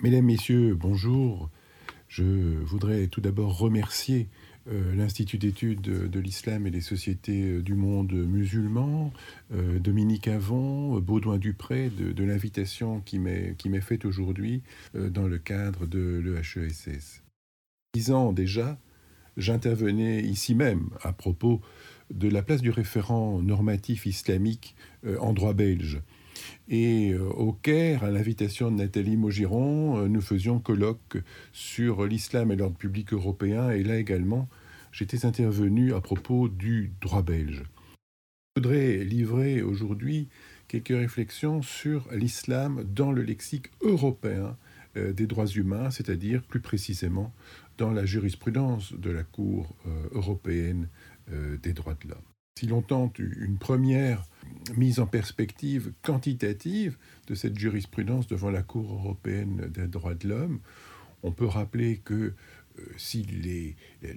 Mesdames, 0.00 0.26
Messieurs, 0.26 0.76
bonjour. 0.76 1.50
Je 2.06 2.22
voudrais 2.62 3.08
tout 3.08 3.20
d'abord 3.20 3.58
remercier 3.58 4.28
euh, 4.68 4.94
l'Institut 4.94 5.38
d'études 5.38 5.80
de 5.80 6.20
l'islam 6.20 6.68
et 6.68 6.70
des 6.70 6.80
sociétés 6.80 7.50
euh, 7.50 7.62
du 7.62 7.74
monde 7.74 8.12
musulman, 8.12 9.12
euh, 9.52 9.80
Dominique 9.80 10.28
Avon, 10.28 11.00
Baudouin 11.00 11.38
Dupré, 11.38 11.90
de, 11.90 12.22
l'invitation 12.22 13.00
qui 13.00 13.18
m'est 13.18 13.80
faite 13.80 14.04
aujourd'hui 14.04 14.62
dans 14.94 15.26
le 15.26 15.38
cadre 15.38 15.86
de 15.86 16.22
l'EHESS. 16.24 17.24
Dix 17.92 18.12
ans 18.12 18.32
déjà, 18.32 18.78
j'intervenais 19.36 20.20
ici 20.20 20.54
même 20.54 20.90
à 21.02 21.12
propos 21.12 21.60
de 22.14 22.28
la 22.28 22.42
place 22.42 22.62
du 22.62 22.70
référent 22.70 23.42
normatif 23.42 24.06
islamique 24.06 24.76
en 25.18 25.32
droit 25.32 25.54
belge. 25.54 26.02
Et 26.68 27.14
au 27.14 27.52
Caire, 27.52 28.04
à 28.04 28.10
l'invitation 28.10 28.70
de 28.70 28.76
Nathalie 28.76 29.16
Maugiron, 29.16 30.06
nous 30.08 30.20
faisions 30.20 30.58
colloque 30.58 31.18
sur 31.52 32.04
l'islam 32.06 32.52
et 32.52 32.56
l'ordre 32.56 32.76
public 32.76 33.12
européen, 33.12 33.70
et 33.70 33.82
là 33.82 33.96
également, 33.96 34.48
j'étais 34.92 35.24
intervenu 35.24 35.94
à 35.94 36.00
propos 36.00 36.48
du 36.48 36.92
droit 37.00 37.22
belge. 37.22 37.62
Je 38.56 38.62
voudrais 38.62 39.04
livrer 39.04 39.62
aujourd'hui 39.62 40.28
quelques 40.66 40.88
réflexions 40.88 41.62
sur 41.62 42.08
l'islam 42.12 42.84
dans 42.84 43.12
le 43.12 43.22
lexique 43.22 43.70
européen 43.80 44.56
euh, 44.96 45.12
des 45.12 45.26
droits 45.26 45.46
humains, 45.46 45.90
c'est-à-dire 45.90 46.42
plus 46.42 46.60
précisément 46.60 47.32
dans 47.78 47.90
la 47.90 48.04
jurisprudence 48.04 48.92
de 48.92 49.10
la 49.10 49.22
Cour 49.22 49.76
euh, 49.86 50.08
européenne 50.12 50.88
euh, 51.32 51.56
des 51.58 51.72
droits 51.72 51.96
de 52.02 52.08
l'homme. 52.08 52.37
Si 52.58 52.66
l'on 52.66 52.82
tente 52.82 53.20
une 53.20 53.56
première 53.56 54.24
mise 54.76 54.98
en 54.98 55.06
perspective 55.06 55.92
quantitative 56.02 56.96
de 57.28 57.36
cette 57.36 57.56
jurisprudence 57.56 58.26
devant 58.26 58.50
la 58.50 58.62
Cour 58.62 58.94
européenne 58.94 59.70
des 59.72 59.86
droits 59.86 60.16
de 60.16 60.26
l'homme, 60.26 60.58
on 61.22 61.30
peut 61.30 61.46
rappeler 61.46 62.00
que 62.04 62.14
euh, 62.14 62.82
si 62.96 63.24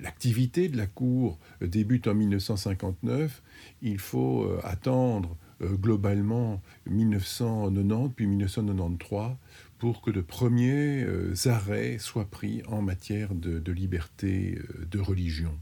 l'activité 0.01 0.69
de 0.69 0.77
la 0.77 0.87
Cour 0.87 1.37
débute 1.61 2.07
en 2.07 2.15
1959, 2.15 3.43
il 3.83 3.99
faut 3.99 4.45
euh, 4.45 4.59
attendre 4.63 5.37
euh, 5.61 5.75
globalement 5.75 6.63
1990 6.87 8.11
puis 8.15 8.25
1993 8.25 9.35
pour 9.77 10.01
que 10.01 10.09
de 10.09 10.21
premiers 10.21 11.05
arrêts 11.45 11.99
soient 11.99 12.25
pris 12.25 12.63
en 12.67 12.81
matière 12.81 13.35
de, 13.35 13.71
liberté 13.71 14.57
de 14.89 14.99
religion. 14.99 15.55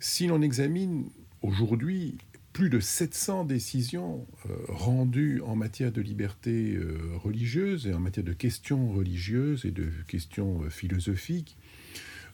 Si 0.00 0.26
l'on 0.26 0.40
examine 0.42 1.10
aujourd'hui 1.42 2.16
plus 2.52 2.68
de 2.68 2.80
700 2.80 3.44
décisions 3.44 4.26
rendues 4.68 5.40
en 5.40 5.56
matière 5.56 5.90
de 5.90 6.02
liberté 6.02 6.78
religieuse 7.14 7.86
et 7.86 7.94
en 7.94 7.98
matière 7.98 8.24
de 8.24 8.34
questions 8.34 8.92
religieuses 8.92 9.64
et 9.64 9.70
de 9.70 9.88
questions 10.06 10.68
philosophiques, 10.68 11.56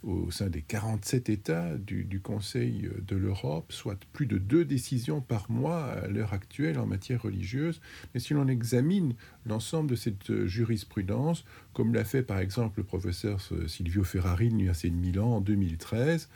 au 0.03 0.31
sein 0.31 0.49
des 0.49 0.63
47 0.63 1.29
États 1.29 1.77
du, 1.77 2.21
Conseil 2.21 2.89
de 3.07 3.17
l'Europe, 3.17 3.73
soit 3.73 3.99
plus 4.13 4.27
de 4.27 4.39
deux 4.39 4.65
décisions 4.65 5.21
par 5.21 5.51
mois 5.51 5.85
à 5.85 6.09
l'heure 6.09 6.33
actuelle 6.33 6.79
en 6.79 6.87
matière 6.87 7.23
religieuse. 7.23 7.81
Mais 8.13 8.21
si 8.21 8.35
l'on 8.35 8.49
examine 8.49 9.15
l'ensemble 9.47 9.91
de 9.91 9.97
cette 9.97 10.47
jurisprudence, 10.47 11.45
comme 11.73 11.95
l'a 11.95 12.05
fait 12.05 12.23
par 12.23 12.39
exemple 12.39 12.81
le 12.81 12.85
professeur 12.85 13.41
Silvio 13.67 14.05
Ferrari 14.05 14.47
de 14.47 14.53
l'Université 14.53 14.91
de 14.91 14.97
Milan 14.97 15.37
en 15.37 15.41
2013, 15.41 16.29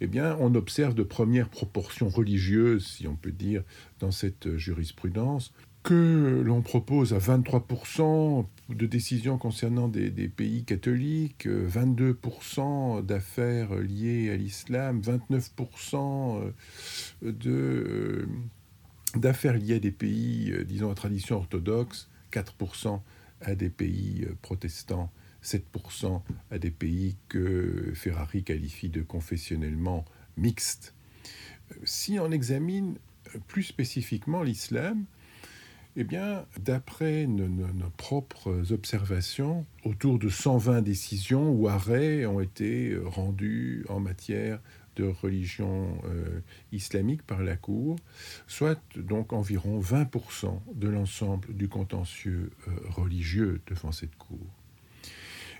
eh 0.00 0.06
bien, 0.06 0.36
on 0.40 0.54
observe 0.54 0.94
de 0.94 1.02
premières 1.02 1.48
proportions 1.48 2.08
religieuses, 2.08 2.86
si 2.86 3.06
on 3.06 3.16
peut 3.16 3.32
dire, 3.32 3.62
dans 3.98 4.10
cette 4.10 4.56
jurisprudence 4.56 5.52
que 5.82 6.42
l'on 6.44 6.60
propose 6.62 7.14
à 7.14 7.18
23% 7.18 8.46
de 8.74 8.86
décisions 8.86 9.38
concernant 9.38 9.88
des, 9.88 10.10
pays 10.28 10.64
catholiques, 10.64 11.46
22% 11.46 13.04
d'affaires 13.04 13.74
liées 13.76 14.30
à 14.30 14.36
l'islam, 14.36 15.00
29% 15.00 16.52
de, 17.22 17.50
euh, 17.50 18.26
d'affaires 19.16 19.54
liées 19.54 19.76
à 19.76 19.78
des 19.80 19.90
pays, 19.90 20.52
euh, 20.52 20.64
disons, 20.64 20.90
à 20.90 20.94
tradition 20.94 21.36
orthodoxe, 21.36 22.08
4% 22.32 23.00
à 23.40 23.54
des 23.54 23.70
pays 23.70 24.24
euh, 24.24 24.36
protestants, 24.42 25.10
7% 25.42 26.22
à 26.50 26.58
des 26.58 26.70
pays 26.70 27.16
que 27.28 27.92
Ferrari 27.94 28.44
qualifie 28.44 28.88
de 28.88 29.02
confessionnellement 29.02 30.04
mixtes. 30.36 30.94
Si 31.84 32.18
on 32.18 32.30
examine 32.30 32.96
plus 33.46 33.62
spécifiquement 33.62 34.42
l'islam, 34.42 35.04
eh 36.00 36.04
bien, 36.04 36.46
d'après 36.58 37.26
nos, 37.26 37.90
propres 37.98 38.72
observations, 38.72 39.66
autour 39.84 40.18
de 40.18 40.30
120 40.30 40.80
décisions 40.80 41.50
ou 41.50 41.68
arrêts 41.68 42.24
ont 42.24 42.40
été 42.40 42.96
rendus 43.04 43.84
en 43.90 44.00
matière 44.00 44.60
de 44.96 45.04
religion 45.04 46.00
euh, 46.06 46.40
islamique 46.72 47.22
par 47.22 47.42
la 47.42 47.54
Cour, 47.54 47.96
soit 48.46 48.80
donc 48.96 49.34
environ 49.34 49.78
20% 49.78 50.60
de 50.74 50.88
l'ensemble 50.88 51.54
du 51.54 51.68
contentieux 51.68 52.50
euh, 52.66 52.70
religieux 52.88 53.60
devant 53.66 53.92
cette 53.92 54.16
Cour. 54.16 54.46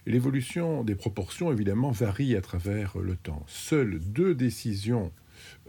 L'évolution 0.06 0.84
des 0.84 0.94
proportions, 0.94 1.52
évidemment, 1.52 1.90
varie 1.90 2.34
à 2.34 2.40
travers 2.40 2.96
le 2.96 3.14
temps. 3.14 3.44
Seules 3.46 3.98
deux 3.98 4.34
décisions 4.34 5.12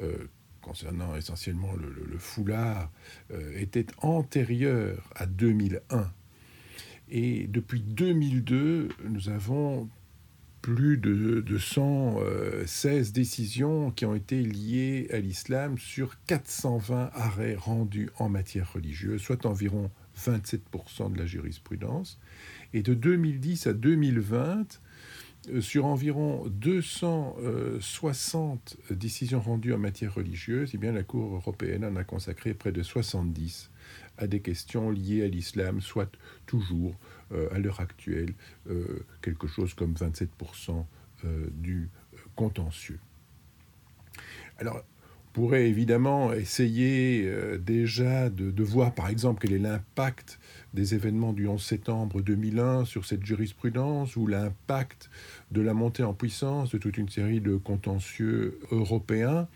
euh, 0.02 0.30
concernant 0.62 1.16
essentiellement 1.16 1.74
le, 1.76 2.18
foulard, 2.18 2.92
euh, 3.32 3.60
était 3.60 3.88
antérieur 4.00 5.10
à 5.16 5.26
2001. 5.26 6.12
Et 7.10 7.48
depuis 7.48 7.82
2002, 7.82 8.90
nous 9.10 9.30
avons 9.30 9.90
plus 10.62 10.98
de, 10.98 11.58
116 11.58 13.14
décisions 13.14 13.92
qui 13.92 14.06
ont 14.06 14.16
été 14.16 14.42
liées 14.42 15.08
à 15.12 15.20
l'islam 15.20 15.78
sur 15.78 16.24
420 16.28 17.10
arrêts 17.14 17.56
rendus 17.56 18.10
en 18.18 18.30
matière 18.30 18.72
religieuse, 18.74 19.22
soit 19.22 19.46
environ 19.46 19.90
27% 20.18 21.12
de 21.12 21.18
la 21.18 21.26
jurisprudence. 21.26 22.20
Et 22.74 22.84
de 22.84 22.94
2010 22.94 23.68
à 23.68 23.74
2020, 23.74 24.60
euh, 24.60 24.66
sur 25.60 25.86
environ 25.86 26.46
260 26.48 28.78
décisions 28.92 29.40
rendues 29.40 29.74
en 29.74 29.80
matière 29.80 30.14
religieuse, 30.14 30.70
eh 30.74 30.78
bien, 30.78 30.92
la 30.92 31.04
Cour 31.04 31.36
européenne 31.36 31.84
en 31.84 31.96
a 31.96 32.04
consacré 32.04 32.54
près 32.54 32.72
de 32.72 32.84
70 32.84 33.72
à 34.18 34.28
des 34.28 34.42
questions 34.42 34.92
liées 34.92 35.24
à 35.24 35.28
l'islam, 35.28 35.82
soit 35.82 36.12
toujours, 36.46 36.94
euh, 37.32 37.50
à 37.52 37.60
l'heure 37.60 37.80
actuelle, 37.80 38.34
euh, 38.70 39.06
quelque 39.22 39.48
chose 39.48 39.74
comme 39.74 39.94
27% 39.94 40.86
du 41.52 41.88
contentieux. 42.36 43.00
Alors, 44.58 44.84
pourrait 45.34 45.68
évidemment 45.68 46.34
essayer 46.34 47.24
euh, 47.26 47.58
déjà 47.58 48.30
de, 48.30 48.64
voir 48.64 48.94
par 48.94 49.10
exemple 49.10 49.42
quel 49.42 49.54
est 49.54 49.60
l'impact 49.60 50.40
des 50.74 50.94
événements 50.94 51.34
du 51.34 51.48
11 51.48 51.64
septembre 51.64 52.22
2001 52.22 52.86
sur 52.86 53.06
cette 53.06 53.26
jurisprudence 53.26 54.16
ou 54.16 54.28
l'impact 54.28 55.10
de 55.52 55.62
la 55.62 55.74
montée 55.74 56.04
en 56.04 56.14
puissance 56.14 56.72
de 56.72 56.78
toute 56.78 56.98
une 56.98 57.10
série 57.10 57.42
de 57.42 57.56
contentieux 57.56 58.60
européens. 58.72 59.48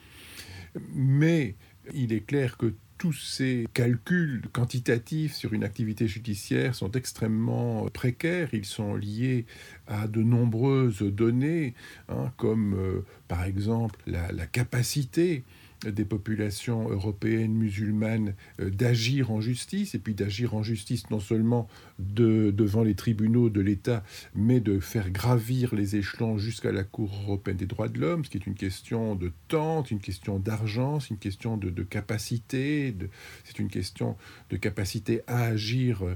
Mais 0.93 1.55
il 1.93 2.13
est 2.13 2.25
clair 2.25 2.57
que 2.57 2.73
tous 2.97 3.13
ces 3.13 3.67
calculs 3.73 4.43
quantitatifs 4.53 5.33
sur 5.33 5.53
une 5.53 5.65
activité 5.65 6.07
judiciaire 6.07 6.73
sont 6.73 6.91
extrêmement 6.91 7.85
précaires. 7.87 8.49
Ils 8.53 8.65
sont 8.65 8.95
liés 8.95 9.45
à 9.87 10.07
de 10.07 10.23
nombreuses 10.23 11.01
données, 11.01 11.75
hein, 12.07 12.31
comme 12.37 12.73
euh, 12.75 13.05
par 13.27 13.43
exemple 13.43 13.99
la 14.07 14.47
capacité 14.47 15.43
des 15.91 16.05
populations 16.05 16.89
européennes 16.89 17.53
musulmanes 17.53 18.35
euh, 18.59 18.69
d'agir 18.69 19.31
en 19.31 19.41
justice, 19.41 19.95
et 19.95 19.99
puis 19.99 20.13
d'agir 20.13 20.55
en 20.55 20.63
justice 20.63 21.09
non 21.09 21.19
seulement 21.19 21.67
devant 21.99 22.83
les 22.83 22.95
tribunaux 22.95 23.49
de 23.49 23.61
l'État, 23.61 24.03
mais 24.33 24.59
de 24.59 24.79
faire 24.79 25.09
gravir 25.09 25.73
les 25.75 25.95
échelons 25.95 26.37
jusqu'à 26.37 26.71
la 26.71 26.83
Cour 26.83 27.11
européenne 27.23 27.57
des 27.57 27.65
droits 27.65 27.87
de 27.87 27.99
l'homme, 27.99 28.25
ce 28.25 28.29
qui 28.29 28.37
est 28.37 28.47
une 28.47 28.55
question 28.55 29.15
de 29.15 29.31
temps, 29.47 29.83
une 29.83 29.99
question 29.99 30.39
d'argent, 30.39 30.99
c'est 30.99 31.11
une 31.11 31.17
question 31.17 31.57
de, 31.57 31.83
capacité, 31.83 32.95
c'est 33.43 33.59
une 33.59 33.69
question 33.69 34.17
de 34.49 34.57
capacité 34.57 35.21
à 35.27 35.43
agir 35.43 36.03
euh, 36.03 36.15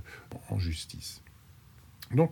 en 0.49 0.59
justice. 0.59 1.21
Donc, 2.13 2.31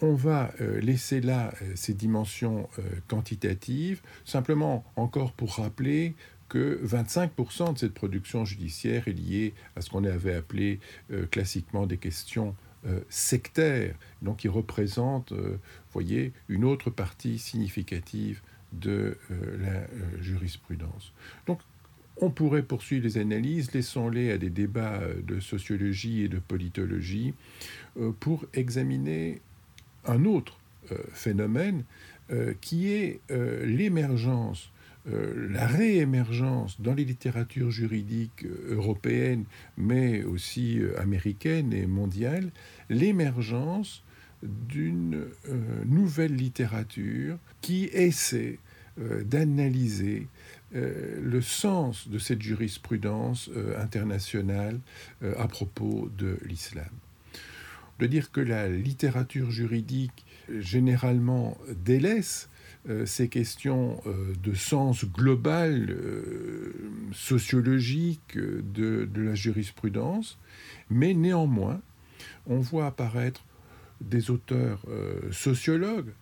on 0.00 0.14
va 0.14 0.52
euh, 0.60 0.80
laisser 0.80 1.20
là 1.20 1.52
ces 1.74 1.94
dimensions 1.94 2.68
quantitatives, 3.08 4.02
simplement 4.24 4.84
encore 4.96 5.32
pour 5.32 5.56
rappeler 5.56 6.14
que 6.52 6.78
25% 6.84 7.72
de 7.72 7.78
cette 7.78 7.94
production 7.94 8.44
judiciaire 8.44 9.08
est 9.08 9.12
liée 9.12 9.54
à 9.74 9.80
ce 9.80 9.88
qu'on 9.88 10.04
avait 10.04 10.34
appelé 10.34 10.80
euh, 11.10 11.24
classiquement 11.24 11.86
des 11.86 11.96
questions 11.96 12.54
euh, 12.86 13.00
sectaires, 13.08 13.94
donc 14.20 14.36
qui 14.40 14.48
représentent, 14.48 15.32
euh, 15.32 15.56
voyez, 15.94 16.34
une 16.50 16.64
autre 16.64 16.90
partie 16.90 17.38
significative 17.38 18.42
de 18.72 19.16
la 19.30 19.86
jurisprudence. 20.20 21.12
Donc, 21.46 21.60
on 22.18 22.30
pourrait 22.30 22.62
poursuivre 22.62 23.04
les 23.04 23.16
analyses, 23.16 23.72
laissons-les 23.72 24.32
à 24.32 24.38
des 24.38 24.50
débats 24.50 25.00
de 25.26 25.40
sociologie 25.40 26.22
et 26.22 26.28
de 26.28 26.38
politologie 26.38 27.34
pour 28.20 28.46
examiner 28.54 29.42
un 30.06 30.24
autre 30.24 30.58
phénomène 31.12 31.84
qui 32.62 32.92
est 32.92 33.20
l'émergence 33.28 34.72
la 35.04 35.66
réémergence 35.66 36.80
dans 36.80 36.94
les 36.94 37.04
littératures 37.04 37.72
juridiques 37.72 38.46
européennes, 38.68 39.44
mais 39.76 40.22
aussi 40.22 40.78
américaines 40.96 41.72
et 41.72 41.86
mondiales, 41.86 42.50
l'émergence 42.88 44.04
d'une 44.42 45.24
nouvelle 45.84 46.36
littérature 46.36 47.36
qui 47.60 47.86
essaie 47.86 48.60
d'analyser 48.98 50.28
euh, 50.74 51.20
le 51.22 51.42
sens 51.42 52.08
de 52.08 52.18
cette 52.18 52.40
jurisprudence 52.40 53.50
euh, 53.54 53.78
internationale 53.78 54.80
euh, 55.22 55.34
à 55.36 55.46
propos 55.46 56.08
de 56.16 56.38
l'islam. 56.46 56.88
De 57.98 58.06
dire 58.06 58.32
que 58.32 58.40
la 58.40 58.70
littérature 58.70 59.50
juridique 59.50 60.24
généralement 60.60 61.58
délaisse 61.84 62.48
ces 63.04 63.28
questions 63.28 64.00
de 64.42 64.54
sens 64.54 65.04
global, 65.04 65.96
sociologique 67.12 68.36
de, 68.36 69.08
la 69.14 69.34
jurisprudence, 69.34 70.38
mais 70.90 71.14
néanmoins, 71.14 71.80
on 72.46 72.58
voit 72.58 72.86
apparaître 72.86 73.44
des 74.00 74.30
auteurs 74.30 74.84
sociologues, 75.30 76.12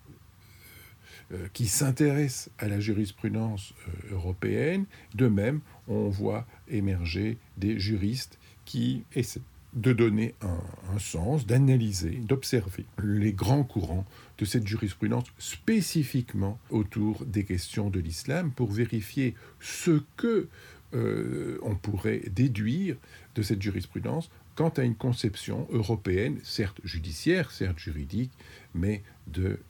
euh, 1.33 1.47
qui 1.53 1.69
s'intéressent 1.69 2.51
à 2.59 2.67
la 2.67 2.81
jurisprudence 2.81 3.73
euh, 3.87 4.15
européenne. 4.15 4.87
De 5.15 5.29
même, 5.29 5.61
on 5.87 6.09
voit 6.09 6.45
émerger 6.67 7.39
des 7.57 7.79
juristes 7.79 8.37
qui 8.65 9.05
essaient 9.15 9.43
de 9.75 9.93
donner 9.93 10.35
un, 10.43 10.99
sens, 10.99 11.47
d'analyser, 11.47 12.11
d'observer 12.11 12.85
les 13.03 13.33
grands 13.33 13.63
courants 13.63 14.05
de 14.39 14.45
cette 14.45 14.67
jurisprudence 14.67 15.27
spécifiquement 15.39 16.59
autour 16.71 17.25
des 17.25 17.45
questions 17.45 17.91
de 17.91 18.01
l'islam 18.01 18.51
pour 18.51 18.71
vérifier 18.71 19.35
ce 19.61 20.03
que 20.17 20.49
euh, 20.93 21.59
on 21.63 21.77
pourrait 21.77 22.23
déduire 22.31 22.97
de 23.37 23.43
cette 23.43 23.63
jurisprudence 23.63 24.31
quant 24.57 24.71
à 24.71 24.83
une 24.83 24.97
conception 24.97 25.69
européenne, 25.71 26.39
certes 26.43 26.81
judiciaire, 26.83 27.51
certes 27.53 27.79
juridique, 27.79 28.33
mais 28.75 29.03
de 29.29 29.61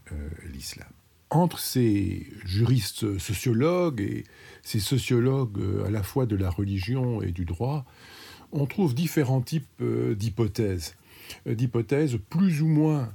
l'islam. 0.52 0.88
Entre 1.28 1.60
ces 1.60 2.26
juristes 2.44 3.18
sociologues 3.18 4.00
et 4.00 4.24
ces 4.62 4.80
sociologues 4.80 5.60
euh, 5.60 5.84
à 5.86 5.90
la 5.90 6.02
fois 6.02 6.26
de 6.26 6.34
la 6.34 6.50
religion 6.50 7.22
et 7.22 7.30
du 7.30 7.44
droit, 7.44 7.84
on 8.52 8.66
trouve 8.66 8.94
différents 8.94 9.40
types 9.40 9.66
euh, 9.80 10.14
d'hypothèses. 10.14 10.96
Euh, 11.46 11.54
d'hypothèses 11.54 12.18
plus 12.28 12.62
ou 12.62 12.68
moins 12.68 13.12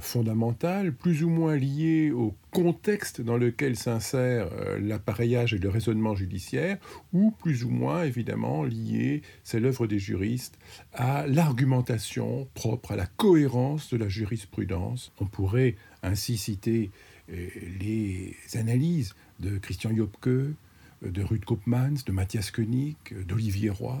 fondamentales, 0.00 0.90
plus 0.90 1.22
ou 1.22 1.28
moins 1.28 1.54
liées 1.54 2.10
au 2.10 2.34
contexte 2.50 3.20
dans 3.20 3.36
lequel 3.36 3.76
s'insère 3.76 4.48
l'appareillage 4.80 5.52
et 5.52 5.58
le 5.58 5.68
raisonnement 5.68 6.14
judiciaire, 6.14 6.78
ou 7.12 7.30
plus 7.30 7.62
ou 7.62 7.68
moins 7.68 8.04
évidemment 8.04 8.64
liées, 8.64 9.20
c'est 9.44 9.60
l'œuvre 9.60 9.86
des 9.86 9.98
juristes, 9.98 10.56
à 10.94 11.26
l'argumentation 11.26 12.48
propre, 12.54 12.92
à 12.92 12.96
la 12.96 13.04
cohérence 13.04 13.90
de 13.90 13.98
la 13.98 14.08
jurisprudence. 14.08 15.12
On 15.20 15.26
pourrait 15.26 15.76
ainsi 16.02 16.38
citer 16.38 16.90
les 17.28 18.34
analyses 18.54 19.14
de 19.40 19.58
Christian 19.58 19.94
Jobke, 19.94 20.54
de 21.02 21.22
Ruth 21.22 21.44
Koopmans, 21.44 22.04
de 22.06 22.12
Matthias 22.12 22.50
Koenig, 22.50 22.96
d'Olivier 23.26 23.70
Roy, 23.70 24.00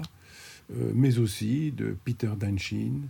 mais 0.70 1.18
aussi 1.18 1.72
de 1.72 1.96
Peter 2.04 2.32
Danchin, 2.38 3.02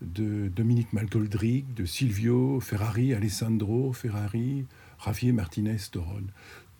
de 0.00 0.48
Dominique 0.48 0.92
Malgoldrick, 0.92 1.74
de 1.74 1.84
Silvio 1.84 2.60
Ferrari, 2.60 3.14
Alessandro 3.14 3.92
Ferrari, 3.92 4.64
Javier 5.04 5.32
Martinez 5.32 5.78
Toron. 5.90 6.24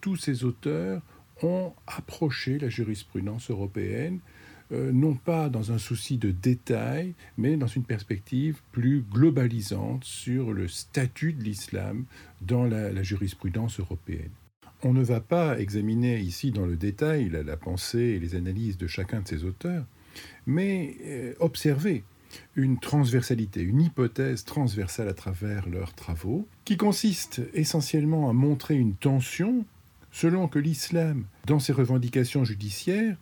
Tous 0.01 0.17
ces 0.17 0.45
auteurs 0.45 1.03
ont 1.43 1.73
approché 1.87 2.59
la 2.59 2.69
jurisprudence 2.69 3.51
européenne 3.51 4.21
euh, 4.73 4.93
non 4.93 5.15
pas 5.15 5.49
dans 5.49 5.73
un 5.73 5.79
souci 5.79 6.17
de 6.17 6.31
détail, 6.31 7.15
mais 7.37 7.57
dans 7.57 7.67
une 7.67 7.83
perspective 7.83 8.61
plus 8.71 9.03
globalisante 9.03 10.05
sur 10.05 10.53
le 10.53 10.69
statut 10.69 11.33
de 11.33 11.43
l'islam 11.43 12.05
dans 12.41 12.65
la, 12.65 13.03
jurisprudence 13.03 13.81
européenne. 13.81 14.31
On 14.85 14.93
ne 14.93 15.03
va 15.03 15.21
pas 15.21 15.59
examiner 15.59 16.21
ici 16.21 16.53
dans 16.53 16.67
le 16.67 16.77
détail 16.77 17.31
la, 17.31 17.57
pensée 17.57 17.99
et 17.99 18.19
les 18.21 18.37
analyses 18.37 18.79
de 18.79 18.87
chacun 18.87 19.23
de 19.23 19.29
ces 19.29 19.45
auteurs, 19.45 19.85
mais 20.47 20.97
euh, 21.05 21.35
observer 21.41 22.05
une 22.55 22.79
transversalité, 22.79 23.61
une 23.61 23.81
hypothèse 23.81 24.45
transversale 24.45 25.09
à 25.09 25.15
travers 25.15 25.69
leurs 25.69 25.95
travaux, 25.95 26.47
qui 26.65 26.77
consiste 26.77 27.43
essentiellement 27.55 28.29
à 28.29 28.33
montrer 28.33 28.77
une 28.77 28.95
tension 28.95 29.65
selon 30.13 30.49
que 30.49 30.59
l'islam, 30.59 31.25
dans 31.47 31.59
ses 31.59 31.73
revendications 31.73 32.45
judiciaires, 32.45 33.17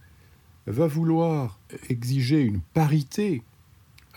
va 0.66 0.86
vouloir 0.86 1.58
exiger 1.88 2.42
une 2.42 2.60
parité 2.60 3.42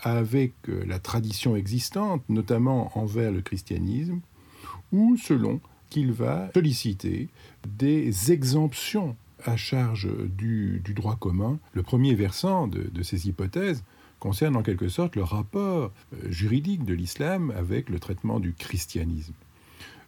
avec 0.02 0.52
euh, 0.68 0.84
la 0.86 0.98
tradition 0.98 1.56
existante, 1.56 2.22
notamment 2.28 2.96
envers 2.98 3.30
le 3.30 3.40
christianisme, 3.40 4.20
ou 4.90 5.16
selon 5.16 5.60
qu'il 5.90 6.12
va 6.12 6.50
solliciter 6.54 7.28
des 7.66 8.32
exemptions 8.32 9.16
à 9.44 9.56
charge 9.56 10.08
du, 10.28 10.82
droit 10.94 11.16
commun. 11.16 11.58
Le 11.72 11.82
premier 11.82 12.14
versant 12.14 12.66
de, 12.66 13.02
ces 13.02 13.28
hypothèses 13.28 13.84
concerne 14.18 14.56
en 14.56 14.62
quelque 14.62 14.88
sorte 14.88 15.16
le 15.16 15.24
rapport 15.24 15.90
euh, 16.12 16.30
juridique 16.30 16.84
de 16.84 16.94
l'islam 16.94 17.52
avec 17.56 17.88
le 17.88 17.98
traitement 17.98 18.38
du 18.38 18.52
christianisme. 18.52 19.34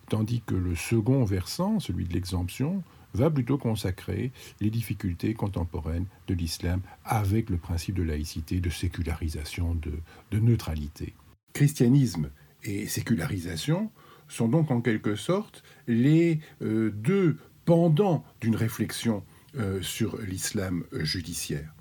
Tandis 0.09 0.43
que 0.47 0.55
le 0.55 0.77
second 0.77 1.25
versant, 1.25 1.81
celui 1.81 2.05
de 2.05 2.13
l'exemption, 2.13 2.85
va 3.15 3.31
plutôt 3.31 3.59
consacrer 3.59 4.33
les 4.61 4.71
difficultés 4.71 5.35
contemporaines 5.35 6.07
de 6.27 6.35
l'islam 6.35 6.81
avec 7.05 7.49
le 7.49 7.57
principe 7.57 7.95
de 7.95 8.03
laïcité, 8.03 8.61
de 8.61 8.71
sécularisation, 8.71 9.75
de, 9.75 10.39
neutralité. 10.39 11.15
Christianisme 11.53 12.31
et 12.65 12.87
sécularisation 12.87 13.91
sont 14.29 14.49
donc 14.49 14.71
en 14.71 14.81
quelque 14.81 15.15
sorte 15.15 15.63
les 15.87 16.41
euh, 16.63 16.91
deux 16.91 17.39
pendants 17.65 18.25
d'une 18.41 18.57
réflexion 18.57 19.23
euh, 19.57 19.81
sur 19.83 20.19
l'islam 20.19 20.85
judiciaire. 20.93 21.73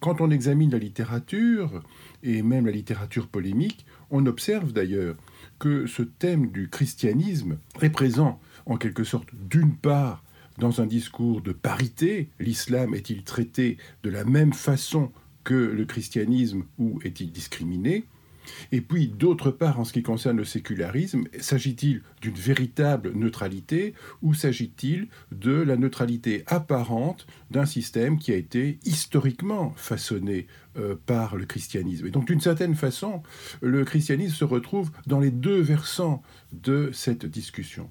Quand 0.00 0.20
on 0.20 0.30
examine 0.30 0.70
la 0.70 0.78
littérature, 0.78 1.82
et 2.22 2.42
même 2.42 2.66
la 2.66 2.72
littérature 2.72 3.28
polémique, 3.28 3.86
on 4.10 4.26
observe 4.26 4.72
d'ailleurs 4.72 5.16
que 5.58 5.86
ce 5.86 6.02
thème 6.02 6.50
du 6.50 6.68
christianisme 6.68 7.58
est 7.80 7.90
présent 7.90 8.40
en 8.66 8.76
quelque 8.76 9.04
sorte 9.04 9.28
d'une 9.34 9.74
part 9.74 10.22
dans 10.58 10.80
un 10.80 10.86
discours 10.86 11.42
de 11.42 11.52
parité, 11.52 12.30
l'islam 12.40 12.94
est-il 12.94 13.24
traité 13.24 13.76
de 14.02 14.10
la 14.10 14.24
même 14.24 14.52
façon 14.52 15.12
que 15.44 15.54
le 15.54 15.84
christianisme 15.84 16.64
ou 16.78 16.98
est-il 17.04 17.30
discriminé 17.30 18.06
et 18.72 18.80
puis, 18.80 19.08
d'autre 19.08 19.50
part, 19.50 19.80
en 19.80 19.84
ce 19.84 19.92
qui 19.92 20.02
concerne 20.02 20.36
le 20.36 20.44
sécularisme, 20.44 21.24
s'agit-il 21.38 22.02
d'une 22.20 22.34
véritable 22.34 23.12
neutralité 23.12 23.94
ou 24.22 24.34
s'agit-il 24.34 25.08
de 25.32 25.52
la 25.52 25.76
neutralité 25.76 26.44
apparente 26.46 27.26
d'un 27.50 27.66
système 27.66 28.18
qui 28.18 28.32
a 28.32 28.36
été 28.36 28.78
historiquement 28.84 29.72
façonné 29.76 30.46
euh, 30.76 30.96
par 31.06 31.36
le 31.36 31.46
christianisme? 31.46 32.06
Et 32.06 32.10
donc, 32.10 32.26
d'une 32.26 32.40
certaine 32.40 32.74
façon, 32.74 33.22
le 33.60 33.84
christianisme 33.84 34.34
se 34.34 34.44
retrouve 34.44 34.90
dans 35.06 35.20
les 35.20 35.30
deux 35.30 35.60
versants 35.60 36.22
de 36.52 36.90
cette 36.92 37.26
discussion 37.26 37.90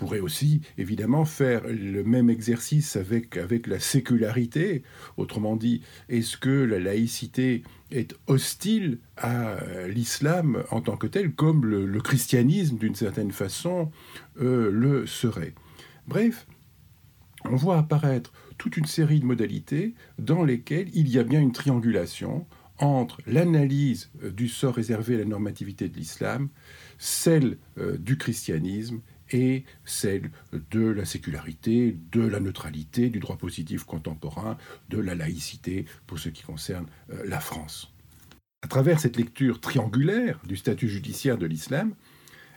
pourrait 0.00 0.20
aussi 0.20 0.62
évidemment 0.78 1.26
faire 1.26 1.60
le 1.68 2.02
même 2.02 2.30
exercice 2.30 2.96
avec, 2.96 3.36
avec 3.36 3.66
la 3.66 3.78
sécularité. 3.78 4.82
Autrement 5.18 5.56
dit, 5.56 5.82
est-ce 6.08 6.38
que 6.38 6.48
la 6.48 6.78
laïcité 6.78 7.62
est 7.90 8.16
hostile 8.26 8.98
à 9.18 9.58
l'islam 9.88 10.64
en 10.70 10.80
tant 10.80 10.96
que 10.96 11.06
tel, 11.06 11.34
comme 11.34 11.66
le, 11.66 12.00
christianisme, 12.00 12.78
d'une 12.78 12.94
certaine 12.94 13.30
façon, 13.30 13.90
euh, 14.40 14.70
le 14.72 15.04
serait? 15.04 15.52
Bref, 16.08 16.46
on 17.44 17.56
voit 17.56 17.76
apparaître 17.76 18.32
toute 18.56 18.78
une 18.78 18.86
série 18.86 19.20
de 19.20 19.26
modalités 19.26 19.94
dans 20.18 20.44
lesquelles 20.44 20.88
il 20.94 21.08
y 21.10 21.18
a 21.18 21.24
bien 21.24 21.42
une 21.42 21.52
triangulation 21.52 22.46
entre 22.78 23.20
l'analyse 23.26 24.10
du 24.22 24.48
sort 24.48 24.76
réservé 24.76 25.16
à 25.16 25.18
la 25.18 25.24
normativité 25.26 25.90
de 25.90 25.96
l'islam, 25.98 26.48
celle 26.96 27.58
euh, 27.76 27.98
du 27.98 28.16
christianisme 28.16 29.02
et 29.30 29.64
celle 29.84 30.30
de 30.70 30.80
la 30.80 31.04
sécularité, 31.04 31.96
de 32.12 32.22
la 32.22 32.40
neutralité, 32.40 33.08
du 33.10 33.18
droit 33.18 33.38
positif 33.38 33.84
contemporain, 33.84 34.56
de 34.88 34.98
la 34.98 35.14
laïcité 35.14 35.84
pour 36.06 36.18
ce 36.18 36.28
qui 36.28 36.42
concerne 36.42 36.86
euh, 37.10 37.22
la 37.26 37.40
France. 37.40 37.92
À 38.62 38.68
travers 38.68 39.00
cette 39.00 39.16
lecture 39.16 39.60
triangulaire 39.60 40.40
du 40.46 40.56
statut 40.56 40.88
judiciaire 40.88 41.38
de 41.38 41.46
l'islam, 41.46 41.94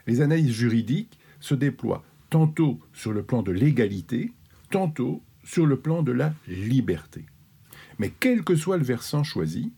les 0.06 0.20
analyses 0.20 0.52
juridiques 0.52 1.18
se 1.40 1.54
déploient 1.54 2.04
tantôt 2.30 2.80
sur 2.92 3.12
le 3.12 3.22
plan 3.22 3.42
de 3.42 3.52
l'égalité, 3.52 4.32
tantôt 4.70 5.22
sur 5.44 5.66
le 5.66 5.78
plan 5.78 6.02
de 6.02 6.12
la 6.12 6.34
liberté. 6.48 7.24
Mais 7.98 8.12
quel 8.18 8.42
que 8.42 8.56
soit 8.56 8.76
le 8.76 8.84
versant 8.84 9.22
choisi, 9.22 9.72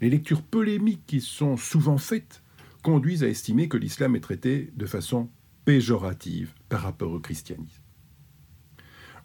les 0.00 0.10
lectures 0.10 0.42
polémiques 0.42 1.06
qui 1.06 1.20
sont 1.20 1.56
souvent 1.56 1.98
faites 1.98 2.42
conduisent 2.82 3.24
à 3.24 3.28
estimer 3.28 3.68
que 3.68 3.76
l'islam 3.76 4.16
est 4.16 4.20
traité 4.20 4.70
de 4.76 4.86
façon 4.86 5.28
péjorative 5.66 6.54
par 6.70 6.80
rapport 6.80 7.12
au 7.12 7.20
christianisme. 7.20 7.82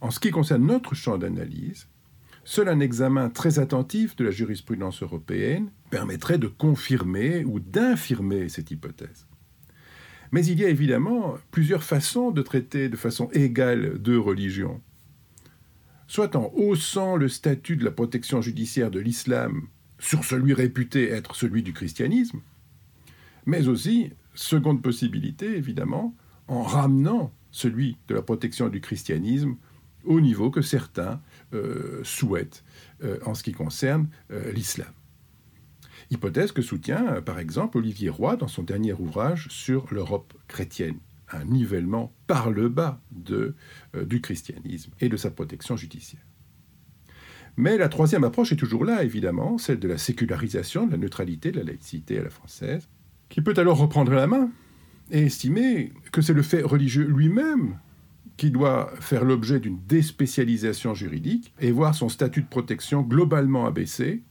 En 0.02 0.10
ce 0.10 0.20
qui 0.20 0.32
concerne 0.32 0.66
notre 0.66 0.96
champ 0.96 1.20
d'analyse, 1.20 1.88
seul 2.44 2.68
un 2.68 2.80
examen 2.80 3.30
très 3.30 3.60
attentif 3.60 4.16
de 4.16 4.26
la 4.26 4.32
jurisprudence 4.32 5.04
européenne 5.04 5.72
permettrait 5.92 6.40
de 6.40 6.48
confirmer 6.48 7.46
ou 7.46 7.60
d'infirmer 7.60 8.50
cette 8.50 8.72
hypothèse. 8.72 9.28
Mais 10.32 10.44
il 10.44 10.60
y 10.60 10.66
a 10.66 10.70
évidemment 10.70 11.36
plusieurs 11.52 11.84
façons 11.84 12.32
de 12.32 12.42
traiter 12.42 12.90
de 12.90 12.98
façon 12.98 13.30
égale 13.34 14.00
deux 14.00 14.20
religions. 14.20 14.82
Soit 16.08 16.36
en 16.36 16.52
haussant 16.56 17.18
le 17.18 17.30
statut 17.30 17.76
de 17.76 17.86
la 17.86 17.92
protection 17.92 18.42
judiciaire 18.42 18.90
de 18.90 19.00
l'islam 19.00 19.68
sur 20.00 20.26
celui 20.26 20.54
réputé 20.54 21.10
être 21.10 21.36
celui 21.36 21.62
du 21.62 21.74
christianisme, 21.74 22.42
mais 23.46 23.68
aussi, 23.68 24.12
seconde 24.34 24.82
possibilité 24.82 25.56
évidemment, 25.56 26.16
en 26.52 26.64
ramenant 26.64 27.34
celui 27.52 27.98
de 28.10 28.14
la 28.14 28.22
protection 28.22 28.68
du 28.68 28.82
christianisme 28.82 29.56
au 30.04 30.20
niveau 30.20 30.52
que 30.52 30.62
certains 30.62 31.22
euh, 31.54 32.02
souhaitent 32.04 32.66
euh, 33.04 33.20
en 33.26 33.34
ce 33.36 33.44
qui 33.44 33.54
concerne 33.54 34.10
euh, 34.32 34.52
l'islam. 34.52 34.92
Hypothèse 36.10 36.52
que 36.52 36.62
soutient 36.62 37.22
par 37.22 37.40
exemple 37.40 37.78
Olivier 37.78 38.10
Roy 38.10 38.36
dans 38.36 38.50
son 38.50 38.64
dernier 38.64 38.92
ouvrage 38.92 39.48
sur 39.50 39.86
l'Europe 39.94 40.34
chrétienne, 40.50 40.98
un 41.32 41.46
nivellement 41.46 42.14
par 42.28 42.52
le 42.52 42.68
bas 42.68 43.00
du 43.12 44.20
christianisme 44.20 44.92
et 45.00 45.08
de 45.08 45.16
sa 45.16 45.32
protection 45.32 45.78
judiciaire. 45.78 46.26
Mais 47.56 47.78
la 47.78 47.88
troisième 47.88 48.26
approche 48.26 48.52
est 48.52 48.58
toujours 48.58 48.84
là, 48.84 49.06
évidemment, 49.06 49.58
celle 49.58 49.80
de 49.80 49.88
la 49.88 49.98
sécularisation, 49.98 50.86
de 50.86 50.92
la 50.92 50.98
neutralité, 50.98 51.52
de 51.54 51.60
la 51.60 51.66
laïcité 51.66 52.20
à 52.20 52.24
la 52.24 52.30
française, 52.30 52.90
qui 53.30 53.40
peut 53.40 53.54
alors 53.56 53.78
reprendre 53.78 54.12
la 54.12 54.28
main 54.28 54.52
et 55.12 55.26
estimer 55.26 55.94
que 56.12 56.22
c'est 56.22 56.34
le 56.34 56.42
fait 56.42 56.62
religieux 56.62 57.06
lui-même 57.06 57.78
qui 58.38 58.50
doit 58.50 58.92
faire 59.00 59.24
l'objet 59.24 59.60
d'une 59.60 59.80
déspécialisation 59.86 60.96
juridique 60.96 61.54
et 61.60 61.72
voir 61.72 61.94
son 61.94 62.10
statut 62.10 62.42
de 62.42 62.48
protection 62.48 63.02
globalement 63.02 63.66
abaissé 63.66 64.24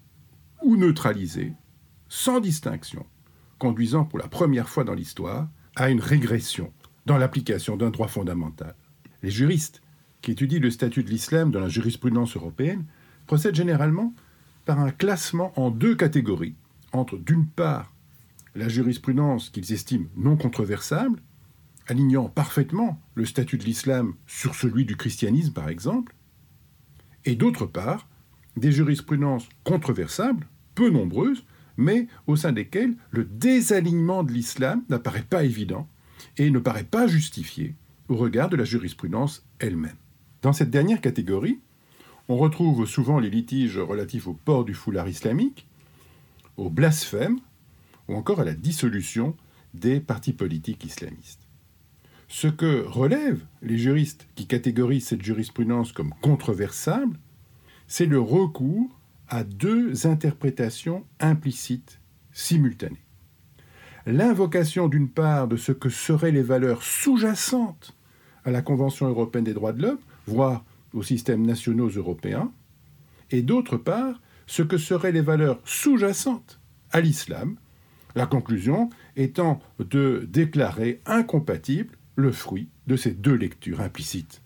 ou 0.63 0.77
neutralisé, 0.77 1.53
sans 2.09 2.41
distinction, 2.41 3.07
conduisant 3.59 4.05
pour 4.05 4.19
la 4.19 4.27
première 4.27 4.69
fois 4.69 4.85
dans 4.85 4.95
l'histoire 4.95 5.49
à 5.77 5.91
une 5.91 6.01
régression 6.01 6.73
dans 7.07 7.19
l'application 7.19 7.77
d'un 7.77 7.91
droit 7.91 8.09
fondamental. 8.09 8.75
Les 9.23 9.31
juristes 9.31 9.83
qui 10.23 10.33
étudient 10.33 10.61
le 10.61 10.71
statut 10.71 11.05
de 11.05 11.11
l'islam 11.11 11.51
dans 11.51 11.61
la 11.61 11.69
jurisprudence 11.69 12.37
européenne 12.37 12.85
procèdent 13.27 13.55
généralement 13.55 14.13
par 14.65 14.81
un 14.81 14.91
classement 14.91 15.53
en 15.57 15.71
deux 15.71 15.95
catégories, 15.95 16.57
entre 16.93 17.17
d'une 17.17 17.47
part 17.47 17.93
la 18.55 18.69
jurisprudence 18.69 19.51
qu'ils 19.51 19.73
estiment 19.73 20.09
non 20.17 20.37
controversable, 20.37 21.21
alignant 21.87 22.29
parfaitement 22.29 23.01
le 23.15 23.25
statut 23.25 23.59
de 23.59 23.65
l'islam 23.65 24.15
sur 24.27 24.55
celui 24.55 24.85
du 24.85 24.97
christianisme 24.97 25.53
par 25.53 25.69
exemple, 25.69 26.15
et 27.25 27.35
d'autre 27.35 27.67
part 27.67 28.09
des 28.57 28.73
jurisprudences 28.73 29.49
controversables, 29.65 30.47
peu 30.75 30.91
nombreuses, 30.91 31.45
mais 31.77 32.09
au 32.27 32.37
sein 32.37 32.53
desquelles 32.53 32.95
le 33.11 33.25
désalignement 33.25 34.23
de 34.23 34.33
l'islam 34.33 34.83
n'apparaît 34.89 35.27
pas 35.29 35.45
évident 35.45 35.89
et 36.37 36.51
ne 36.51 36.59
paraît 36.59 36.85
pas 36.85 37.07
justifié 37.07 37.75
au 38.09 38.17
regard 38.17 38.49
de 38.49 38.57
la 38.57 38.65
jurisprudence 38.65 39.45
elle-même. 39.59 39.97
Dans 40.43 40.53
cette 40.53 40.71
dernière 40.71 41.01
catégorie, 41.01 41.61
on 42.29 42.37
retrouve 42.37 42.87
souvent 42.87 43.19
les 43.19 43.31
litiges 43.31 43.79
relatifs 43.79 44.27
au 44.27 44.35
port 44.35 44.65
du 44.65 44.75
foulard 44.75 45.09
islamique, 45.09 45.67
au 46.57 46.71
blasphème 46.71 47.39
ou 48.11 48.17
encore 48.17 48.41
à 48.41 48.45
la 48.45 48.55
dissolution 48.55 49.37
des 49.73 50.01
partis 50.01 50.33
politiques 50.33 50.85
islamistes. 50.85 51.47
Ce 52.27 52.49
que 52.49 52.85
relèvent 52.87 53.45
les 53.63 53.79
juristes 53.79 54.27
qui 54.35 54.47
catégorisent 54.47 55.07
cette 55.07 55.23
jurisprudence 55.23 55.93
comme 55.93 56.13
controversable, 56.21 57.19
c'est 57.87 58.07
le 58.07 58.21
recours 58.21 59.01
à 59.29 59.45
deux 59.45 60.09
interprétations 60.09 61.05
implicites 61.21 62.01
simultanées. 62.33 63.05
L'invocation 64.07 64.89
d'une 64.89 65.09
part 65.09 65.47
de 65.47 65.57
ce 65.57 65.71
que 65.71 65.89
seraient 65.89 66.33
les 66.33 66.43
valeurs 66.43 66.83
sous-jacentes 66.83 67.97
à 68.45 68.51
la 68.51 68.63
Convention 68.63 69.07
européenne 69.07 69.45
des 69.45 69.55
droits 69.55 69.73
de 69.73 69.83
l'homme, 69.83 69.99
voire 70.27 70.65
aux 70.95 71.05
systèmes 71.05 71.47
nationaux 71.47 71.91
européens, 71.91 72.51
et 73.31 73.43
d'autre 73.43 73.77
part, 73.77 74.21
ce 74.49 74.63
que 74.63 74.79
seraient 74.79 75.13
les 75.13 75.21
valeurs 75.21 75.61
sous-jacentes 75.65 76.59
à 76.91 77.01
l'islam, 77.01 77.57
la 78.15 78.27
conclusion 78.27 78.91
étant 79.17 79.61
de 79.79 80.27
déclarer 80.31 81.01
incompatible 81.07 81.97
le 82.17 82.33
fruit 82.33 82.69
de 82.87 82.97
ces 82.97 83.13
deux 83.13 83.35
lectures 83.35 83.81
implicites. 83.81 84.43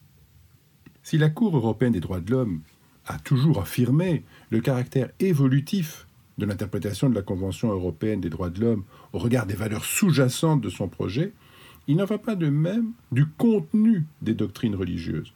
Si 1.02 1.18
la 1.18 1.28
Cour 1.28 1.56
européenne 1.56 1.92
des 1.92 2.00
droits 2.00 2.20
de 2.20 2.30
l'homme 2.30 2.62
a 3.06 3.18
toujours 3.18 3.60
affirmé 3.60 4.24
le 4.50 4.60
caractère 4.60 5.10
évolutif 5.20 6.06
de 6.38 6.46
l'interprétation 6.46 7.08
de 7.10 7.14
la 7.14 7.22
Convention 7.22 7.70
européenne 7.70 8.20
des 8.20 8.30
droits 8.30 8.50
de 8.50 8.60
l'homme 8.60 8.84
au 9.12 9.18
regard 9.18 9.46
des 9.46 9.54
valeurs 9.54 9.84
sous-jacentes 9.84 10.60
de 10.60 10.70
son 10.70 10.88
projet, 10.88 11.32
il 11.86 11.96
n'en 11.96 12.06
va 12.06 12.18
pas 12.18 12.34
de 12.34 12.48
même 12.48 12.92
du 13.12 13.26
contenu 13.26 14.06
des 14.22 14.34
doctrines 14.34 14.74
religieuses 14.74 15.34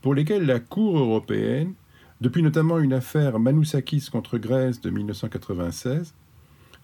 pour 0.00 0.14
lesquels 0.14 0.46
la 0.46 0.60
Cour 0.60 0.98
européenne, 0.98 1.74
depuis 2.20 2.42
notamment 2.42 2.78
une 2.78 2.92
affaire 2.92 3.38
Manousakis 3.38 4.08
contre 4.10 4.38
Grèce 4.38 4.80
de 4.80 4.90
1996, 4.90 6.14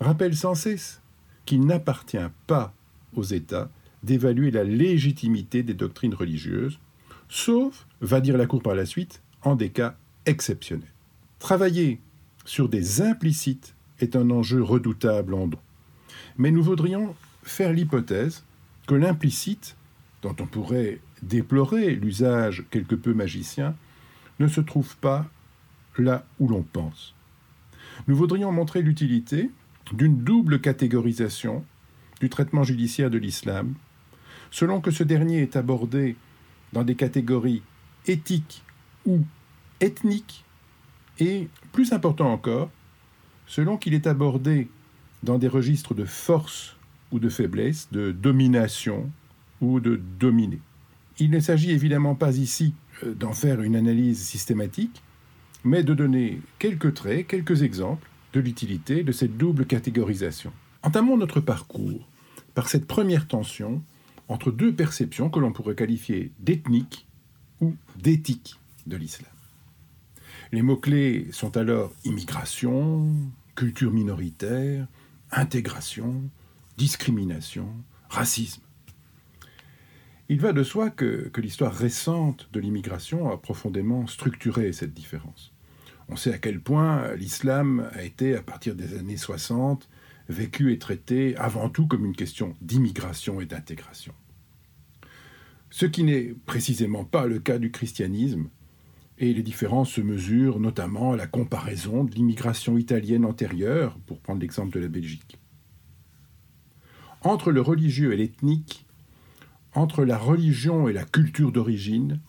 rappelle 0.01 0.37
sans 0.37 0.55
cesse 0.55 1.01
qu'il 1.45 1.65
n'appartient 1.65 2.17
pas 2.47 2.73
aux 3.15 3.23
États 3.23 3.71
d'évaluer 4.03 4.51
la 4.51 4.65
légitimité 4.65 5.63
des 5.63 5.75
doctrines 5.75 6.15
religieuses, 6.15 6.79
sauf, 7.29 7.87
va 8.01 8.21
dire 8.21 8.37
la 8.37 8.47
Cour 8.47 8.63
par 8.63 8.75
la 8.75 8.87
suite, 8.87 9.23
en 9.43 9.57
des 9.57 9.71
cas 9.71 9.97
exceptionnels. 10.27 10.93
Travailler 11.39 12.01
sur 12.45 12.69
des 12.69 13.03
implicites 13.03 13.75
est 14.01 14.17
un 14.17 14.31
enjeu 14.31 14.63
redoutable 14.63 15.35
en 15.35 15.47
droit. 15.49 15.63
Mais 16.37 16.51
nous 16.51 16.63
voudrions 16.63 17.15
faire 17.43 17.73
l'hypothèse 17.73 18.45
que 18.87 18.95
l'implicite, 18.95 19.77
dont 20.23 20.37
on 20.41 20.47
pourrait 20.47 21.01
déplorer 21.23 21.95
l'usage 21.95 22.65
quelque 22.71 22.95
peu 22.95 23.15
magicien, 23.15 23.75
ne 24.41 24.49
se 24.49 24.61
trouve 24.61 24.97
pas 24.97 25.27
là 25.97 26.27
où 26.39 26.49
l'on 26.49 26.63
pense. 26.63 27.15
Nous 28.09 28.17
voudrions 28.17 28.53
montrer 28.53 28.83
l'utilité 28.83 29.51
d'une 29.93 30.19
double 30.19 30.61
catégorisation 30.61 31.65
du 32.21 32.29
traitement 32.29 32.63
judiciaire 32.63 33.11
de 33.11 33.19
l'islam, 33.19 33.75
selon 34.51 34.81
que 34.81 34.91
ce 34.91 35.03
dernier 35.03 35.43
est 35.43 35.57
abordé 35.57 36.17
dans 36.73 36.85
des 36.85 36.95
catégories 36.95 37.63
éthiques 38.07 38.63
ou 39.05 39.21
ethniques, 39.81 40.45
et, 41.21 41.49
plus 41.73 41.93
important 41.93 42.33
encore, 42.33 42.71
selon 43.47 43.77
qu'il 43.77 43.95
est 43.95 44.07
abordé 44.07 44.69
dans 45.23 45.39
des 45.39 45.49
registres 45.49 45.95
de 45.95 46.05
force 46.05 46.77
ou 47.13 47.19
de 47.19 47.29
faiblesse, 47.29 47.89
de 47.93 48.11
domination 48.11 49.11
ou 49.61 49.81
de 49.81 50.01
dominer. 50.19 50.61
Il 51.19 51.31
ne 51.31 51.39
s'agit 51.39 51.71
évidemment 51.71 52.15
pas 52.15 52.37
ici 52.37 52.75
euh, 53.05 53.15
d'en 53.15 53.33
faire 53.33 53.63
une 53.63 53.77
analyse 53.77 54.21
systématique, 54.21 55.03
mais 55.63 55.83
de 55.83 55.95
donner 55.95 56.41
quelques 56.59 56.95
traits, 56.95 57.29
quelques 57.29 57.63
exemples 57.63 58.09
de 58.35 58.41
l'utilité 58.41 59.05
de 59.05 59.13
cette 59.13 59.37
double 59.37 59.65
catégorisation. 59.65 60.53
Entamons 60.83 61.17
notre 61.17 61.41
parcours 61.41 62.07
par 62.55 62.69
cette 62.69 62.87
première 62.87 63.27
tension 63.29 63.83
entre 64.29 64.51
deux 64.51 64.75
perceptions 64.75 65.31
que 65.31 65.39
l'on 65.39 65.53
pourrait 65.53 65.77
qualifier 65.77 66.33
d'ethnique 66.41 67.07
ou 67.61 67.75
d'éthique 67.97 68.59
de 68.87 68.97
l'islam. 68.97 69.31
Les 70.53 70.63
mots-clés 70.63 71.29
sont 71.31 71.57
alors 71.57 71.93
immigration, 72.05 73.09
culture 73.55 73.93
minoritaire, 73.93 74.87
intégration, 75.31 76.23
discrimination, 76.77 77.69
racisme. 78.09 78.63
Il 80.29 80.41
va 80.41 80.53
de 80.53 80.65
soi 80.65 80.91
que, 80.91 81.31
l'histoire 81.37 81.75
récente 81.75 82.49
de 82.53 82.59
l'immigration 82.59 83.31
a 83.31 83.37
profondément 83.37 84.07
structuré 84.07 84.73
cette 84.73 84.95
différence. 84.95 85.54
On 86.09 86.17
sait 86.17 86.35
à 86.35 86.39
quel 86.39 86.61
point 86.61 87.15
l'islam 87.15 87.89
a 87.93 88.03
été, 88.03 88.37
à 88.37 88.43
partir 88.43 88.75
des 88.75 88.97
années 88.99 89.17
60, 89.17 89.89
vécu 90.29 90.73
et 90.73 90.79
traité 90.79 91.37
avant 91.37 91.69
tout 91.69 91.87
comme 91.87 92.05
une 92.05 92.17
question 92.17 92.55
d'immigration 92.61 93.41
et 93.41 93.47
d'intégration. 93.47 94.13
Ce 95.71 95.87
qui 95.87 96.05
n'est 96.05 96.35
précisément 96.47 97.05
pas 97.05 97.27
le 97.27 97.39
cas 97.39 97.59
du 97.59 97.71
christianisme, 97.71 98.49
et 99.19 99.33
les 99.33 99.43
différences 99.43 99.91
se 99.91 100.01
mesurent 100.01 100.61
notamment 100.61 101.13
à 101.13 101.17
la 101.17 101.27
comparaison 101.27 102.05
de 102.05 102.15
l'immigration 102.15 102.79
italienne 102.79 103.25
antérieure, 103.25 103.99
pour 104.07 104.21
prendre 104.21 104.41
l'exemple 104.41 104.75
de 104.75 104.81
la 104.81 104.89
Belgique. 104.89 105.39
Entre 107.23 107.51
le 107.51 107.61
religieux 107.61 108.13
et 108.13 108.17
l'ethnique, 108.17 108.87
entre 109.73 110.05
la 110.05 110.19
religion 110.19 110.89
et 110.89 110.93
la 110.93 111.05
culture 111.05 111.53
d'origine, 111.53 112.21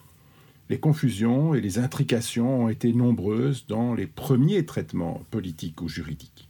les 0.69 0.79
confusions 0.79 1.53
et 1.53 1.61
les 1.61 1.77
intrications 1.77 2.63
ont 2.63 2.69
été 2.69 2.93
nombreuses 2.93 3.67
dans 3.67 3.93
les 3.93 4.07
premiers 4.07 4.65
traitements 4.65 5.23
politiques 5.29 5.81
ou 5.81 5.87
juridiques. 5.87 6.49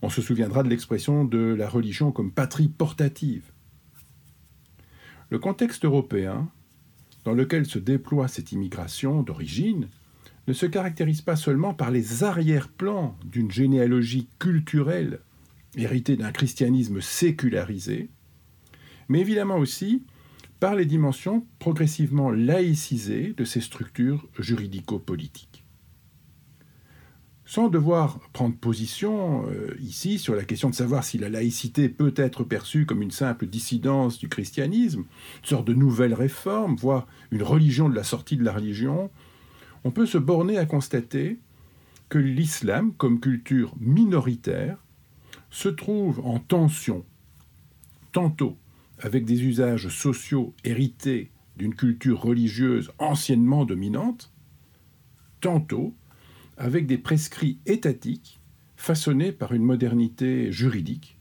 On 0.00 0.08
se 0.08 0.22
souviendra 0.22 0.62
de 0.62 0.68
l'expression 0.68 1.24
de 1.24 1.38
la 1.38 1.68
religion 1.68 2.12
comme 2.12 2.32
patrie 2.32 2.68
portative. 2.68 3.50
Le 5.30 5.38
contexte 5.38 5.84
européen 5.84 6.48
dans 7.24 7.34
lequel 7.34 7.66
se 7.66 7.78
déploie 7.78 8.28
cette 8.28 8.52
immigration 8.52 9.22
d'origine 9.22 9.88
ne 10.46 10.54
se 10.54 10.64
caractérise 10.64 11.20
pas 11.20 11.36
seulement 11.36 11.74
par 11.74 11.90
les 11.90 12.24
arrière-plans 12.24 13.18
d'une 13.24 13.50
généalogie 13.50 14.28
culturelle 14.38 15.20
héritée 15.76 16.16
d'un 16.16 16.32
christianisme 16.32 17.02
sécularisé, 17.02 18.08
mais 19.08 19.20
évidemment 19.20 19.58
aussi 19.58 20.04
par 20.60 20.74
les 20.74 20.86
dimensions 20.86 21.46
progressivement 21.58 22.30
laïcisées 22.30 23.34
de 23.36 23.44
ces 23.44 23.60
structures 23.60 24.26
juridico-politiques. 24.38 25.64
Sans 27.44 27.68
devoir 27.68 28.18
prendre 28.34 28.56
position 28.56 29.46
euh, 29.48 29.74
ici 29.80 30.18
sur 30.18 30.34
la 30.34 30.44
question 30.44 30.68
de 30.68 30.74
savoir 30.74 31.02
si 31.02 31.16
la 31.16 31.30
laïcité 31.30 31.88
peut 31.88 32.12
être 32.16 32.44
perçue 32.44 32.84
comme 32.84 33.00
une 33.00 33.10
simple 33.10 33.46
dissidence 33.46 34.18
du 34.18 34.28
christianisme, 34.28 35.04
une 35.42 35.48
sorte 35.48 35.66
de 35.66 35.72
nouvelle 35.72 36.12
réforme, 36.12 36.76
voire 36.76 37.06
une 37.30 37.42
religion 37.42 37.88
de 37.88 37.94
la 37.94 38.04
sortie 38.04 38.36
de 38.36 38.44
la 38.44 38.52
religion, 38.52 39.10
on 39.84 39.90
peut 39.90 40.04
se 40.04 40.18
borner 40.18 40.58
à 40.58 40.66
constater 40.66 41.38
que 42.10 42.18
l'islam, 42.18 42.92
comme 42.92 43.20
culture 43.20 43.74
minoritaire, 43.80 44.76
se 45.50 45.70
trouve 45.70 46.20
en 46.26 46.40
tension, 46.40 47.06
tantôt 48.12 48.58
avec 49.00 49.24
des 49.24 49.44
usages 49.44 49.88
sociaux 49.88 50.54
hérités 50.64 51.30
d'une 51.56 51.74
culture 51.74 52.20
religieuse 52.20 52.90
anciennement 52.98 53.64
dominante, 53.64 54.32
tantôt 55.40 55.94
avec 56.56 56.86
des 56.86 56.98
prescrits 56.98 57.58
étatiques 57.66 58.40
façonnés 58.76 59.32
par 59.32 59.52
une 59.52 59.64
modernité 59.64 60.52
juridique 60.52 61.18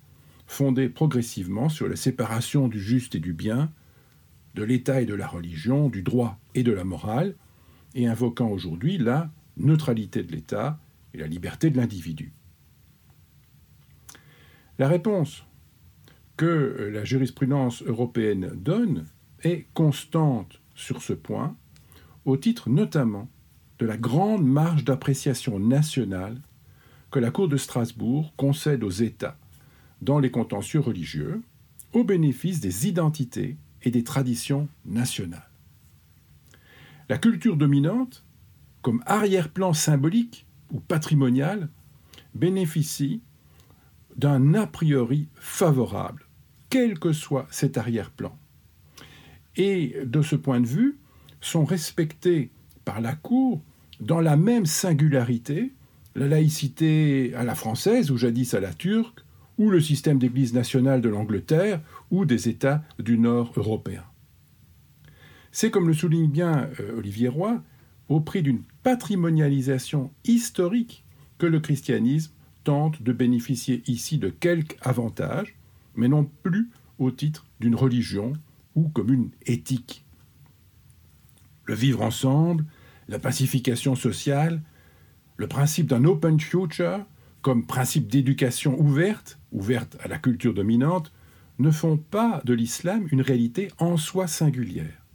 fondée 0.47 0.89
progressivement 0.89 1.69
sur 1.69 1.87
la 1.87 1.95
séparation 1.95 2.67
du 2.67 2.79
juste 2.79 3.15
et 3.15 3.19
du 3.19 3.33
bien, 3.33 3.71
de 4.55 4.63
l'État 4.63 5.01
et 5.01 5.05
de 5.05 5.13
la 5.13 5.27
religion, 5.27 5.89
du 5.89 6.01
droit 6.01 6.39
et 6.55 6.63
de 6.63 6.71
la 6.71 6.83
morale, 6.83 7.35
et 7.93 8.07
invoquant 8.07 8.49
aujourd'hui 8.49 8.97
la 8.97 9.29
neutralité 9.57 10.23
de 10.23 10.31
l'État 10.31 10.79
et 11.13 11.17
la 11.17 11.27
liberté 11.27 11.69
de 11.69 11.77
l'individu. 11.77 12.31
La 14.79 14.87
réponse 14.87 15.46
que 16.37 16.89
la 16.93 17.03
jurisprudence 17.03 17.81
européenne 17.83 18.51
donne 18.55 19.05
est 19.43 19.65
constante 19.73 20.61
sur 20.75 21.01
ce 21.01 21.13
point, 21.13 21.55
au 22.25 22.37
titre 22.37 22.69
notamment 22.69 23.27
de 23.79 23.85
la 23.85 23.97
grande 23.97 24.45
marge 24.45 24.83
d'appréciation 24.83 25.59
nationale 25.59 26.39
que 27.11 27.19
la 27.19 27.31
Cour 27.31 27.47
de 27.47 27.57
Strasbourg 27.57 28.33
concède 28.37 28.83
aux 28.83 28.89
États 28.89 29.37
dans 30.01 30.19
les 30.19 30.29
contentieux 30.29 30.79
religieux, 30.79 31.41
au 31.93 32.03
bénéfice 32.03 32.59
des 32.59 32.87
identités 32.87 33.57
et 33.81 33.89
des 33.89 34.03
traditions 34.03 34.67
nationales. 34.85 35.49
La 37.09 37.17
culture 37.17 37.55
dominante, 37.55 38.23
comme 38.81 39.01
arrière-plan 39.05 39.73
symbolique 39.73 40.45
ou 40.71 40.79
patrimonial, 40.79 41.69
bénéficie 42.35 43.21
d'un 44.17 44.53
a 44.53 44.67
priori 44.67 45.27
favorable, 45.35 46.26
quel 46.69 46.99
que 46.99 47.11
soit 47.11 47.47
cet 47.49 47.77
arrière-plan. 47.77 48.37
Et 49.55 49.95
de 50.05 50.21
ce 50.21 50.35
point 50.35 50.59
de 50.59 50.67
vue, 50.67 50.97
sont 51.39 51.65
respectés 51.65 52.49
par 52.85 53.01
la 53.01 53.13
Cour 53.13 53.61
dans 53.99 54.21
la 54.21 54.37
même 54.37 54.65
singularité 54.65 55.73
la 56.17 56.27
laïcité 56.27 57.33
à 57.35 57.43
la 57.43 57.53
française 57.53 58.09
ou 58.09 58.17
jadis 58.17 58.55
à 58.55 58.59
la 58.59 58.73
turque, 58.73 59.19
ou 59.59 59.69
le 59.69 59.79
système 59.79 60.17
d'église 60.17 60.53
nationale 60.53 61.01
de 61.01 61.09
l'Angleterre 61.09 61.81
ou 62.11 62.25
des 62.25 62.49
États 62.49 62.83
du 62.99 63.17
Nord 63.17 63.53
européen. 63.55 64.03
C'est, 65.51 65.71
comme 65.71 65.87
le 65.87 65.93
souligne 65.93 66.29
bien 66.29 66.69
euh, 66.79 66.97
Olivier 66.97 67.27
Roy, 67.27 67.61
au 68.09 68.19
prix 68.19 68.41
d'une 68.41 68.61
patrimonialisation 68.83 70.11
historique 70.25 71.05
que 71.37 71.45
le 71.45 71.59
christianisme 71.59 72.33
tente 72.63 73.01
de 73.01 73.13
bénéficier 73.13 73.83
ici 73.87 74.17
de 74.17 74.29
quelques 74.29 74.77
avantages, 74.81 75.55
mais 75.97 76.07
non 76.07 76.29
plus 76.43 76.69
au 76.99 77.11
titre 77.11 77.45
d'une 77.59 77.75
religion 77.75 78.33
ou 78.75 78.87
comme 78.89 79.11
une 79.11 79.31
éthique. 79.45 80.05
Le 81.65 81.73
vivre 81.73 82.01
ensemble, 82.01 82.65
la 83.09 83.19
pacification 83.19 83.95
sociale, 83.95 84.61
le 85.35 85.47
principe 85.47 85.87
d'un 85.87 86.05
open 86.05 86.39
future 86.39 87.05
comme 87.41 87.65
principe 87.65 88.07
d'éducation 88.07 88.79
ouverte, 88.79 89.39
ouverte 89.51 89.97
à 90.01 90.07
la 90.07 90.17
culture 90.17 90.53
dominante, 90.53 91.11
ne 91.59 91.71
font 91.71 91.97
pas 91.97 92.41
de 92.45 92.53
l'islam 92.53 93.07
une 93.11 93.21
réalité 93.21 93.69
en 93.79 93.97
soi 93.97 94.27
singulière. 94.27 95.05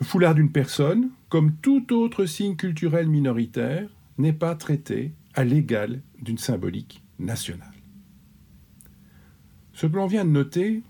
Le 0.00 0.04
foulard 0.04 0.34
d'une 0.34 0.50
personne, 0.50 1.10
comme 1.28 1.54
tout 1.56 1.92
autre 1.92 2.26
signe 2.26 2.56
culturel 2.56 3.08
minoritaire, 3.08 3.88
n'est 4.18 4.32
pas 4.32 4.54
traité 4.54 5.12
à 5.34 5.44
l'égal 5.44 6.02
d'une 6.20 6.38
symbolique 6.38 7.02
nationale. 7.18 7.81
Ce 9.74 9.86
que 9.86 9.96
l'on 9.96 10.06
vient 10.06 10.24
de 10.24 10.30
noter 10.30 10.82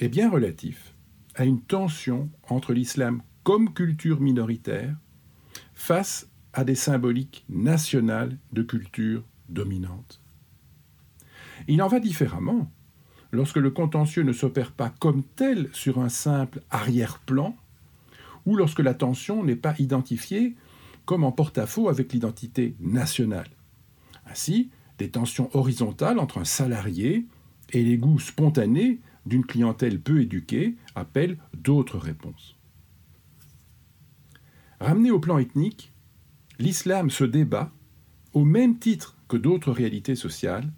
est 0.00 0.08
bien 0.08 0.30
relatif 0.30 0.94
à 1.34 1.44
une 1.44 1.60
tension 1.60 2.28
entre 2.48 2.72
l'islam 2.72 3.22
comme 3.44 3.72
culture 3.72 4.20
minoritaire 4.20 4.94
face 5.74 6.28
à 6.52 6.64
des 6.64 6.74
symboliques 6.74 7.44
nationales 7.48 8.36
de 8.52 8.62
culture 8.62 9.24
dominante. 9.48 10.20
Il 11.68 11.82
en 11.82 11.88
va 11.88 12.00
différemment 12.00 12.70
lorsque 13.30 13.56
le 13.56 13.70
contentieux 13.70 14.22
ne 14.22 14.32
s'opère 14.32 14.72
pas 14.72 14.90
comme 14.90 15.22
tel 15.22 15.70
sur 15.72 15.98
un 15.98 16.10
simple 16.10 16.62
arrière-plan, 16.70 17.56
ou 18.44 18.56
lorsque 18.56 18.80
la 18.80 18.94
tension 18.94 19.42
n'est 19.44 19.56
pas 19.56 19.74
identifiée 19.78 20.54
comme 21.04 21.24
en 21.24 21.32
porte-à-faux 21.32 21.88
avec 21.88 22.12
l'identité 22.12 22.74
nationale. 22.80 23.48
Ainsi, 24.26 24.70
des 24.98 25.10
tensions 25.10 25.48
horizontales 25.54 26.18
entre 26.18 26.38
un 26.38 26.44
salarié 26.44 27.26
et 27.72 27.82
les 27.82 27.98
goûts 27.98 28.20
spontanés 28.20 29.00
d'une 29.26 29.44
clientèle 29.44 30.00
peu 30.00 30.20
éduquée 30.20 30.76
appellent 30.94 31.38
d'autres 31.54 31.98
réponses. 31.98 32.56
Ramené 34.80 35.10
au 35.10 35.20
plan 35.20 35.38
ethnique, 35.38 35.92
l'islam 36.58 37.10
se 37.10 37.24
débat, 37.24 37.72
au 38.32 38.44
même 38.44 38.78
titre 38.78 39.16
que 39.28 39.36
d'autres 39.36 39.72
réalités 39.72 40.16
sociales, 40.16 40.70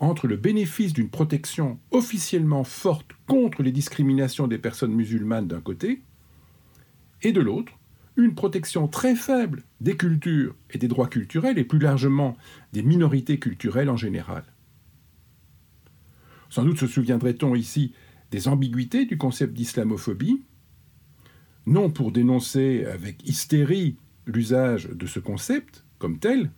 entre 0.00 0.26
le 0.26 0.36
bénéfice 0.36 0.92
d'une 0.92 1.08
protection 1.08 1.78
officiellement 1.90 2.64
forte 2.64 3.12
contre 3.26 3.62
les 3.62 3.72
discriminations 3.72 4.48
des 4.48 4.58
personnes 4.58 4.92
musulmanes 4.92 5.46
d'un 5.46 5.60
côté, 5.60 6.02
et 7.22 7.32
de 7.32 7.40
l'autre, 7.40 7.72
une 8.16 8.34
protection 8.34 8.86
très 8.86 9.16
faible 9.16 9.62
des 9.80 9.96
cultures 9.96 10.54
et 10.70 10.78
des 10.78 10.88
droits 10.88 11.08
culturels, 11.08 11.58
et 11.58 11.64
plus 11.64 11.78
largement 11.78 12.36
des 12.72 12.82
minorités 12.82 13.38
culturelles 13.38 13.90
en 13.90 13.96
général. 13.96 14.44
Sans 16.54 16.62
doute 16.62 16.78
se 16.78 16.86
souviendrait-on 16.86 17.56
ici 17.56 17.94
des 18.30 18.46
ambiguïtés 18.46 19.06
du 19.06 19.18
concept 19.18 19.54
d'islamophobie, 19.54 20.44
non 21.66 21.90
pour 21.90 22.12
dénoncer 22.12 22.84
avec 22.84 23.28
hystérie 23.28 23.96
l'usage 24.24 24.88
de 24.88 25.04
ce 25.08 25.18
concept 25.18 25.84
comme 25.98 26.20
tel, 26.20 26.52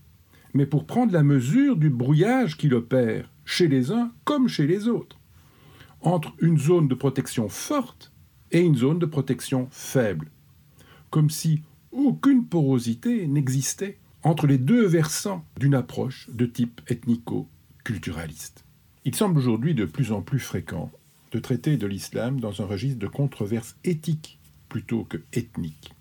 mais 0.52 0.66
pour 0.66 0.84
prendre 0.84 1.14
la 1.14 1.22
mesure 1.22 1.76
du 1.76 1.88
brouillage 1.88 2.58
qu'il 2.58 2.74
opère 2.74 3.30
chez 3.46 3.68
les 3.68 3.90
uns 3.90 4.12
comme 4.24 4.48
chez 4.48 4.66
les 4.66 4.86
autres, 4.86 5.18
entre 6.02 6.34
une 6.40 6.58
zone 6.58 6.88
de 6.88 6.94
protection 6.94 7.48
forte 7.48 8.12
et 8.52 8.60
une 8.60 8.76
zone 8.76 8.98
de 8.98 9.06
protection 9.06 9.66
faible, 9.70 10.30
comme 11.08 11.30
si 11.30 11.62
aucune 11.90 12.44
porosité 12.44 13.26
n'existait 13.26 13.96
entre 14.22 14.46
les 14.46 14.58
deux 14.58 14.84
versants 14.84 15.46
d'une 15.58 15.74
approche 15.74 16.28
de 16.34 16.44
type 16.44 16.82
ethnico-culturaliste. 16.86 18.65
Il 19.06 19.14
semble 19.14 19.38
aujourd'hui 19.38 19.72
de 19.72 19.84
plus 19.84 20.10
en 20.10 20.20
plus 20.20 20.40
fréquent 20.40 20.90
de 21.30 21.38
traiter 21.38 21.76
de 21.76 21.86
l'islam 21.86 22.40
dans 22.40 22.60
un 22.60 22.66
registre 22.66 22.98
de 22.98 23.06
controverse 23.06 23.76
éthique 23.84 24.40
plutôt 24.68 25.04
que 25.04 25.18
ethnique. 25.32 25.94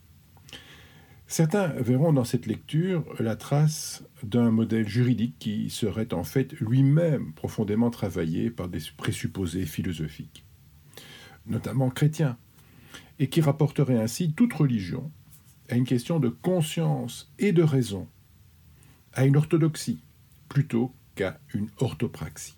Certains 1.27 1.67
verront 1.67 2.13
dans 2.13 2.23
cette 2.23 2.47
lecture 2.47 3.05
la 3.19 3.35
trace 3.35 4.03
d'un 4.23 4.49
modèle 4.49 4.87
juridique 4.87 5.35
qui 5.37 5.69
serait 5.69 6.15
en 6.15 6.23
fait 6.23 6.53
lui-même 6.53 7.31
profondément 7.33 7.91
travaillé 7.91 8.49
par 8.49 8.69
des 8.69 8.81
présupposés 8.97 9.67
philosophiques, 9.67 10.43
notamment 11.45 11.91
chrétiens, 11.91 12.39
et 13.19 13.29
qui 13.29 13.39
rapporterait 13.39 14.01
ainsi 14.01 14.33
toute 14.33 14.53
religion 14.53 15.11
à 15.69 15.75
une 15.75 15.85
question 15.85 16.19
de 16.19 16.29
conscience 16.29 17.31
et 17.37 17.51
de 17.51 17.61
raison, 17.61 18.07
à 19.13 19.25
une 19.25 19.37
orthodoxie 19.37 19.99
plutôt 20.49 20.91
qu'à 21.13 21.39
une 21.53 21.69
orthopraxie. 21.77 22.57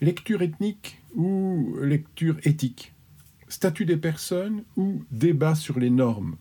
Lecture 0.00 0.40
ethnique 0.40 1.02
ou 1.14 1.76
lecture 1.82 2.38
éthique 2.44 2.94
statut 3.48 3.84
des 3.84 3.96
personnes 3.96 4.64
ou 4.76 5.04
débat 5.10 5.54
sur 5.54 5.78
les 5.78 5.90
normes. 5.90 6.36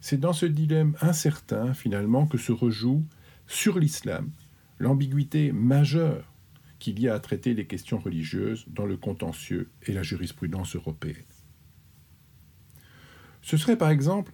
C'est 0.00 0.20
dans 0.20 0.32
ce 0.32 0.46
dilemme 0.46 0.96
incertain, 1.00 1.74
finalement, 1.74 2.26
que 2.26 2.38
se 2.38 2.52
rejoue 2.52 3.04
sur 3.46 3.78
l'islam 3.78 4.30
l'ambiguïté 4.78 5.52
majeure 5.52 6.32
qu'il 6.78 7.00
y 7.00 7.08
a 7.08 7.14
à 7.14 7.20
traiter 7.20 7.54
les 7.54 7.66
questions 7.66 7.98
religieuses 7.98 8.64
dans 8.68 8.86
le 8.86 8.96
contentieux 8.96 9.68
et 9.86 9.92
la 9.92 10.02
jurisprudence 10.02 10.76
européenne. 10.76 11.24
Ce 13.42 13.56
serait 13.56 13.78
par 13.78 13.90
exemple 13.90 14.32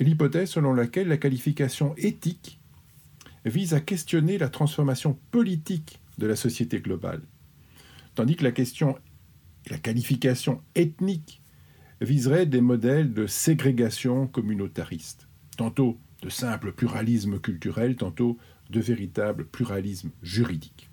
l'hypothèse 0.00 0.50
selon 0.50 0.72
laquelle 0.72 1.08
la 1.08 1.18
qualification 1.18 1.94
éthique 1.98 2.58
vise 3.44 3.74
à 3.74 3.80
questionner 3.80 4.38
la 4.38 4.48
transformation 4.48 5.18
politique 5.30 6.00
de 6.18 6.26
la 6.26 6.36
société 6.36 6.80
globale, 6.80 7.22
tandis 8.14 8.36
que 8.36 8.44
la 8.44 8.52
question, 8.52 8.98
la 9.68 9.78
qualification 9.78 10.62
ethnique 10.74 11.42
viserait 12.00 12.46
des 12.46 12.60
modèles 12.60 13.12
de 13.12 13.26
ségrégation 13.26 14.26
communautariste, 14.26 15.28
tantôt 15.56 15.98
de 16.22 16.28
simple 16.28 16.72
pluralisme 16.72 17.38
culturel, 17.38 17.96
tantôt 17.96 18.38
de 18.70 18.80
véritable 18.80 19.46
pluralisme 19.46 20.10
juridique. 20.22 20.90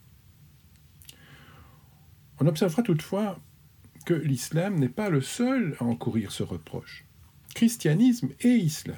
On 2.40 2.48
observera 2.48 2.84
toutefois 2.84 3.40
que 4.06 4.14
l'islam 4.14 4.80
n'est 4.80 4.90
pas 4.90 5.10
le 5.10 5.22
seul 5.22 5.76
à 5.80 5.84
encourir 5.84 6.32
ce 6.32 6.44
reproche. 6.44 7.06
Christianisme 7.54 8.30
et 8.42 8.56
islam, 8.56 8.98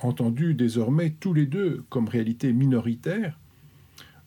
entendus 0.00 0.54
désormais 0.54 1.10
tous 1.10 1.34
les 1.34 1.46
deux 1.46 1.84
comme 1.88 2.08
réalité 2.08 2.52
minoritaire, 2.52 3.38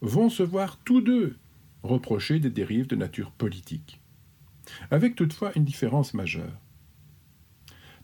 vont 0.01 0.29
se 0.29 0.43
voir 0.43 0.77
tous 0.84 1.01
deux 1.01 1.36
reprocher 1.84 2.39
des 2.39 2.50
dérives 2.50 2.88
de 2.88 2.96
nature 2.96 3.32
politique, 3.32 4.02
avec 4.89 5.15
toutefois 5.15 5.52
une 5.56 5.65
différence 5.65 6.13
majeure. 6.13 6.60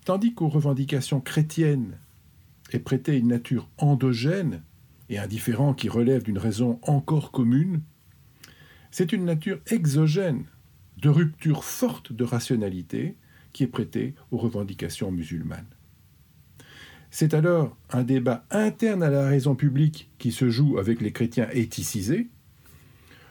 Tandis 0.05 0.33
qu'aux 0.33 0.49
revendications 0.49 1.21
chrétiennes 1.21 1.97
est 2.71 2.79
prêtée 2.79 3.17
une 3.17 3.29
nature 3.29 3.69
endogène 3.77 4.61
et 5.09 5.17
indifférent 5.17 5.73
qui 5.73 5.89
relève 5.89 6.23
d'une 6.23 6.37
raison 6.37 6.79
encore 6.83 7.31
commune, 7.31 7.81
c'est 8.91 9.13
une 9.13 9.25
nature 9.25 9.59
exogène, 9.67 10.45
de 10.97 11.09
rupture 11.09 11.63
forte 11.63 12.11
de 12.11 12.23
rationalité, 12.23 13.15
qui 13.53 13.63
est 13.63 13.67
prêtée 13.67 14.15
aux 14.31 14.37
revendications 14.37 15.11
musulmanes. 15.11 15.65
C'est 17.11 17.33
alors 17.33 17.75
un 17.89 18.03
débat 18.03 18.45
interne 18.51 19.01
à 19.01 19.09
la 19.09 19.27
raison 19.27 19.55
publique 19.55 20.11
qui 20.19 20.31
se 20.31 20.49
joue 20.49 20.77
avec 20.77 21.01
les 21.01 21.11
chrétiens 21.11 21.49
éthicisés, 21.51 22.29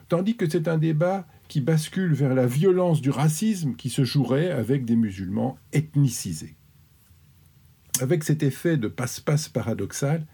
tandis 0.08 0.36
que 0.36 0.48
c'est 0.48 0.68
un 0.68 0.78
débat 0.78 1.26
qui 1.48 1.60
bascule 1.60 2.12
vers 2.14 2.34
la 2.34 2.46
violence 2.46 3.00
du 3.00 3.10
racisme 3.10 3.74
qui 3.74 3.90
se 3.90 4.04
jouerait 4.04 4.50
avec 4.50 4.84
des 4.84 4.96
musulmans 4.96 5.58
ethnicisés. 5.72 6.56
Avec 8.00 8.24
cet 8.24 8.42
effet 8.42 8.76
de 8.76 8.88
passe-passe 8.88 9.48
paradoxal, 9.48 10.26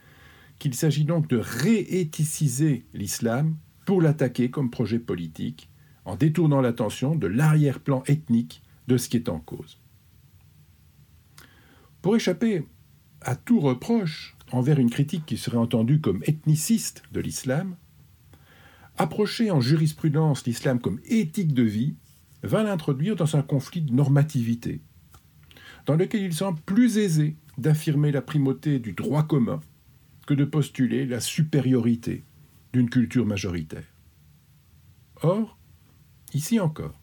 qu'il 0.59 0.75
s'agit 0.75 1.05
donc 1.05 1.29
de 1.29 1.37
rééthiciser 1.37 2.85
l'islam 2.95 3.57
pour 3.87 4.01
l'attaquer 4.01 4.51
comme 4.51 4.71
projet 4.71 4.99
politique, 4.99 5.69
en 6.05 6.17
détournant 6.17 6.61
l'attention 6.61 7.15
de 7.17 7.27
l'arrière-plan 7.27 8.03
ethnique 8.07 8.63
de 8.89 8.97
ce 8.97 9.09
qui 9.09 9.17
est 9.17 9.29
en 9.29 9.41
cause. 9.41 9.81
Pour 12.03 12.17
échapper 12.17 12.67
à 13.23 13.37
tout 13.37 13.61
reproche 13.61 14.37
envers 14.53 14.79
une 14.79 14.91
critique 14.91 15.25
qui 15.25 15.39
serait 15.39 15.57
entendue 15.57 16.01
comme 16.01 16.23
ethniciste 16.27 17.03
de 17.13 17.21
l'islam, 17.21 17.77
approcher 18.97 19.51
en 19.51 19.61
jurisprudence 19.61 20.47
l'islam 20.47 20.81
comme 20.81 21.01
éthique 21.05 21.55
de 21.55 21.63
vie 21.63 21.97
va 22.43 22.63
l'introduire 22.63 23.17
dans 23.17 23.37
un 23.37 23.43
conflit 23.43 23.83
de 23.83 23.93
normativité, 23.93 24.81
dans 25.87 25.97
lequel 25.97 26.23
il 26.23 26.35
semble 26.35 26.61
plus 26.61 26.99
aisé 26.99 27.37
d'affirmer 27.59 28.13
la 28.13 28.23
primauté 28.23 28.79
du 28.79 28.93
droit 28.93 29.23
commun 29.23 29.61
que 30.27 30.35
de 30.35 30.45
postuler 30.45 31.07
la 31.07 31.21
supériorité 31.21 32.25
d'une 32.73 32.91
culture 32.91 33.27
majoritaire. 33.27 33.85
Or, 35.23 35.59
ici 36.33 36.61
encore, 36.61 37.01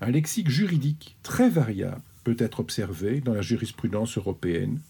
un 0.00 0.10
lexique 0.10 0.50
juridique 0.50 1.16
très 1.22 1.50
variable 1.50 2.02
peut 2.24 2.36
être 2.38 2.60
observé 2.60 3.20
dans 3.20 3.34
la 3.34 3.42
jurisprudence 3.42 4.18
européenne, 4.18 4.80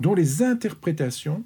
dont 0.00 0.14
les 0.14 0.42
interprétations 0.42 1.44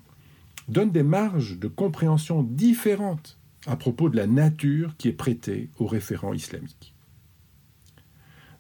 donnent 0.69 0.93
des 0.93 1.03
marges 1.03 1.59
de 1.59 1.69
compréhension 1.69 2.43
différentes 2.43 3.39
à 3.67 3.77
propos 3.77 4.09
de 4.09 4.17
la 4.17 4.27
nature 4.27 4.95
qui 4.99 5.09
est 5.09 5.13
prêtée 5.13 5.71
aux 5.79 5.87
référents 5.87 6.35
islamiques. 6.35 6.95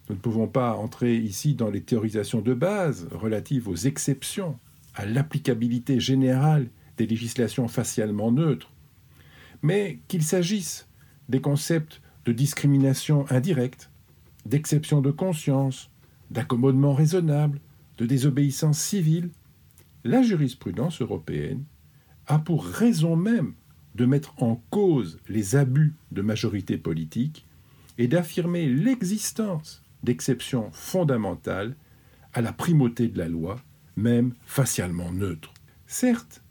Nous 0.09 0.17
ne 0.17 0.21
pouvons 0.21 0.49
pas 0.49 0.75
entrer 0.75 1.17
ici 1.17 1.55
dans 1.55 1.71
les 1.71 1.83
théorisations 1.83 2.43
de 2.43 2.55
base 2.55 3.09
relatives 3.11 3.69
aux 3.69 3.77
exceptions 3.77 4.59
à 4.95 5.07
l'applicabilité 5.07 5.99
générale 5.99 6.69
des 6.97 7.07
législations 7.07 7.69
facialement 7.69 8.31
neutres, 8.31 8.71
mais 9.63 10.01
qu'il 10.09 10.23
s'agisse 10.23 10.87
des 11.29 11.41
concepts 11.41 12.01
de 12.27 12.33
discrimination 12.33 13.25
indirecte, 13.31 13.91
d'exception 14.47 15.01
de 15.01 15.11
conscience, 15.11 15.91
d'accommodement 16.31 16.93
raisonnable, 16.93 17.61
de 17.99 18.07
désobéissance 18.07 18.79
civile, 18.79 19.31
la 20.05 20.23
jurisprudence 20.23 21.01
européenne 21.01 21.65
a 22.27 22.39
pour 22.39 22.65
raison 22.65 23.17
même 23.17 23.55
de 23.95 24.07
mettre 24.07 24.35
en 24.43 24.63
cause 24.71 25.19
les 25.29 25.57
abus 25.57 25.95
de 26.13 26.23
majorité 26.23 26.79
politique 26.79 27.47
et 27.99 28.09
d'affirmer 28.09 28.67
l'existence 28.67 29.83
d'exceptions 30.03 30.71
fondamentales 30.73 31.77
à 32.33 32.41
la 32.41 32.53
primauté 32.53 33.09
de 33.09 33.19
la 33.19 33.29
loi 33.29 33.57
même 33.97 34.35
facialement 34.45 35.13
neutre. 35.13 35.55
Certes, 35.87 36.43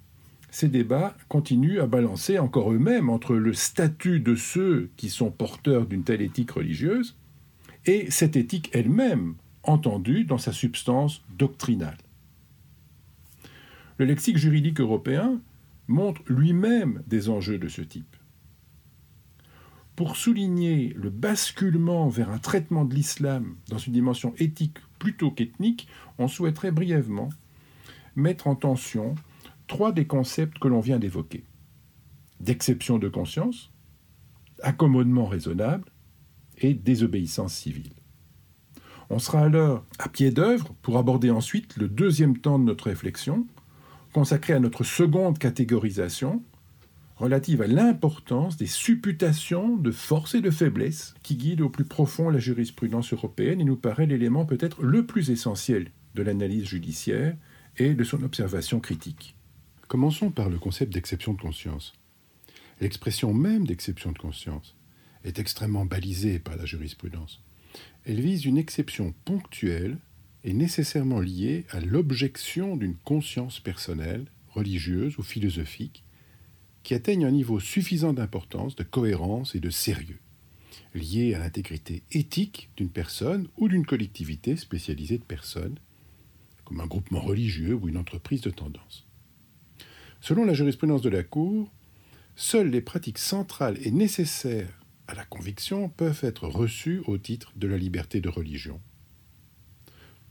ces 0.49 0.69
débats 0.69 1.17
continuent 1.29 1.81
à 1.81 1.87
balancer 1.87 2.39
encore 2.39 2.71
eux-mêmes 2.71 3.09
entre 3.09 3.35
le 3.35 3.53
statut 3.53 4.19
de 4.19 4.35
ceux 4.35 4.89
qui 4.97 5.09
sont 5.09 5.31
porteurs 5.31 5.87
d'une 5.87 6.03
telle 6.03 6.21
éthique 6.21 6.51
religieuse 6.51 7.17
et 7.85 8.09
cette 8.11 8.35
éthique 8.35 8.69
elle-même, 8.73 9.35
entendue 9.63 10.25
dans 10.25 10.37
sa 10.37 10.51
substance 10.51 11.23
doctrinale. 11.37 11.97
Le 13.97 14.05
lexique 14.05 14.37
juridique 14.37 14.79
européen 14.79 15.39
montre 15.87 16.21
lui-même 16.27 17.03
des 17.07 17.29
enjeux 17.29 17.57
de 17.57 17.67
ce 17.67 17.81
type. 17.81 18.15
Pour 19.95 20.15
souligner 20.15 20.93
le 20.95 21.09
basculement 21.09 22.09
vers 22.09 22.31
un 22.31 22.39
traitement 22.39 22.83
de 22.83 22.95
l'islam 22.95 23.55
dans 23.69 23.77
une 23.77 23.93
dimension 23.93 24.33
éthique 24.37 24.77
plutôt 24.97 25.29
qu'ethnique, 25.29 25.87
on 26.17 26.27
souhaiterait 26.27 26.71
brièvement 26.71 27.29
mettre 28.15 28.47
en 28.47 28.55
tension 28.55 29.15
trois 29.67 29.91
des 29.91 30.07
concepts 30.07 30.57
que 30.57 30.67
l'on 30.67 30.79
vient 30.79 30.99
d'évoquer. 30.99 31.43
D'exception 32.39 32.97
de 32.97 33.07
conscience, 33.07 33.71
accommodement 34.61 35.25
raisonnable 35.25 35.91
et 36.57 36.73
désobéissance 36.73 37.53
civile. 37.53 37.93
On 39.09 39.19
sera 39.19 39.41
alors 39.41 39.85
à 39.99 40.09
pied 40.09 40.31
d'œuvre 40.31 40.73
pour 40.81 40.97
aborder 40.97 41.29
ensuite 41.29 41.77
le 41.77 41.87
deuxième 41.87 42.37
temps 42.37 42.57
de 42.57 42.63
notre 42.63 42.85
réflexion, 42.85 43.45
consacré 44.13 44.53
à 44.53 44.59
notre 44.59 44.83
seconde 44.83 45.37
catégorisation, 45.37 46.41
relative 47.17 47.61
à 47.61 47.67
l'importance 47.67 48.57
des 48.57 48.67
supputations 48.67 49.75
de 49.75 49.91
force 49.91 50.35
et 50.35 50.41
de 50.41 50.51
faiblesse 50.51 51.13
qui 51.23 51.35
guident 51.35 51.61
au 51.61 51.69
plus 51.69 51.85
profond 51.85 52.29
la 52.29 52.39
jurisprudence 52.39 53.13
européenne 53.13 53.59
et 53.59 53.65
nous 53.65 53.75
paraît 53.75 54.05
l'élément 54.05 54.45
peut-être 54.45 54.81
le 54.83 55.05
plus 55.05 55.29
essentiel 55.29 55.91
de 56.15 56.23
l'analyse 56.23 56.65
judiciaire 56.65 57.35
et 57.77 57.93
de 57.93 58.03
son 58.03 58.23
observation 58.23 58.79
critique. 58.79 59.35
Commençons 59.87 60.31
par 60.31 60.49
le 60.49 60.57
concept 60.57 60.93
d'exception 60.93 61.33
de 61.33 61.41
conscience. 61.41 61.93
L'expression 62.81 63.33
même 63.33 63.65
d'exception 63.65 64.11
de 64.11 64.17
conscience 64.17 64.75
est 65.23 65.39
extrêmement 65.39 65.85
balisée 65.85 66.39
par 66.39 66.55
la 66.55 66.65
jurisprudence. 66.65 67.41
Elle 68.05 68.19
vise 68.19 68.45
une 68.45 68.57
exception 68.57 69.13
ponctuelle 69.25 69.97
et 70.43 70.53
nécessairement 70.53 71.19
liée 71.19 71.65
à 71.69 71.79
l'objection 71.79 72.75
d'une 72.75 72.95
conscience 72.95 73.59
personnelle, 73.59 74.25
religieuse 74.49 75.17
ou 75.17 75.23
philosophique, 75.23 76.03
qui 76.83 76.93
atteigne 76.93 77.25
un 77.25 77.31
niveau 77.31 77.59
suffisant 77.59 78.13
d'importance, 78.13 78.75
de 78.75 78.83
cohérence 78.83 79.55
et 79.55 79.59
de 79.59 79.69
sérieux, 79.69 80.19
lié 80.93 81.33
à 81.33 81.39
l'intégrité 81.39 82.03
éthique 82.11 82.69
d'une 82.75 82.89
personne 82.89 83.47
ou 83.57 83.69
d'une 83.69 83.85
collectivité 83.85 84.57
spécialisée 84.57 85.17
de 85.17 85.23
personnes, 85.23 85.79
comme 86.65 86.81
un 86.81 86.87
groupement 86.87 87.21
religieux 87.21 87.73
ou 87.73 87.87
une 87.87 87.97
entreprise 87.97 88.41
de 88.41 88.49
tendance. 88.49 89.05
Selon 90.19 90.45
la 90.45 90.53
jurisprudence 90.53 91.01
de 91.01 91.09
la 91.09 91.23
Cour, 91.23 91.71
seules 92.35 92.69
les 92.69 92.81
pratiques 92.81 93.17
centrales 93.17 93.77
et 93.81 93.91
nécessaires 93.91 94.79
à 95.07 95.15
la 95.15 95.25
conviction 95.25 95.89
peuvent 95.89 96.21
être 96.23 96.47
reçues 96.47 97.01
au 97.05 97.17
titre 97.17 97.51
de 97.55 97.67
la 97.67 97.77
liberté 97.77 98.21
de 98.21 98.29
religion. 98.29 98.79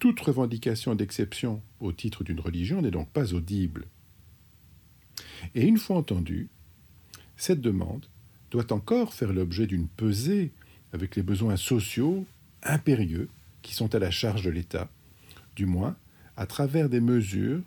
Toute 0.03 0.19
revendication 0.19 0.97
d'exception 0.97 1.63
au 1.79 1.93
titre 1.93 2.25
d'une 2.25 2.41
religion 2.41 2.83
n'est 2.83 2.91
donc 2.91 3.09
pas 3.11 3.35
audible 3.35 3.87
et 5.55 5.63
une 5.63 5.79
fois 5.79 5.97
entendue, 5.97 6.49
cette 7.37 7.61
demande 7.61 8.07
doit 8.51 8.73
encore 8.73 9.15
faire 9.15 9.33
l'objet 9.33 9.69
d'une 9.69 9.87
pesée 9.87 10.51
avec 10.93 11.15
les 11.15 11.23
besoins 11.23 11.57
sociaux 11.57 12.27
impérieux 12.65 13.29
qui 13.63 13.77
sont 13.77 13.95
à 13.95 14.01
la 14.01 14.11
charge 14.11 14.43
de 14.43 14.51
l'État, 14.51 14.91
du 15.55 15.67
moins 15.67 15.97
à 16.37 16.47
travers 16.47 16.89
des 16.89 17.01
mesures 17.01 17.63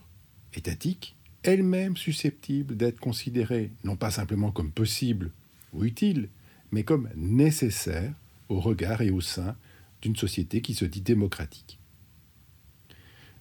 étatiques 0.53 1.15
elle-même 1.43 1.95
susceptible 1.95 2.75
d'être 2.75 2.99
considérée 2.99 3.71
non 3.85 3.95
pas 3.95 4.11
simplement 4.11 4.51
comme 4.51 4.71
possible 4.71 5.31
ou 5.71 5.85
utile, 5.85 6.27
mais 6.73 6.83
comme 6.83 7.07
nécessaire 7.15 8.13
au 8.49 8.59
regard 8.59 9.01
et 9.01 9.09
au 9.09 9.21
sein 9.21 9.55
d'une 10.01 10.17
société 10.17 10.59
qui 10.59 10.73
se 10.73 10.83
dit 10.83 10.99
démocratique. 10.99 11.79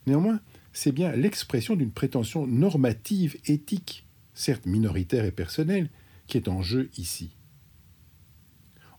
Néanmoins, 0.07 0.41
c'est 0.73 0.93
bien 0.93 1.13
l'expression 1.13 1.77
d'une 1.77 1.93
prétention 1.93 2.47
normative 2.47 3.37
éthique, 3.47 4.07
certes 4.35 4.67
minoritaire 4.67 5.25
et 5.25 5.31
personnelle, 5.31 5.89
qui 6.27 6.37
est 6.37 6.49
en 6.49 6.63
jeu 6.63 6.91
ici. 6.97 7.31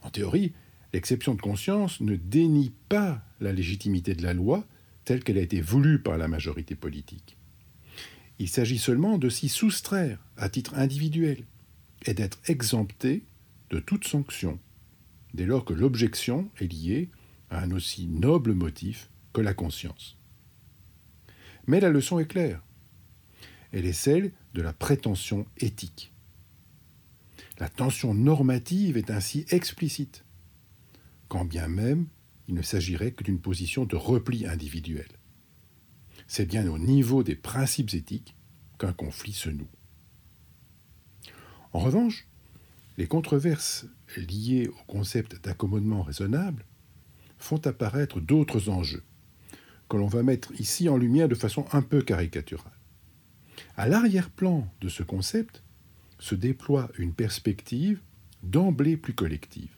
En 0.01 0.09
théorie, 0.09 0.53
l'exception 0.93 1.35
de 1.35 1.41
conscience 1.41 1.99
ne 2.01 2.15
dénie 2.15 2.71
pas 2.89 3.21
la 3.39 3.51
légitimité 3.51 4.15
de 4.15 4.23
la 4.23 4.33
loi 4.33 4.65
telle 5.03 5.23
qu'elle 5.23 5.37
a 5.37 5.41
été 5.41 5.61
voulue 5.61 5.99
par 5.99 6.17
la 6.17 6.27
majorité 6.27 6.75
politique. 6.75 7.37
Il 8.39 8.49
s'agit 8.49 8.79
seulement 8.79 9.17
de 9.17 9.29
s'y 9.29 9.49
soustraire 9.49 10.19
à 10.37 10.49
titre 10.49 10.75
individuel 10.75 11.45
et 12.05 12.13
d'être 12.13 12.39
exempté 12.47 13.23
de 13.69 13.79
toute 13.79 14.07
sanction, 14.07 14.59
dès 15.33 15.45
lors 15.45 15.65
que 15.65 15.73
l'objection 15.73 16.49
est 16.59 16.71
liée 16.71 17.09
à 17.49 17.61
un 17.61 17.71
aussi 17.71 18.07
noble 18.07 18.53
motif 18.53 19.09
que 19.33 19.41
la 19.41 19.53
conscience. 19.53 20.17
Mais 21.67 21.79
la 21.79 21.89
leçon 21.89 22.19
est 22.19 22.27
claire. 22.27 22.61
Elle 23.71 23.85
est 23.85 23.93
celle 23.93 24.31
de 24.53 24.61
la 24.61 24.73
prétention 24.73 25.45
éthique. 25.57 26.13
La 27.59 27.69
tension 27.69 28.13
normative 28.13 28.97
est 28.97 29.11
ainsi 29.11 29.45
explicite, 29.49 30.25
quand 31.29 31.45
bien 31.45 31.67
même 31.67 32.07
il 32.47 32.55
ne 32.55 32.61
s'agirait 32.61 33.11
que 33.11 33.23
d'une 33.23 33.39
position 33.39 33.85
de 33.85 33.95
repli 33.95 34.45
individuel. 34.45 35.07
C'est 36.27 36.45
bien 36.45 36.67
au 36.67 36.77
niveau 36.77 37.23
des 37.23 37.35
principes 37.35 37.93
éthiques 37.93 38.35
qu'un 38.77 38.93
conflit 38.93 39.33
se 39.33 39.49
noue. 39.49 39.69
En 41.73 41.79
revanche, 41.79 42.27
les 42.97 43.07
controverses 43.07 43.85
liées 44.15 44.67
au 44.67 44.83
concept 44.85 45.43
d'accommodement 45.43 46.03
raisonnable 46.03 46.65
font 47.37 47.59
apparaître 47.65 48.19
d'autres 48.21 48.69
enjeux, 48.69 49.03
que 49.89 49.97
l'on 49.97 50.07
va 50.07 50.23
mettre 50.23 50.51
ici 50.59 50.89
en 50.89 50.97
lumière 50.97 51.29
de 51.29 51.35
façon 51.35 51.65
un 51.71 51.81
peu 51.81 52.01
caricaturale. 52.01 52.71
À 53.77 53.87
l'arrière-plan 53.87 54.67
de 54.81 54.89
ce 54.89 55.03
concept 55.03 55.63
se 56.19 56.35
déploie 56.35 56.89
une 56.97 57.13
perspective 57.13 57.99
d'emblée 58.43 58.97
plus 58.97 59.13
collective. 59.13 59.75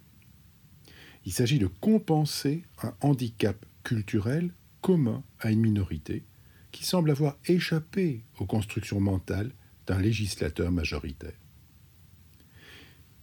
Il 1.25 1.33
s'agit 1.33 1.59
de 1.59 1.67
compenser 1.67 2.63
un 2.83 2.93
handicap 3.01 3.65
culturel 3.83 4.53
commun 4.81 5.23
à 5.39 5.51
une 5.51 5.61
minorité 5.61 6.23
qui 6.71 6.85
semble 6.85 7.11
avoir 7.11 7.37
échappé 7.45 8.21
aux 8.39 8.45
constructions 8.45 8.99
mentales 8.99 9.51
d'un 9.87 9.99
législateur 9.99 10.71
majoritaire. 10.71 11.33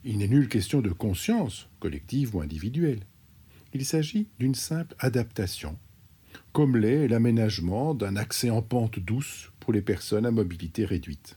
Il 0.02 0.18
n'est 0.18 0.28
nulle 0.28 0.48
question 0.48 0.80
de 0.80 0.90
conscience, 0.90 1.68
collective 1.80 2.34
ou 2.34 2.40
individuelle. 2.40 3.06
Il 3.72 3.86
s'agit 3.86 4.28
d'une 4.38 4.54
simple 4.54 4.94
adaptation 4.98 5.78
comme 6.54 6.76
l'est 6.76 7.08
l'aménagement 7.08 7.94
d'un 7.94 8.14
accès 8.14 8.48
en 8.48 8.62
pente 8.62 9.00
douce 9.00 9.50
pour 9.58 9.72
les 9.72 9.82
personnes 9.82 10.24
à 10.24 10.30
mobilité 10.30 10.84
réduite. 10.84 11.36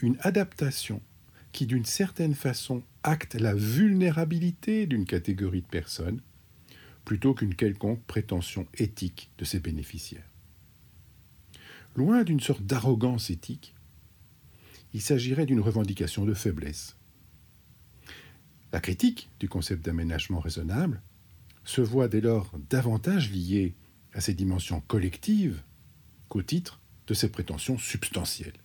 Une 0.00 0.16
adaptation 0.20 1.02
qui 1.50 1.66
d'une 1.66 1.84
certaine 1.84 2.36
façon 2.36 2.84
acte 3.02 3.34
la 3.34 3.54
vulnérabilité 3.54 4.86
d'une 4.86 5.06
catégorie 5.06 5.62
de 5.62 5.66
personnes 5.66 6.20
plutôt 7.04 7.34
qu'une 7.34 7.56
quelconque 7.56 8.00
prétention 8.04 8.68
éthique 8.74 9.28
de 9.38 9.44
ses 9.44 9.58
bénéficiaires. 9.58 10.30
Loin 11.96 12.22
d'une 12.22 12.38
sorte 12.38 12.62
d'arrogance 12.62 13.28
éthique, 13.28 13.74
il 14.94 15.00
s'agirait 15.00 15.46
d'une 15.46 15.60
revendication 15.60 16.24
de 16.24 16.34
faiblesse. 16.34 16.96
La 18.72 18.78
critique 18.78 19.30
du 19.40 19.48
concept 19.48 19.84
d'aménagement 19.84 20.38
raisonnable 20.38 21.02
se 21.68 21.82
voit 21.82 22.08
dès 22.08 22.22
lors 22.22 22.50
davantage 22.70 23.30
lié 23.30 23.74
à 24.14 24.22
ces 24.22 24.32
dimensions 24.32 24.80
collectives 24.80 25.60
qu'au 26.30 26.42
titre 26.42 26.80
de 27.06 27.12
ses 27.12 27.28
prétentions 27.28 27.76
substantielles. 27.76 28.56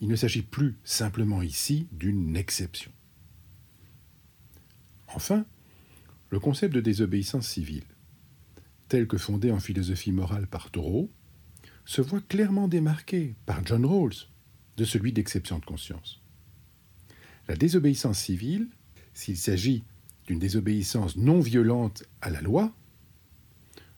Il 0.00 0.08
ne 0.08 0.16
s'agit 0.16 0.40
plus 0.40 0.78
simplement 0.84 1.42
ici 1.42 1.86
d'une 1.92 2.34
exception. 2.34 2.90
Enfin, 5.08 5.44
le 6.30 6.40
concept 6.40 6.74
de 6.74 6.80
désobéissance 6.80 7.46
civile, 7.46 7.84
tel 8.88 9.06
que 9.06 9.18
fondé 9.18 9.52
en 9.52 9.60
philosophie 9.60 10.12
morale 10.12 10.46
par 10.46 10.70
Thoreau, 10.70 11.10
se 11.84 12.00
voit 12.00 12.22
clairement 12.22 12.68
démarqué 12.68 13.34
par 13.44 13.66
John 13.66 13.84
Rawls 13.84 14.28
de 14.78 14.84
celui 14.86 15.12
d'exception 15.12 15.58
de 15.58 15.64
conscience. 15.66 16.22
La 17.48 17.56
désobéissance 17.56 18.18
civile, 18.18 18.68
s'il 19.12 19.36
s'agit 19.36 19.84
d'une 20.28 20.38
désobéissance 20.38 21.16
non 21.16 21.40
violente 21.40 22.04
à 22.20 22.28
la 22.28 22.42
loi 22.42 22.72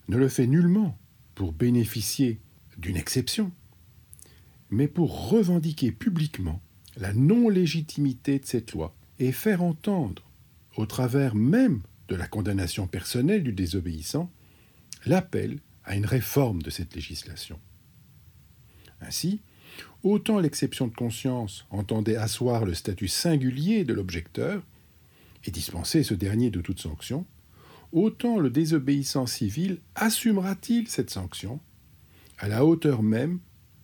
ne 0.08 0.16
le 0.16 0.28
fait 0.28 0.46
nullement 0.46 0.96
pour 1.34 1.52
bénéficier 1.52 2.38
d'une 2.78 2.96
exception, 2.96 3.50
mais 4.70 4.86
pour 4.86 5.28
revendiquer 5.28 5.90
publiquement 5.90 6.62
la 6.96 7.12
non-légitimité 7.12 8.38
de 8.38 8.46
cette 8.46 8.72
loi 8.72 8.94
et 9.18 9.32
faire 9.32 9.62
entendre, 9.62 10.22
au 10.76 10.86
travers 10.86 11.34
même 11.34 11.82
de 12.08 12.14
la 12.14 12.28
condamnation 12.28 12.86
personnelle 12.86 13.42
du 13.42 13.52
désobéissant, 13.52 14.30
l'appel 15.06 15.58
à 15.84 15.96
une 15.96 16.06
réforme 16.06 16.62
de 16.62 16.70
cette 16.70 16.94
législation. 16.94 17.58
Ainsi, 19.00 19.40
autant 20.04 20.38
l'exception 20.38 20.86
de 20.86 20.94
conscience 20.94 21.66
entendait 21.70 22.16
asseoir 22.16 22.64
le 22.64 22.74
statut 22.74 23.08
singulier 23.08 23.84
de 23.84 23.94
l'objecteur, 23.94 24.62
et 25.44 25.50
dispenser 25.50 26.02
ce 26.02 26.14
dernier 26.14 26.50
de 26.50 26.60
toute 26.60 26.80
sanction, 26.80 27.26
autant 27.92 28.38
le 28.38 28.50
désobéissant 28.50 29.26
civil 29.26 29.80
assumera-t-il 29.94 30.88
cette 30.88 31.10
sanction 31.10 31.60
à 32.38 32.48
la 32.48 32.64
hauteur 32.64 33.02
même 33.02 33.40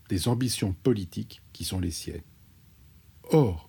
des 0.08 0.28
ambitions 0.28 0.74
politiques 0.82 1.42
qui 1.52 1.64
sont 1.64 1.80
les 1.80 1.90
siennes. 1.90 2.22
Or, 3.30 3.68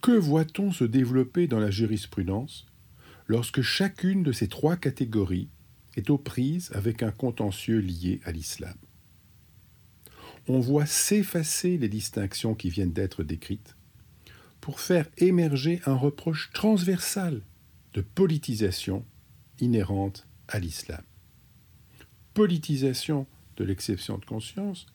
que 0.00 0.12
voit-on 0.12 0.70
se 0.70 0.84
développer 0.84 1.46
dans 1.46 1.58
la 1.58 1.70
jurisprudence 1.70 2.66
lorsque 3.26 3.62
chacune 3.62 4.22
de 4.22 4.32
ces 4.32 4.48
trois 4.48 4.76
catégories 4.76 5.48
est 5.96 6.10
aux 6.10 6.18
prises 6.18 6.70
avec 6.74 7.02
un 7.02 7.10
contentieux 7.10 7.78
lié 7.78 8.20
à 8.24 8.32
l'islam? 8.32 8.76
On 10.46 10.60
voit 10.60 10.86
s'effacer 10.86 11.78
les 11.78 11.88
distinctions 11.88 12.54
qui 12.54 12.68
viennent 12.68 12.92
d'être 12.92 13.24
décrites 13.24 13.74
pour 14.64 14.80
faire 14.80 15.06
émerger 15.18 15.82
un 15.84 15.94
reproche 15.94 16.50
transversal 16.54 17.42
de 17.92 18.00
politisation 18.00 19.04
inhérente 19.60 20.26
à 20.48 20.58
l'islam. 20.58 21.02
Politisation 22.32 23.26
de 23.58 23.64
l'exception 23.64 24.16
de 24.16 24.24
conscience, 24.24 24.86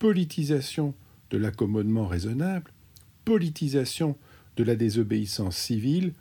politisation 0.00 0.96
de 1.30 1.38
l'accommodement 1.38 2.08
raisonnable, 2.08 2.72
politisation 3.24 4.18
de 4.56 4.64
la 4.64 4.74
désobéissance 4.74 5.58
civile, 5.58 6.12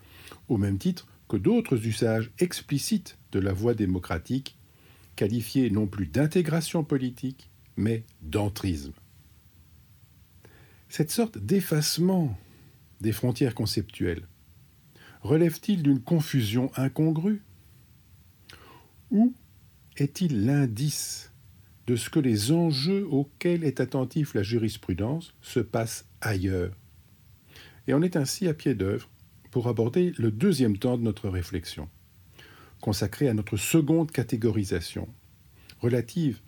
au 0.47 0.58
même 0.58 0.77
titre 0.77 1.08
que 1.27 1.38
d'autres 1.38 1.88
usages 1.88 2.29
explicites 2.38 3.17
de 3.32 3.39
la 3.39 3.53
voie 3.53 3.73
démocratique, 3.73 4.56
qualifiés 5.15 5.71
non 5.71 5.88
plus 5.88 6.06
d'intégration 6.06 6.84
politique, 6.84 7.49
mais 7.75 8.03
d'entrisme. 8.21 8.93
Cette 10.89 11.10
sorte 11.10 11.39
d'effacement 11.39 12.38
des 13.03 13.11
frontières 13.11 13.53
conceptuelles. 13.53 14.27
Relève-t-il 15.21 15.83
d'une 15.83 16.01
confusion 16.01 16.71
incongrue 16.75 17.43
Ou 19.11 19.35
est-il 19.97 20.45
l'indice 20.45 21.31
de 21.85 21.97
ce 21.97 22.09
que 22.09 22.19
les 22.19 22.51
enjeux 22.53 23.05
auxquels 23.07 23.65
est 23.65 23.81
attentif 23.81 24.33
la 24.33 24.41
jurisprudence 24.41 25.35
se 25.41 25.59
passent 25.59 26.07
ailleurs 26.21 26.73
Et 27.87 27.93
on 27.93 28.01
est 28.01 28.15
ainsi 28.15 28.47
à 28.47 28.53
pied 28.53 28.73
d'œuvre 28.73 29.09
pour 29.51 29.67
aborder 29.67 30.13
le 30.17 30.31
deuxième 30.31 30.77
temps 30.77 30.97
de 30.97 31.03
notre 31.03 31.29
réflexion, 31.29 31.89
consacré 32.79 33.27
à 33.27 33.33
notre 33.33 33.57
seconde 33.57 34.11
catégorisation, 34.11 35.09
relative 35.79 36.39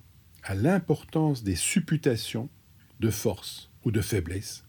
à 0.42 0.56
l'importance 0.56 1.44
des 1.44 1.56
supputations 1.56 2.50
de 3.02 3.10
force 3.10 3.70
ou 3.84 3.92
de 3.92 4.02
faiblesse 4.02 4.65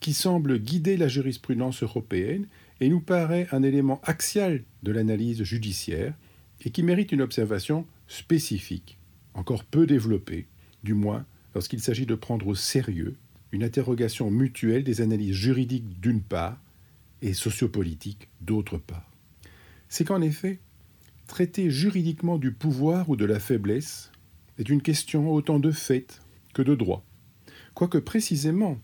qui 0.00 0.12
semble 0.12 0.58
guider 0.58 0.96
la 0.96 1.08
jurisprudence 1.08 1.82
européenne 1.82 2.46
et 2.80 2.88
nous 2.88 3.00
paraît 3.00 3.48
un 3.50 3.62
élément 3.62 4.00
axial 4.04 4.62
de 4.82 4.92
l'analyse 4.92 5.42
judiciaire 5.42 6.14
et 6.64 6.70
qui 6.70 6.82
mérite 6.82 7.12
une 7.12 7.22
observation 7.22 7.86
spécifique, 8.06 8.98
encore 9.34 9.64
peu 9.64 9.86
développée, 9.86 10.46
du 10.84 10.94
moins 10.94 11.24
lorsqu'il 11.54 11.80
s'agit 11.80 12.06
de 12.06 12.14
prendre 12.14 12.46
au 12.46 12.54
sérieux 12.54 13.16
une 13.52 13.64
interrogation 13.64 14.30
mutuelle 14.30 14.84
des 14.84 15.00
analyses 15.00 15.34
juridiques 15.34 16.00
d'une 16.00 16.20
part 16.20 16.60
et 17.22 17.32
sociopolitiques 17.32 18.28
d'autre 18.40 18.78
part. 18.78 19.10
C'est 19.88 20.04
qu'en 20.04 20.20
effet, 20.20 20.58
traiter 21.26 21.70
juridiquement 21.70 22.38
du 22.38 22.52
pouvoir 22.52 23.08
ou 23.08 23.16
de 23.16 23.24
la 23.24 23.40
faiblesse 23.40 24.12
est 24.58 24.68
une 24.68 24.82
question 24.82 25.32
autant 25.32 25.58
de 25.58 25.70
fait 25.70 26.20
que 26.52 26.62
de 26.62 26.74
droit, 26.74 27.04
quoique 27.74 27.98
précisément 27.98 28.78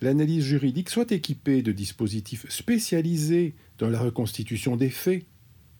l'analyse 0.00 0.44
juridique 0.44 0.90
soit 0.90 1.12
équipée 1.12 1.62
de 1.62 1.72
dispositifs 1.72 2.46
spécialisés 2.48 3.54
dans 3.78 3.88
la 3.88 4.00
reconstitution 4.00 4.76
des 4.76 4.90
faits, 4.90 5.24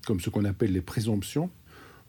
comme 0.06 0.20
ce 0.20 0.30
qu'on 0.30 0.44
appelle 0.44 0.72
les 0.72 0.80
présomptions, 0.80 1.50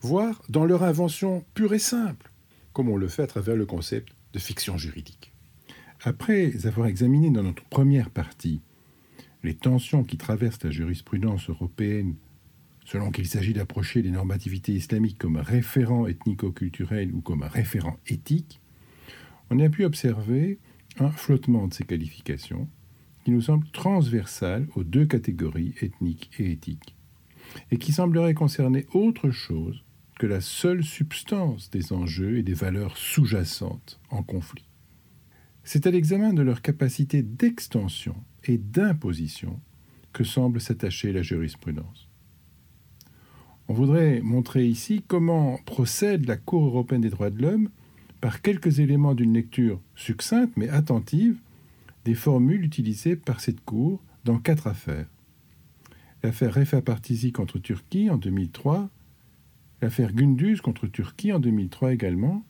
voire 0.02 0.42
dans 0.50 0.66
leur 0.66 0.84
invention 0.84 1.46
pure 1.54 1.74
et 1.74 1.80
simple, 1.80 2.32
comme 2.74 2.90
on 2.90 2.98
le 2.98 3.08
fait 3.08 3.24
à 3.24 3.28
travers 3.28 3.56
le 3.56 3.66
concept 3.66 4.14
de 4.34 4.40
fiction 4.40 4.78
juridique. 4.78 5.32
Après 6.04 6.66
avoir 6.66 6.88
examiné 6.88 7.30
dans 7.30 7.44
notre 7.44 7.64
première 7.66 8.10
partie 8.10 8.62
les 9.44 9.56
tensions 9.56 10.04
qui 10.04 10.18
traversent 10.18 10.64
la 10.64 10.72
jurisprudence 10.72 11.50
européenne 11.50 12.16
selon 12.86 13.12
qu'il 13.12 13.28
s'agit 13.28 13.54
d'approcher 13.54 14.02
les 14.02 14.12
normativités 14.12 14.74
islamiques 14.74 15.18
comme 15.18 15.38
référent 15.38 16.08
ethnico-culturel 16.08 17.14
ou 17.14 17.22
comme 17.22 17.44
référent 17.44 17.98
éthique, 18.08 18.60
on 19.50 19.60
a 19.60 19.70
pu 19.70 19.86
observer 19.86 20.60
un 21.00 21.12
flottement 21.12 21.68
de 21.68 21.74
ces 21.74 21.84
qualifications 21.84 22.68
qui 23.24 23.32
nous 23.32 23.42
semble 23.42 23.68
transversal 23.70 24.68
aux 24.76 24.84
deux 24.84 25.06
catégories 25.06 25.74
ethniques 25.82 26.32
et 26.40 26.52
éthiques, 26.52 26.96
et 27.70 27.78
qui 27.78 27.92
semblerait 27.92 28.34
concerner 28.34 28.86
autre 28.94 29.30
chose 29.30 29.84
que 30.20 30.28
la 30.28 30.42
seule 30.42 30.84
substance 30.84 31.70
des 31.72 31.94
enjeux 31.94 32.38
et 32.38 32.44
des 32.44 32.54
valeurs 32.54 32.98
sous-jacentes 32.98 34.00
en 34.10 34.24
conflit. 34.24 34.68
C'est 35.64 35.88
à 35.88 35.92
l'examen 35.92 36.34
de 36.34 36.42
leur 36.42 36.62
capacité 36.62 37.22
d'extension 37.22 38.16
et 38.44 38.58
d'imposition 38.58 39.60
que 40.14 40.24
semble 40.24 40.60
s'attacher 40.60 41.14
la 41.14 41.22
jurisprudence. 41.22 42.10
On 43.68 43.74
voudrait 43.74 44.22
montrer 44.22 44.68
ici 44.68 45.04
comment 45.08 45.58
procède 45.66 46.26
la 46.26 46.38
Cour 46.38 46.66
européenne 46.66 47.02
des 47.02 47.10
droits 47.10 47.30
de 47.30 47.42
l'homme 47.42 47.70
par 48.22 48.42
quelques 48.42 48.80
éléments 48.80 49.16
d'une 49.16 49.34
lecture 49.34 49.82
succincte 49.96 50.56
mais 50.56 50.70
attentive 50.70 51.38
des 52.06 52.14
formules 52.14 52.64
utilisées 52.64 53.16
par 53.16 53.42
cette 53.42 53.62
Cour 53.62 54.02
dans 54.24 54.38
quatre 54.38 54.68
affaires. 54.68 55.08
L'affaire 56.24 56.54
Refa 56.54 56.82
Partisi 56.82 57.32
contre 57.32 57.58
Turquie 57.58 58.10
en 58.10 58.18
2003, 58.18 58.90
l'affaire 59.82 60.14
Gunduz 60.14 60.62
contre 60.62 60.88
Turquie 60.88 61.34
en 61.34 61.40
2003 61.40 61.94
également, 61.94 62.46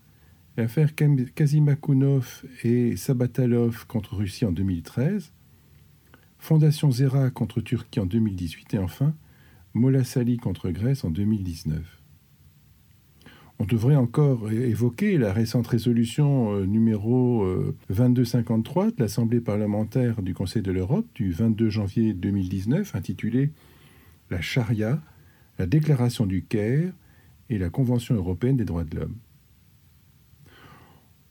l'affaire 0.58 0.94
Kazimakunov 0.94 2.44
et 2.64 2.98
Sabatalov 2.98 3.88
contre 3.88 4.16
Russie 4.16 4.46
en 4.46 4.52
2013, 4.52 5.32
Fondation 6.38 6.92
Zera 6.92 7.30
contre 7.30 7.62
Turquie 7.62 8.00
en 8.00 8.06
2018 8.06 8.74
et 8.74 8.80
enfin 8.80 9.14
Mola 9.74 10.04
Sali 10.04 10.38
contre 10.38 10.70
Grèce 10.70 11.06
en 11.06 11.10
2019. 11.12 12.01
On 13.62 13.66
devrait 13.66 13.96
encore 13.96 14.52
évoquer 14.52 15.20
la 15.20 15.32
récente 15.32 15.68
résolution 15.68 16.56
euh, 16.56 16.66
numéro 16.66 17.46
2253 17.92 18.88
euh, 18.88 18.90
de 18.90 18.96
l'Assemblée 18.98 19.40
parlementaire 19.40 20.24
du 20.24 20.34
Conseil 20.34 20.64
de 20.64 20.72
l'Europe 20.72 21.06
du 21.14 21.32
22 21.32 21.70
janvier 21.70 22.16
2019 22.16 22.96
intitulée 22.96 23.52
La 24.32 24.42
charia, 24.42 25.00
la 25.60 25.68
déclaration 25.68 26.26
du 26.26 26.44
Caire 26.44 26.92
et 27.52 27.60
la 27.60 27.70
Convention 27.70 28.16
européenne 28.16 28.58
des 28.58 28.66
droits 28.66 28.84
de 28.84 28.96
l'homme. 28.96 29.18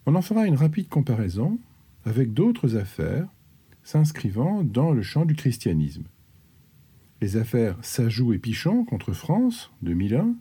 On 0.07 0.15
en 0.15 0.23
fera 0.23 0.47
une 0.47 0.55
rapide 0.55 0.89
comparaison 0.89 1.59
avec 2.05 2.33
d'autres 2.33 2.77
affaires 2.77 3.27
s'inscrivant 3.83 4.63
dans 4.63 4.93
le 4.93 5.03
champ 5.03 5.25
du 5.25 5.35
christianisme. 5.35 6.05
Les 7.21 7.37
affaires 7.37 7.77
Sajou 7.83 8.33
et 8.33 8.39
Pichon 8.39 8.85
contre 8.85 9.15
France, 9.15 9.73
2001, 9.83 10.37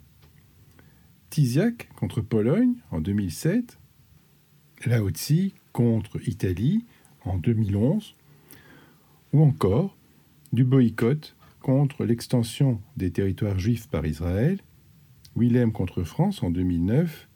Tiziac 1.29 1.89
contre 1.95 2.21
Pologne 2.21 2.75
en 2.91 3.01
2007, 3.01 3.77
Laotsi 4.85 5.53
contre 5.73 6.27
Italie 6.27 6.85
en 7.23 7.37
2011, 7.37 8.15
ou 9.33 9.43
encore 9.43 9.95
du 10.53 10.63
boycott 10.63 11.35
contre 11.61 12.05
l'extension 12.05 12.81
des 12.97 13.11
territoires 13.11 13.59
juifs 13.59 13.87
par 13.87 14.05
Israël, 14.05 14.59
Willem 15.35 15.71
contre 15.71 16.03
France 16.03 16.41
en 16.41 16.49
2009 16.49 17.29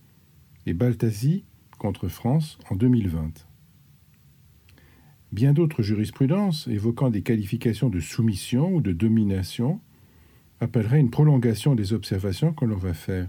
et 0.66 0.74
Baltasi 0.74 1.46
contre 1.78 2.08
France 2.08 2.58
en 2.70 2.76
2020. 2.76 3.46
Bien 5.32 5.54
d'autres 5.54 5.84
jurisprudences, 5.84 6.68
évoquant 6.68 7.10
des 7.10 7.22
qualifications 7.22 7.90
de 7.90 8.00
soumission 8.00 8.74
ou 8.74 8.82
de 8.82 8.92
domination, 8.92 9.82
appelleraient 10.60 11.00
une 11.00 11.12
prolongation 11.12 11.76
des 11.76 11.94
observations 11.94 12.54
que 12.54 12.66
l'on 12.66 12.78
va 12.78 12.94
faire. 12.94 13.28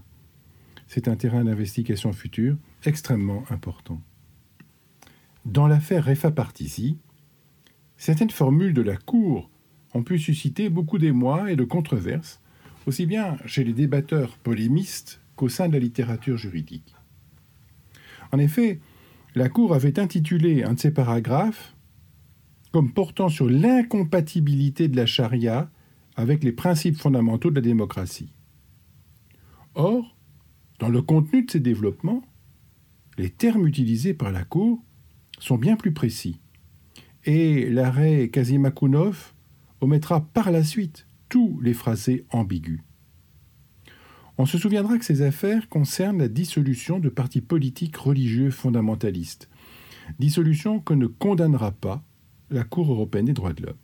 C'est 0.86 1.08
un 1.08 1.16
terrain 1.16 1.44
d'investigation 1.44 2.12
future 2.12 2.56
extrêmement 2.84 3.44
important. 3.50 4.00
Dans 5.44 5.66
l'affaire 5.66 6.04
Refa 6.04 6.30
Partisi, 6.30 6.98
certaines 7.96 8.30
formules 8.30 8.74
de 8.74 8.82
la 8.82 8.96
Cour 8.96 9.50
ont 9.92 10.02
pu 10.02 10.18
susciter 10.18 10.70
beaucoup 10.70 10.98
d'émoi 10.98 11.52
et 11.52 11.56
de 11.56 11.64
controverses, 11.64 12.40
aussi 12.86 13.06
bien 13.06 13.36
chez 13.46 13.64
les 13.64 13.72
débatteurs 13.72 14.36
polémistes 14.38 15.20
qu'au 15.36 15.48
sein 15.48 15.68
de 15.68 15.74
la 15.74 15.78
littérature 15.78 16.36
juridique. 16.36 16.94
En 18.32 18.38
effet, 18.38 18.80
la 19.34 19.48
Cour 19.48 19.74
avait 19.74 19.98
intitulé 19.98 20.64
un 20.64 20.74
de 20.74 20.80
ses 20.80 20.90
paragraphes 20.90 21.74
comme 22.72 22.92
portant 22.92 23.28
sur 23.28 23.48
l'incompatibilité 23.48 24.88
de 24.88 24.96
la 24.96 25.06
charia 25.06 25.70
avec 26.16 26.42
les 26.42 26.52
principes 26.52 26.96
fondamentaux 26.96 27.50
de 27.50 27.56
la 27.56 27.60
démocratie. 27.60 28.32
Or, 29.74 30.13
dans 30.78 30.88
le 30.88 31.02
contenu 31.02 31.44
de 31.44 31.50
ces 31.50 31.60
développements, 31.60 32.22
les 33.18 33.30
termes 33.30 33.66
utilisés 33.66 34.14
par 34.14 34.32
la 34.32 34.44
Cour 34.44 34.82
sont 35.38 35.56
bien 35.56 35.76
plus 35.76 35.92
précis. 35.92 36.40
Et 37.24 37.70
l'arrêt 37.70 38.28
Kazimakunov 38.28 39.34
omettra 39.80 40.20
par 40.20 40.50
la 40.50 40.64
suite 40.64 41.06
tous 41.28 41.60
les 41.60 41.74
phrasés 41.74 42.24
ambigus. 42.30 42.80
On 44.36 44.46
se 44.46 44.58
souviendra 44.58 44.98
que 44.98 45.04
ces 45.04 45.22
affaires 45.22 45.68
concernent 45.68 46.18
la 46.18 46.28
dissolution 46.28 46.98
de 46.98 47.08
partis 47.08 47.40
politiques 47.40 47.96
religieux 47.96 48.50
fondamentalistes, 48.50 49.48
dissolution 50.18 50.80
que 50.80 50.94
ne 50.94 51.06
condamnera 51.06 51.70
pas 51.70 52.02
la 52.50 52.64
Cour 52.64 52.90
européenne 52.90 53.26
des 53.26 53.32
droits 53.32 53.52
de 53.52 53.62
l'homme. 53.62 53.76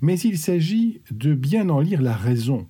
Mais 0.00 0.18
il 0.18 0.38
s'agit 0.38 1.00
de 1.10 1.34
bien 1.34 1.68
en 1.68 1.80
lire 1.80 2.02
la 2.02 2.16
raison. 2.16 2.68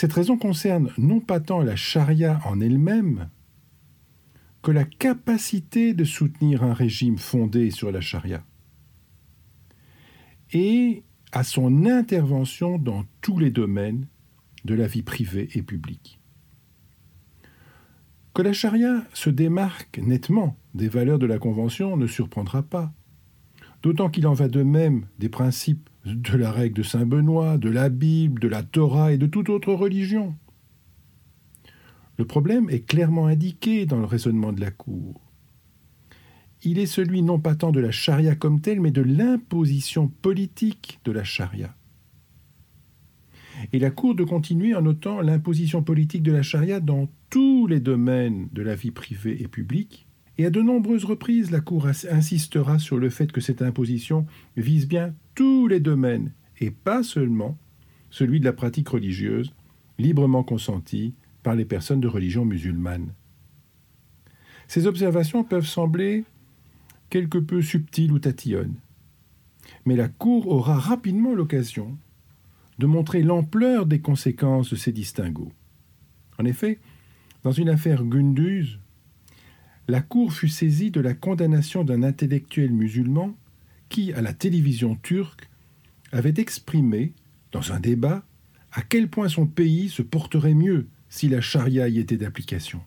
Cette 0.00 0.14
raison 0.14 0.38
concerne 0.38 0.90
non 0.96 1.20
pas 1.20 1.40
tant 1.40 1.60
la 1.60 1.76
charia 1.76 2.40
en 2.46 2.58
elle-même, 2.62 3.28
que 4.62 4.70
la 4.70 4.86
capacité 4.86 5.92
de 5.92 6.04
soutenir 6.04 6.62
un 6.62 6.72
régime 6.72 7.18
fondé 7.18 7.70
sur 7.70 7.92
la 7.92 8.00
charia, 8.00 8.42
et 10.54 11.02
à 11.32 11.44
son 11.44 11.84
intervention 11.84 12.78
dans 12.78 13.04
tous 13.20 13.38
les 13.38 13.50
domaines 13.50 14.06
de 14.64 14.72
la 14.72 14.86
vie 14.86 15.02
privée 15.02 15.50
et 15.52 15.60
publique. 15.60 16.18
Que 18.32 18.40
la 18.40 18.54
charia 18.54 19.04
se 19.12 19.28
démarque 19.28 19.98
nettement 19.98 20.56
des 20.72 20.88
valeurs 20.88 21.18
de 21.18 21.26
la 21.26 21.38
Convention 21.38 21.98
ne 21.98 22.06
surprendra 22.06 22.62
pas, 22.62 22.90
d'autant 23.82 24.08
qu'il 24.08 24.26
en 24.26 24.32
va 24.32 24.48
de 24.48 24.62
même 24.62 25.08
des 25.18 25.28
principes 25.28 25.89
de 26.14 26.36
la 26.36 26.50
règle 26.50 26.76
de 26.76 26.82
Saint 26.82 27.06
Benoît, 27.06 27.58
de 27.58 27.68
la 27.68 27.88
Bible, 27.88 28.40
de 28.40 28.48
la 28.48 28.62
Torah 28.62 29.12
et 29.12 29.18
de 29.18 29.26
toute 29.26 29.48
autre 29.48 29.72
religion. 29.72 30.34
Le 32.18 32.24
problème 32.24 32.68
est 32.70 32.86
clairement 32.86 33.26
indiqué 33.26 33.86
dans 33.86 33.98
le 33.98 34.04
raisonnement 34.04 34.52
de 34.52 34.60
la 34.60 34.70
Cour. 34.70 35.20
Il 36.62 36.78
est 36.78 36.86
celui 36.86 37.22
non 37.22 37.38
pas 37.38 37.54
tant 37.54 37.72
de 37.72 37.80
la 37.80 37.90
charia 37.90 38.34
comme 38.34 38.60
telle, 38.60 38.80
mais 38.80 38.90
de 38.90 39.02
l'imposition 39.02 40.08
politique 40.08 41.00
de 41.04 41.12
la 41.12 41.24
charia 41.24 41.74
et 43.72 43.78
la 43.78 43.90
Cour 43.90 44.14
de 44.14 44.24
continuer 44.24 44.74
en 44.74 44.82
notant 44.82 45.20
l'imposition 45.20 45.82
politique 45.82 46.22
de 46.22 46.32
la 46.32 46.42
charia 46.42 46.80
dans 46.80 47.08
tous 47.28 47.66
les 47.66 47.80
domaines 47.80 48.48
de 48.52 48.62
la 48.62 48.74
vie 48.74 48.90
privée 48.90 49.42
et 49.42 49.48
publique. 49.48 50.06
Et 50.40 50.46
à 50.46 50.50
de 50.50 50.62
nombreuses 50.62 51.04
reprises, 51.04 51.50
la 51.50 51.60
Cour 51.60 51.86
insistera 51.86 52.78
sur 52.78 52.96
le 52.96 53.10
fait 53.10 53.30
que 53.30 53.42
cette 53.42 53.60
imposition 53.60 54.24
vise 54.56 54.88
bien 54.88 55.14
tous 55.34 55.68
les 55.68 55.80
domaines, 55.80 56.32
et 56.60 56.70
pas 56.70 57.02
seulement 57.02 57.58
celui 58.08 58.40
de 58.40 58.46
la 58.46 58.54
pratique 58.54 58.88
religieuse, 58.88 59.52
librement 59.98 60.42
consentie 60.42 61.12
par 61.42 61.56
les 61.56 61.66
personnes 61.66 62.00
de 62.00 62.08
religion 62.08 62.46
musulmane. 62.46 63.12
Ces 64.66 64.86
observations 64.86 65.44
peuvent 65.44 65.66
sembler 65.66 66.24
quelque 67.10 67.36
peu 67.36 67.60
subtiles 67.60 68.12
ou 68.12 68.18
tatillonnes, 68.18 68.76
mais 69.84 69.94
la 69.94 70.08
Cour 70.08 70.48
aura 70.48 70.78
rapidement 70.78 71.34
l'occasion 71.34 71.98
de 72.78 72.86
montrer 72.86 73.22
l'ampleur 73.22 73.84
des 73.84 74.00
conséquences 74.00 74.70
de 74.70 74.76
ces 74.76 74.92
distinguos. 74.92 75.52
En 76.38 76.46
effet, 76.46 76.78
dans 77.42 77.52
une 77.52 77.68
affaire 77.68 78.04
Gunduz, 78.04 78.79
la 79.90 80.00
Cour 80.00 80.32
fut 80.32 80.48
saisie 80.48 80.90
de 80.90 81.00
la 81.00 81.14
condamnation 81.14 81.84
d'un 81.84 82.02
intellectuel 82.02 82.72
musulman 82.72 83.36
qui, 83.88 84.12
à 84.12 84.22
la 84.22 84.32
télévision 84.32 84.94
turque, 84.94 85.50
avait 86.12 86.34
exprimé, 86.38 87.12
dans 87.52 87.72
un 87.72 87.80
débat, 87.80 88.24
à 88.72 88.82
quel 88.82 89.08
point 89.08 89.28
son 89.28 89.46
pays 89.46 89.88
se 89.88 90.02
porterait 90.02 90.54
mieux 90.54 90.86
si 91.08 91.28
la 91.28 91.40
charia 91.40 91.88
y 91.88 91.98
était 91.98 92.16
d'application. 92.16 92.80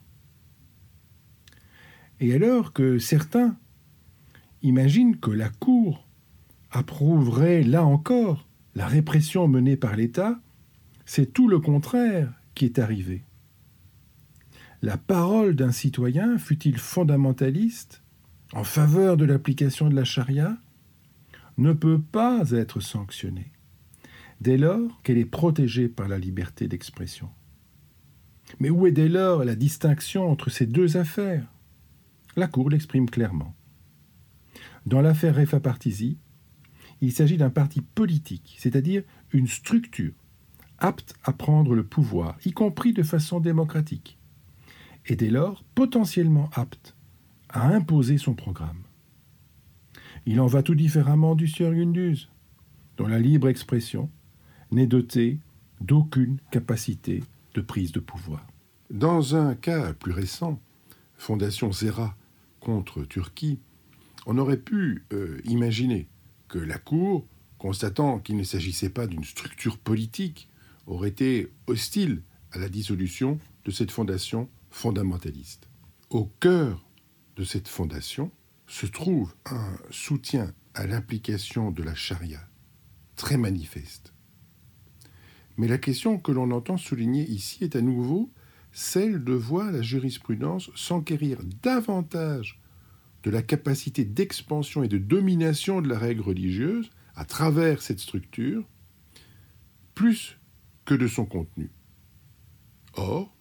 Et 2.19 2.33
alors 2.33 2.71
que 2.71 2.99
certains 2.99 3.57
imaginent 4.61 5.17
que 5.17 5.31
la 5.31 5.49
Cour 5.49 6.07
approuverait 6.71 7.63
là 7.63 7.83
encore 7.83 8.47
la 8.75 8.87
répression 8.87 9.47
menée 9.47 9.75
par 9.75 9.95
l'État, 9.95 10.39
c'est 11.05 11.33
tout 11.33 11.49
le 11.49 11.59
contraire 11.59 12.33
qui 12.55 12.65
est 12.65 12.79
arrivé. 12.79 13.23
La 14.83 14.97
parole 14.97 15.55
d'un 15.55 15.71
citoyen, 15.71 16.37
fût-il 16.37 16.77
fondamentaliste, 16.77 18.03
en 18.51 18.65
faveur 18.65 19.15
de 19.15 19.23
l'application 19.23 19.89
de 19.89 19.95
la 19.95 20.03
charia, 20.03 20.57
ne 21.57 21.71
peut 21.71 22.01
pas 22.01 22.51
être 22.51 22.81
sanctionnée, 22.81 23.53
dès 24.41 24.57
lors 24.57 25.01
qu'elle 25.01 25.17
est 25.17 25.23
protégée 25.23 25.87
par 25.87 26.09
la 26.09 26.19
liberté 26.19 26.67
d'expression. 26.67 27.29
Mais 28.59 28.69
où 28.69 28.85
est 28.85 28.91
dès 28.91 29.07
lors 29.07 29.45
la 29.45 29.55
distinction 29.55 30.29
entre 30.29 30.49
ces 30.49 30.65
deux 30.65 30.97
affaires? 30.97 31.47
La 32.35 32.47
Cour 32.47 32.69
l'exprime 32.69 33.09
clairement. 33.09 33.55
Dans 34.85 34.99
l'affaire 34.99 35.37
Refa 35.37 35.61
Partisi, 35.61 36.17
il 36.99 37.13
s'agit 37.13 37.37
d'un 37.37 37.49
parti 37.49 37.79
politique, 37.79 38.57
c'est-à-dire 38.59 39.03
une 39.31 39.47
structure 39.47 40.11
apte 40.77 41.15
à 41.23 41.31
prendre 41.31 41.73
le 41.73 41.85
pouvoir, 41.85 42.37
y 42.43 42.51
compris 42.51 42.91
de 42.91 43.03
façon 43.03 43.39
démocratique, 43.39 44.19
et 45.05 45.15
dès 45.15 45.29
lors 45.29 45.63
potentiellement 45.75 46.49
apte 46.53 46.95
à 47.49 47.67
imposer 47.67 48.17
son 48.17 48.33
programme. 48.33 48.83
Il 50.25 50.39
en 50.39 50.47
va 50.47 50.63
tout 50.63 50.75
différemment 50.75 51.35
du 51.35 51.47
sieur 51.47 51.73
Gunduz, 51.73 52.29
dont 52.97 53.07
la 53.07 53.19
libre 53.19 53.49
expression 53.49 54.09
n'est 54.71 54.87
dotée 54.87 55.39
d'aucune 55.81 56.39
capacité 56.51 57.23
de 57.53 57.61
prise 57.61 57.91
de 57.91 57.99
pouvoir. 57.99 58.45
Dans 58.89 59.35
un 59.35 59.55
cas 59.55 59.93
plus 59.93 60.11
récent, 60.11 60.59
Fondation 61.17 61.71
Zera 61.71 62.15
contre 62.59 63.03
Turquie, 63.03 63.59
on 64.25 64.37
aurait 64.37 64.57
pu 64.57 65.03
euh, 65.11 65.39
imaginer 65.45 66.07
que 66.47 66.59
la 66.59 66.77
Cour, 66.77 67.25
constatant 67.57 68.19
qu'il 68.19 68.37
ne 68.37 68.43
s'agissait 68.43 68.89
pas 68.89 69.07
d'une 69.07 69.23
structure 69.23 69.77
politique, 69.77 70.49
aurait 70.87 71.09
été 71.09 71.51
hostile 71.67 72.21
à 72.51 72.59
la 72.59 72.69
dissolution 72.69 73.39
de 73.65 73.71
cette 73.71 73.91
fondation 73.91 74.49
fondamentaliste. 74.73 75.69
Au 76.09 76.25
cœur 76.39 76.83
de 77.35 77.43
cette 77.43 77.67
fondation 77.67 78.31
se 78.67 78.87
trouve 78.87 79.33
un 79.45 79.77
soutien 79.91 80.53
à 80.73 80.87
l'application 80.87 81.71
de 81.71 81.83
la 81.83 81.93
charia 81.93 82.39
très 83.15 83.37
manifeste. 83.37 84.13
Mais 85.57 85.67
la 85.67 85.77
question 85.77 86.17
que 86.17 86.31
l'on 86.31 86.49
entend 86.51 86.77
souligner 86.77 87.23
ici 87.23 87.63
est 87.63 87.75
à 87.75 87.81
nouveau 87.81 88.31
celle 88.71 89.23
de 89.23 89.33
voir 89.33 89.71
la 89.71 89.83
jurisprudence 89.83 90.71
s'enquérir 90.73 91.37
davantage 91.61 92.59
de 93.21 93.29
la 93.29 93.43
capacité 93.43 94.03
d'expansion 94.03 94.83
et 94.83 94.87
de 94.87 94.97
domination 94.97 95.81
de 95.81 95.87
la 95.87 95.99
règle 95.99 96.21
religieuse 96.21 96.89
à 97.15 97.25
travers 97.25 97.83
cette 97.83 97.99
structure, 97.99 98.67
plus 99.93 100.39
que 100.83 100.95
de 100.95 101.07
son 101.07 101.25
contenu. 101.25 101.69
Or, 102.95 103.37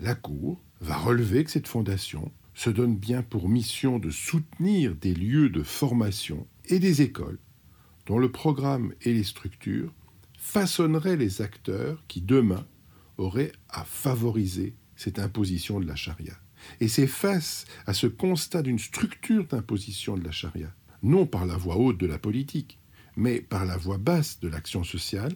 la 0.00 0.14
Cour 0.14 0.64
va 0.80 0.96
relever 0.96 1.44
que 1.44 1.50
cette 1.50 1.68
fondation 1.68 2.32
se 2.54 2.70
donne 2.70 2.96
bien 2.96 3.22
pour 3.22 3.48
mission 3.48 3.98
de 3.98 4.10
soutenir 4.10 4.94
des 4.94 5.14
lieux 5.14 5.50
de 5.50 5.62
formation 5.62 6.46
et 6.66 6.78
des 6.78 7.02
écoles 7.02 7.38
dont 8.06 8.18
le 8.18 8.32
programme 8.32 8.92
et 9.02 9.12
les 9.12 9.24
structures 9.24 9.92
façonneraient 10.38 11.16
les 11.16 11.42
acteurs 11.42 12.02
qui, 12.08 12.20
demain, 12.20 12.66
auraient 13.18 13.52
à 13.68 13.84
favoriser 13.84 14.74
cette 14.96 15.18
imposition 15.18 15.80
de 15.80 15.86
la 15.86 15.96
charia. 15.96 16.34
Et 16.80 16.88
c'est 16.88 17.06
face 17.06 17.66
à 17.86 17.94
ce 17.94 18.06
constat 18.06 18.62
d'une 18.62 18.78
structure 18.78 19.46
d'imposition 19.46 20.16
de 20.16 20.24
la 20.24 20.30
charia, 20.30 20.74
non 21.02 21.26
par 21.26 21.46
la 21.46 21.56
voix 21.56 21.76
haute 21.76 21.98
de 21.98 22.06
la 22.06 22.18
politique, 22.18 22.78
mais 23.16 23.40
par 23.40 23.64
la 23.64 23.76
voix 23.76 23.98
basse 23.98 24.40
de 24.40 24.48
l'action 24.48 24.84
sociale, 24.84 25.34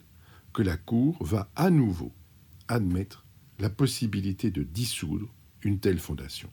que 0.52 0.62
la 0.62 0.76
Cour 0.76 1.16
va 1.24 1.50
à 1.56 1.70
nouveau 1.70 2.12
admettre 2.68 3.24
la 3.58 3.70
possibilité 3.70 4.50
de 4.50 4.62
dissoudre 4.62 5.33
une 5.64 5.80
telle 5.80 5.98
fondation. 5.98 6.50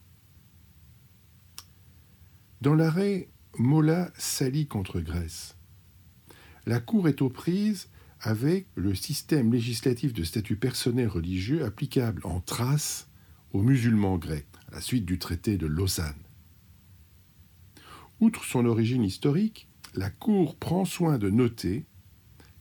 Dans 2.62 2.76
l'arrêt 2.76 3.30
Mola 3.58 4.12
Sali 4.18 4.68
contre 4.68 5.00
Grèce, 5.00 5.56
la 6.66 6.80
Cour 6.80 7.08
est 7.08 7.22
aux 7.22 7.30
prises 7.30 7.90
avec 8.22 8.68
le 8.76 8.94
système 8.94 9.52
législatif 9.52 10.14
de 10.14 10.24
statut 10.24 10.56
personnel 10.56 11.08
religieux 11.08 11.66
applicable 11.66 12.22
en 12.24 12.40
Thrace 12.40 13.10
aux 13.52 13.62
musulmans 13.62 14.18
grecs, 14.18 14.46
à 14.72 14.76
la 14.76 14.82
suite 14.82 15.06
du 15.06 15.18
traité 15.18 15.58
de 15.58 15.66
Lausanne. 15.66 16.14
Outre 18.20 18.46
son 18.46 18.66
origine 18.66 19.04
historique, 19.04 19.68
la 19.96 20.10
Cour 20.10 20.56
prend 20.56 20.86
soin 20.86 21.18
de 21.18 21.30
noter 21.30 21.86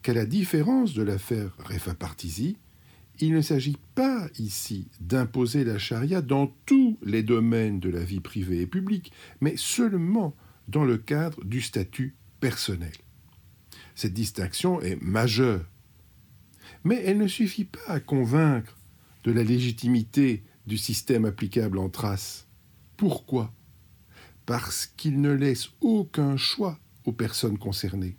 qu'à 0.03 0.14
la 0.14 0.24
différence 0.24 0.94
de 0.94 1.03
l'affaire 1.03 1.55
Refa 1.59 1.94
Partisi, 1.94 2.57
il 3.21 3.35
ne 3.35 3.43
s'agit 3.43 3.77
pas 3.95 4.29
ici 4.39 4.89
d'imposer 5.01 5.64
la 5.64 5.79
charia 5.79 6.23
dans 6.23 6.47
tous 6.64 6.99
les 7.03 7.23
domaines 7.23 7.79
de 7.79 7.91
la 7.91 8.03
vie 8.03 8.21
privée 8.21 8.62
et 8.62 8.66
publique, 8.66 9.12
mais 9.41 9.55
seulement 9.57 10.35
dans 10.68 10.85
le 10.85 10.97
cadre 10.97 11.45
du 11.45 11.61
statut 11.61 12.16
personnel. 12.41 12.93
Cette 13.95 14.14
distinction 14.14 14.81
est 14.81 15.01
majeure. 15.03 15.66
Mais 16.85 17.03
elle 17.05 17.18
ne 17.18 17.27
suffit 17.27 17.64
pas 17.66 17.89
à 17.89 18.01
convaincre 18.01 18.79
de 19.25 19.33
la 19.33 19.43
légitimité 19.43 20.43
du 20.66 20.79
système 20.79 21.27
applicable 21.27 21.79
en 21.79 21.91
trace. 21.91 22.47
Pourquoi? 22.97 23.53
Parce 24.47 24.87
qu'il 24.87 25.21
ne 25.21 25.33
laisse 25.33 25.68
aucun 25.81 26.37
choix 26.37 26.79
aux 27.05 27.12
personnes 27.12 27.59
concernées. 27.59 28.16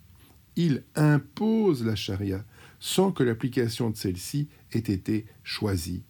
Il 0.56 0.84
impose 0.96 1.84
la 1.84 1.96
charia 1.96 2.46
sans 2.82 3.12
que 3.12 3.24
l'application 3.24 3.92
de 3.92 3.96
celle-ci 3.96 4.50
ait 4.74 4.80
été 4.80 5.26
choisie. 5.44 6.04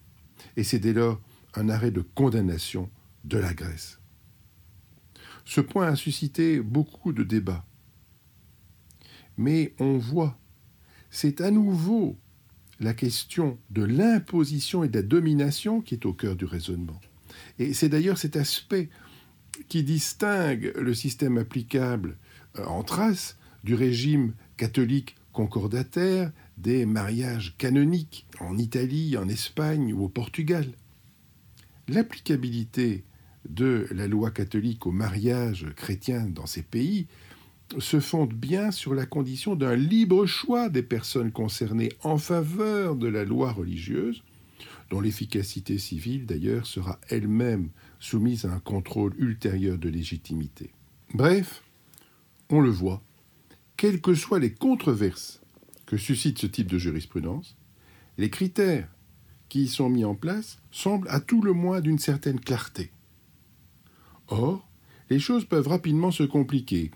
Et 0.58 0.64
c'est 0.64 0.80
dès 0.80 0.94
lors 0.94 1.22
un 1.54 1.70
arrêt 1.70 1.92
de 1.92 2.02
condamnation 2.02 2.90
de 3.26 3.38
la 3.38 3.54
Grèce. 3.54 4.00
Ce 5.46 5.62
point 5.62 5.88
a 5.88 5.96
suscité 5.96 6.62
beaucoup 6.62 7.12
de 7.12 7.24
débats. 7.24 7.66
Mais 9.38 9.76
on 9.80 9.98
voit, 9.98 10.40
c'est 11.10 11.42
à 11.42 11.52
nouveau 11.52 12.18
la 12.80 12.94
question 12.94 13.60
de 13.70 13.84
l'imposition 13.84 14.84
et 14.84 14.88
de 14.88 14.98
la 14.98 15.04
domination 15.04 15.82
qui 15.82 15.96
est 15.96 16.06
au 16.06 16.14
cœur 16.14 16.36
du 16.36 16.46
raisonnement. 16.46 17.00
Et 17.60 17.74
c'est 17.74 17.90
d'ailleurs 17.90 18.18
cet 18.18 18.38
aspect 18.38 18.90
qui 19.68 19.84
distingue 19.84 20.74
le 20.78 20.94
système 20.94 21.38
applicable 21.38 22.18
euh, 22.58 22.66
en 22.66 22.84
trace 22.84 23.38
du 23.64 23.76
régime 23.76 24.34
catholique 24.58 25.16
concordataire 25.34 26.32
des 26.62 26.86
mariages 26.86 27.56
canoniques 27.58 28.28
en 28.40 28.58
Italie, 28.58 29.18
en 29.18 29.28
Espagne 29.28 29.94
ou 29.94 30.04
au 30.04 30.10
Portugal. 30.10 30.68
L'applicabilité 31.88 33.04
de 33.50 33.88
la 33.92 34.08
loi 34.08 34.32
catholique 34.32 34.86
au 34.86 34.92
mariage 34.92 35.66
chrétien 35.76 36.28
dans 36.28 36.46
ces 36.46 36.62
pays 36.62 37.08
se 37.80 38.00
fonde 38.00 38.34
bien 38.34 38.72
sur 38.72 38.94
la 38.94 39.06
condition 39.06 39.56
d'un 39.56 39.76
libre 39.76 40.26
choix 40.26 40.70
des 40.70 40.84
personnes 40.84 41.32
concernées 41.32 41.92
en 42.04 42.18
faveur 42.18 42.96
de 42.96 43.08
la 43.08 43.24
loi 43.24 43.52
religieuse, 43.52 44.24
dont 44.90 45.02
l'efficacité 45.02 45.78
civile 45.78 46.26
d'ailleurs 46.26 46.68
sera 46.68 47.00
elle-même 47.10 47.70
soumise 48.00 48.46
à 48.46 48.54
un 48.54 48.60
contrôle 48.60 49.16
ultérieur 49.18 49.78
de 49.78 49.90
légitimité. 49.90 50.72
Bref, 51.14 51.64
on 52.50 52.60
le 52.60 52.70
voit, 52.70 53.02
quelles 53.78 54.02
que 54.02 54.14
soient 54.14 54.40
les 54.40 54.54
controverses 54.54 55.41
que 55.92 55.98
suscite 55.98 56.40
ce 56.40 56.48
type 56.48 56.72
de 56.72 56.78
jurisprudence, 56.78 57.58
les 58.18 58.30
critères 58.30 58.88
qui 59.50 59.64
y 59.64 59.68
sont 59.68 59.90
mis 59.90 60.06
en 60.06 60.16
place 60.16 60.58
semblent 60.72 61.10
à 61.10 61.20
tout 61.20 61.42
le 61.42 61.52
moins 61.52 61.82
d'une 61.82 62.00
certaine 62.00 62.40
clarté. 62.40 62.92
Or, 64.30 64.66
les 65.10 65.20
choses 65.20 65.44
peuvent 65.44 65.68
rapidement 65.68 66.12
se 66.12 66.24
compliquer 66.24 66.92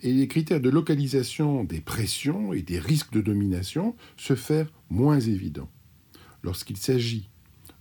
et 0.00 0.14
les 0.14 0.28
critères 0.28 0.62
de 0.62 0.70
localisation 0.70 1.62
des 1.62 1.82
pressions 1.82 2.54
et 2.54 2.62
des 2.62 2.78
risques 2.78 3.12
de 3.12 3.20
domination 3.20 3.94
se 4.16 4.34
faire 4.34 4.72
moins 4.88 5.20
évidents. 5.20 5.70
Lorsqu'il 6.42 6.78
s'agit 6.78 7.28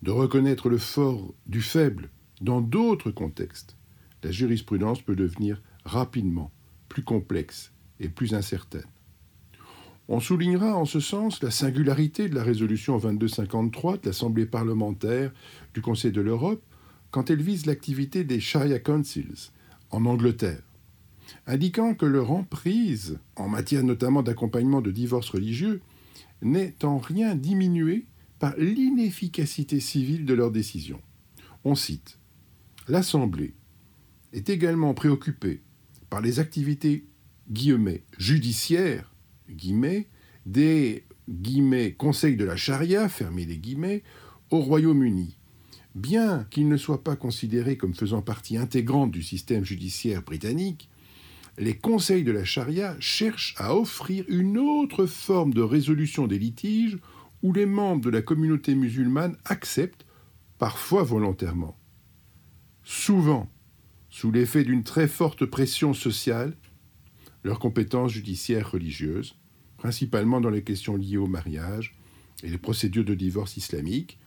de 0.01 0.11
reconnaître 0.11 0.68
le 0.68 0.80
fort 0.80 1.34
du 1.45 1.61
faible 1.61 2.09
dans 2.41 2.59
d'autres 2.59 3.11
contextes, 3.11 3.78
la 4.22 4.32
jurisprudence 4.32 5.01
peut 5.01 5.15
devenir 5.15 5.61
rapidement 5.86 6.51
plus 6.89 7.03
complexe 7.03 7.72
et 8.01 8.09
plus 8.09 8.34
incertaine. 8.34 8.84
On 10.10 10.20
soulignera 10.22 10.76
en 10.76 10.86
ce 10.86 11.01
sens 11.01 11.43
la 11.43 11.51
singularité 11.51 12.30
de 12.30 12.36
la 12.36 12.43
résolution 12.43 12.97
2253 12.97 13.97
de 13.97 14.05
l'Assemblée 14.05 14.45
parlementaire 14.45 15.34
du 15.74 15.82
Conseil 15.82 16.14
de 16.14 16.22
l'Europe 16.22 16.64
quand 17.12 17.30
elle 17.30 17.41
vise 17.41 17.66
l'activité 17.66 18.24
des 18.24 18.39
Sharia 18.39 18.80
Councils 18.80 19.51
en 19.89 20.05
Angleterre 20.05 20.62
indiquant 21.45 21.93
que 21.93 22.05
leur 22.05 22.32
emprise, 22.32 23.20
en 23.36 23.49
matière 23.49 23.84
notamment 23.84 24.24
d'accompagnement 24.24 24.82
de 24.82 24.91
divorces 24.91 25.30
religieux, 25.30 25.82
n'est 26.41 26.86
en 26.86 26.99
rien 26.99 27.36
diminuée 27.36 28.05
par 28.39 28.55
l'inefficacité 28.58 29.80
civile 29.80 30.26
de 30.26 30.34
leurs 30.34 30.51
décisions. 30.51 31.01
On 31.64 31.76
cite 31.76 32.18
L'Assemblée 32.88 33.55
est 34.32 34.49
également 34.49 34.93
préoccupé 34.93 35.62
par 36.10 36.22
les 36.22 36.39
activités 36.39 37.05
guillemets, 37.49 38.03
judiciaires 38.18 39.12
des 40.45 41.03
conseils 41.97 42.35
de 42.35 42.45
la 42.45 42.55
charia 42.55 43.09
fermez 43.09 43.45
les 43.45 43.57
guillemets, 43.57 44.03
au 44.51 44.59
Royaume-Uni. 44.59 45.37
Bien 45.95 46.45
qu'il 46.51 46.67
ne 46.67 46.77
soit 46.77 47.03
pas 47.03 47.15
considéré 47.15 47.75
comme 47.75 47.95
faisant 47.95 48.21
partie 48.21 48.57
intégrante 48.57 49.11
du 49.11 49.23
système 49.23 49.65
judiciaire 49.65 50.21
britannique, 50.21 50.89
les 51.57 51.75
conseils 51.75 52.23
de 52.23 52.31
la 52.31 52.45
charia 52.45 52.95
cherchent 52.99 53.55
à 53.57 53.75
offrir 53.75 54.23
une 54.27 54.57
autre 54.57 55.07
forme 55.07 55.53
de 55.53 55.61
résolution 55.61 56.27
des 56.27 56.37
litiges 56.37 56.99
où 57.41 57.51
les 57.51 57.65
membres 57.65 58.05
de 58.05 58.09
la 58.11 58.21
communauté 58.21 58.75
musulmane 58.75 59.37
acceptent, 59.45 60.05
parfois 60.59 61.03
volontairement, 61.03 61.77
souvent 62.83 63.49
sous 64.09 64.31
l'effet 64.31 64.63
d'une 64.63 64.83
très 64.83 65.07
forte 65.07 65.45
pression 65.45 65.93
sociale, 65.93 66.55
leurs 67.47 67.59
compétences 67.59 68.11
judiciaires 68.11 68.71
religieuses, 68.71 69.37
principalement 69.77 70.41
dans 70.41 70.49
les 70.49 70.63
questions 70.63 70.97
liées 70.97 71.15
au 71.15 71.27
mariage 71.27 71.95
et 72.43 72.49
les 72.49 72.57
procédures 72.57 73.05
de 73.05 73.15
divorce 73.15 73.55
islamiques, 73.55 74.19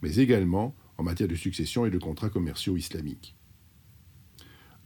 mais 0.00 0.14
également 0.16 0.76
en 0.96 1.02
matière 1.02 1.28
de 1.28 1.34
succession 1.34 1.86
et 1.86 1.90
de 1.90 1.98
contrats 1.98 2.30
commerciaux 2.30 2.76
islamiques. 2.76 3.34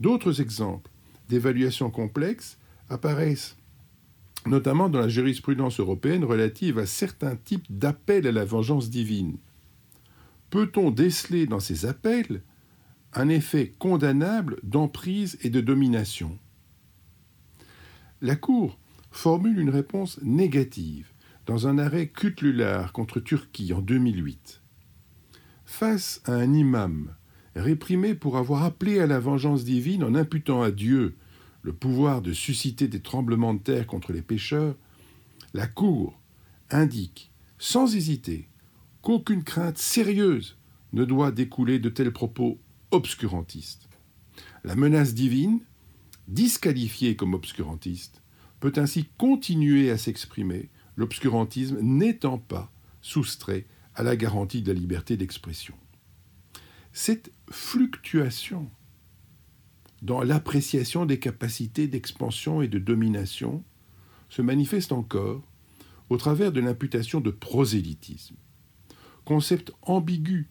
D'autres 0.01 0.41
exemples 0.41 0.91
d'évaluation 1.29 1.91
complexe 1.91 2.59
apparaissent 2.89 3.57
notamment 4.47 4.89
dans 4.89 5.01
la 5.01 5.09
jurisprudence 5.09 5.79
européenne 5.79 6.25
relative 6.25 6.79
à 6.79 6.87
certains 6.87 7.37
types 7.37 7.67
d'appels 7.69 8.27
à 8.27 8.33
la 8.33 8.47
vengeance 8.47 8.89
divine. 8.89 9.37
Peut-on 10.49 10.91
déceler 10.91 11.47
dans 11.47 11.61
ces 11.61 11.85
appels 11.85 12.43
un 13.13 13.29
effet 13.29 13.75
condamnable 13.79 14.59
d'emprise 14.63 15.39
et 15.43 15.51
de 15.51 15.61
domination? 15.61 16.39
La 18.25 18.37
Cour 18.37 18.79
formule 19.11 19.59
une 19.59 19.69
réponse 19.69 20.21
négative 20.23 21.11
dans 21.45 21.67
un 21.67 21.77
arrêt 21.77 22.07
Kutlular 22.07 22.93
contre 22.93 23.19
Turquie 23.19 23.73
en 23.73 23.81
2008. 23.81 24.63
Face 25.65 26.23
à 26.25 26.35
un 26.35 26.55
imam 26.55 27.17
réprimé 27.57 28.15
pour 28.15 28.37
avoir 28.37 28.63
appelé 28.63 29.01
à 29.01 29.09
la 29.09 29.19
vengeance 29.19 29.65
divine 29.65 30.05
en 30.05 30.15
imputant 30.15 30.63
à 30.63 30.71
Dieu 30.71 31.17
le 31.63 31.73
pouvoir 31.73 32.23
de 32.23 32.33
susciter 32.33 32.87
des 32.87 33.01
tremblements 33.01 33.55
de 33.55 33.59
terre 33.59 33.89
contre 33.89 34.13
les 34.13 34.23
pécheurs, 34.23 34.77
la 35.53 35.67
Cour 35.67 36.17
indique 36.71 37.33
sans 37.59 37.97
hésiter 37.97 38.49
qu'aucune 39.01 39.43
crainte 39.43 39.79
sérieuse 39.79 40.57
ne 40.93 41.05
doit 41.05 41.33
découler 41.33 41.81
de 41.81 41.89
tels 41.89 42.13
propos 42.13 42.61
obscurantistes. 42.93 43.89
La 44.63 44.77
menace 44.77 45.13
divine, 45.13 45.59
disqualifiée 46.33 47.17
comme 47.17 47.35
obscurantiste, 47.35 48.23
peut 48.61 48.73
ainsi 48.77 49.07
continuer 49.19 49.91
à 49.91 49.99
s'exprimer, 49.99 50.71
l'obscurantisme 50.97 51.79
n'étant 51.81 52.39
pas 52.39 52.73
soustrait 53.01 53.67
à 53.95 54.03
la 54.03 54.17
garantie 54.17 54.63
de 54.63 54.73
la 54.73 54.79
liberté 54.79 55.17
d'expression. 55.17 55.75
Cette 56.93 57.33
fluctuation 57.51 58.71
dans 60.03 60.23
l'appréciation 60.23 61.07
des 61.07 61.19
capacités 61.19 61.87
d'expansion 61.87 62.63
et 62.63 62.69
de 62.69 62.79
domination 62.79 63.65
se 64.29 64.43
manifeste 64.43 64.93
encore 64.93 65.43
au 66.09 66.17
travers 66.17 66.53
de 66.53 66.61
l'imputation 66.61 67.21
de 67.21 67.31
prosélytisme, 67.31 68.37
concept 69.25 69.73
ambigu 69.83 70.51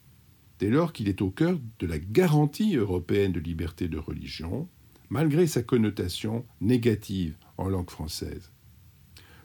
dès 0.59 0.69
lors 0.69 0.93
qu'il 0.93 1.09
est 1.09 1.21
au 1.21 1.32
cœur 1.32 1.59
de 1.79 1.88
la 1.88 1.99
garantie 1.99 2.75
européenne 2.75 3.32
de 3.32 3.39
liberté 3.39 3.88
de 3.88 3.97
religion, 3.97 4.69
malgré 5.12 5.45
sa 5.45 5.62
connotation 5.62 6.45
négative 6.62 7.36
en 7.57 7.68
langue 7.68 7.89
française. 7.91 8.49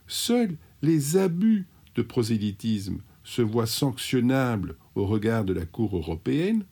Seuls 0.07 0.57
les 0.81 1.17
abus 1.17 1.67
de 1.97 2.03
prosélytisme 2.03 3.01
se 3.25 3.43
voient 3.43 3.67
sanctionnables 3.67 4.77
au 4.95 5.07
regard 5.07 5.45
de 5.45 5.53
la 5.53 5.67
Cour 5.67 5.97
européenne, 5.97 6.65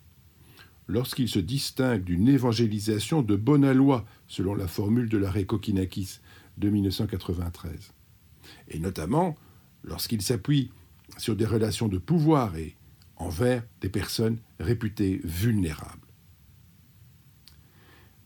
lorsqu'il 0.87 1.29
se 1.29 1.41
distingue 1.41 2.05
d'une 2.05 2.29
évangélisation 2.29 3.23
de 3.23 3.35
bonne 3.35 3.71
loi, 3.73 4.05
selon 4.29 4.55
la 4.55 4.69
formule 4.69 5.09
de 5.09 5.19
l'arrêt 5.19 5.45
Kokinakis 5.45 6.21
de 6.57 6.71
1993, 6.71 7.93
et 8.69 8.79
notamment 8.79 9.35
lorsqu'il 9.83 10.23
s'appuie 10.23 10.71
sur 11.19 11.35
des 11.35 11.47
relations 11.47 11.89
de 11.89 11.99
pouvoir 11.99 12.57
et 12.57 12.77
envers 13.17 13.65
des 13.81 13.89
personnes 13.89 14.39
réputées 14.61 15.21
vulnérables. 15.25 16.04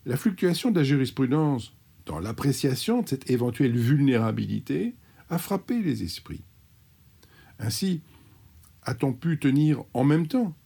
La 0.06 0.16
fluctuation 0.16 0.70
de 0.70 0.78
la 0.78 0.84
jurisprudence 0.84 1.74
dans 2.06 2.18
l'appréciation 2.18 3.02
de 3.02 3.08
cette 3.08 3.30
éventuelle 3.30 3.76
vulnérabilité 3.76 4.94
a 5.28 5.38
frappé 5.38 5.82
les 5.82 6.02
esprits. 6.02 6.44
Ainsi, 7.58 8.00
a-t-on 8.82 9.12
pu 9.12 9.38
tenir 9.38 9.84
en 9.92 10.04
même 10.04 10.26
temps 10.26 10.56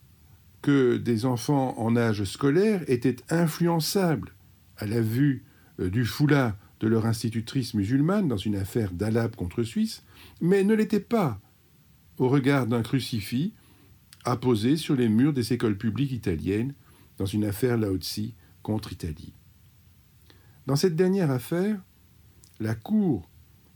que 0.60 0.96
des 0.96 1.24
enfants 1.24 1.74
en 1.78 1.96
âge 1.96 2.22
scolaire 2.24 2.84
étaient 2.86 3.16
influençables 3.30 4.32
à 4.76 4.86
la 4.86 5.00
vue 5.00 5.44
euh, 5.80 5.90
du 5.90 6.04
foulard 6.04 6.56
de 6.80 6.88
leur 6.88 7.06
institutrice 7.06 7.74
musulmane 7.74 8.28
dans 8.28 8.36
une 8.36 8.56
affaire 8.56 8.92
d'Alab 8.92 9.34
contre 9.34 9.62
Suisse, 9.62 10.04
mais 10.40 10.62
ne 10.64 10.74
l'étaient 10.74 11.00
pas 11.00 11.40
au 12.18 12.28
regard 12.28 12.66
d'un 12.66 12.82
crucifix 12.82 13.54
apposé 14.24 14.76
sur 14.76 14.94
les 14.94 15.08
murs 15.08 15.32
des 15.32 15.52
écoles 15.52 15.78
publiques 15.78 16.12
italiennes 16.12 16.74
dans 17.18 17.26
une 17.26 17.44
affaire 17.44 17.78
aussi 17.90 18.34
contre 18.62 18.92
Italie. 18.92 19.32
Dans 20.66 20.76
cette 20.76 20.96
dernière 20.96 21.30
affaire, 21.30 21.80
la 22.60 22.74
Cour 22.74 23.28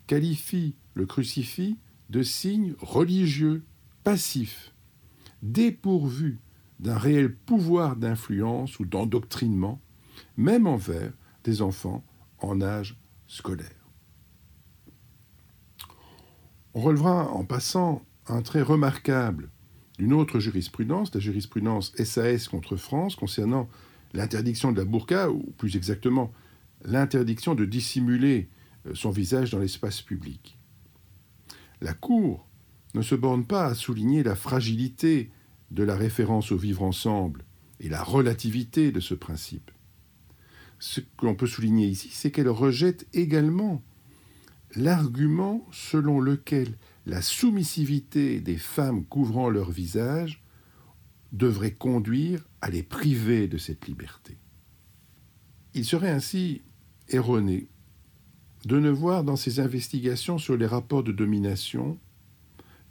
qualifie 0.07 0.76
le 0.95 1.07
crucifix 1.07 1.78
de 2.11 2.22
signe 2.22 2.74
religieux 2.80 3.64
passif, 4.05 4.72
dépourvu 5.43 6.39
d'un 6.78 6.97
réel 6.97 7.34
pouvoir 7.34 7.97
d'influence 7.97 8.78
ou 8.78 8.84
d'endoctrinement, 8.84 9.80
même 10.37 10.66
envers 10.66 11.12
des 11.45 11.62
enfants 11.62 12.05
en 12.39 12.61
âge 12.61 12.97
scolaire. 13.26 13.70
On 16.74 16.80
relevera 16.80 17.30
en 17.30 17.45
passant 17.45 18.03
un 18.26 18.43
trait 18.43 18.62
remarquable 18.62 19.51
d'une 19.99 20.12
autre 20.12 20.39
jurisprudence, 20.39 21.14
la 21.14 21.20
jurisprudence 21.20 21.95
SAS 21.97 22.49
contre 22.49 22.76
France 22.76 23.16
concernant 23.16 23.68
l'interdiction 24.14 24.72
de 24.72 24.78
la 24.78 24.84
burqa, 24.84 25.30
ou 25.30 25.42
plus 25.59 25.76
exactement 25.76 26.32
l'interdiction 26.84 27.54
de 27.54 27.64
dissimuler 27.64 28.48
euh, 28.86 28.94
son 28.94 29.11
visage 29.11 29.50
dans 29.50 29.59
l'espace 29.59 30.02
public. 30.02 30.59
La 31.80 31.92
Cour 31.92 32.46
ne 32.94 33.02
se 33.02 33.14
borne 33.14 33.44
pas 33.44 33.66
à 33.66 33.74
souligner 33.74 34.22
la 34.22 34.34
fragilité 34.34 35.30
de 35.70 35.82
la 35.82 35.96
référence 35.96 36.52
au 36.52 36.57
vivre 36.57 36.82
ensemble 36.82 37.44
et 37.80 37.88
la 37.88 38.02
relativité 38.02 38.92
de 38.92 39.00
ce 39.00 39.14
principe. 39.14 39.70
Ce 40.78 41.00
que 41.00 41.26
l'on 41.26 41.34
peut 41.34 41.46
souligner 41.46 41.86
ici, 41.86 42.11
c'est 42.12 42.30
qu'elle 42.30 42.48
rejette 42.48 43.07
également 43.12 43.82
l'argument 44.74 45.66
selon 45.72 46.20
lequel 46.20 46.76
la 47.07 47.22
soumissivité 47.22 48.40
des 48.40 48.59
femmes 48.59 49.04
couvrant 49.04 49.48
leur 49.48 49.70
visage 49.70 50.42
devrait 51.32 51.72
conduire 51.72 52.46
à 52.67 52.69
les 52.69 52.83
priver 52.83 53.47
de 53.47 53.59
cette 53.59 53.87
liberté. 53.87 54.37
Il 55.75 55.85
serait 55.85 56.11
ainsi 56.11 56.62
erroné 57.09 57.69
de 58.64 58.81
ne 58.81 58.91
voir 58.91 59.23
dans 59.23 59.37
ces 59.37 59.61
investigations 59.61 60.37
sur 60.37 60.57
les 60.57 60.67
rapports 60.67 61.05
de 61.05 61.12
domination 61.12 61.97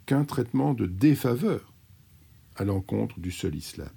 qu'un 0.06 0.24
traitement 0.24 0.72
de 0.72 0.86
défaveur 0.86 1.74
à 2.56 2.64
l'encontre 2.64 3.20
du 3.20 3.30
seul 3.30 3.54
islam. 3.54 3.92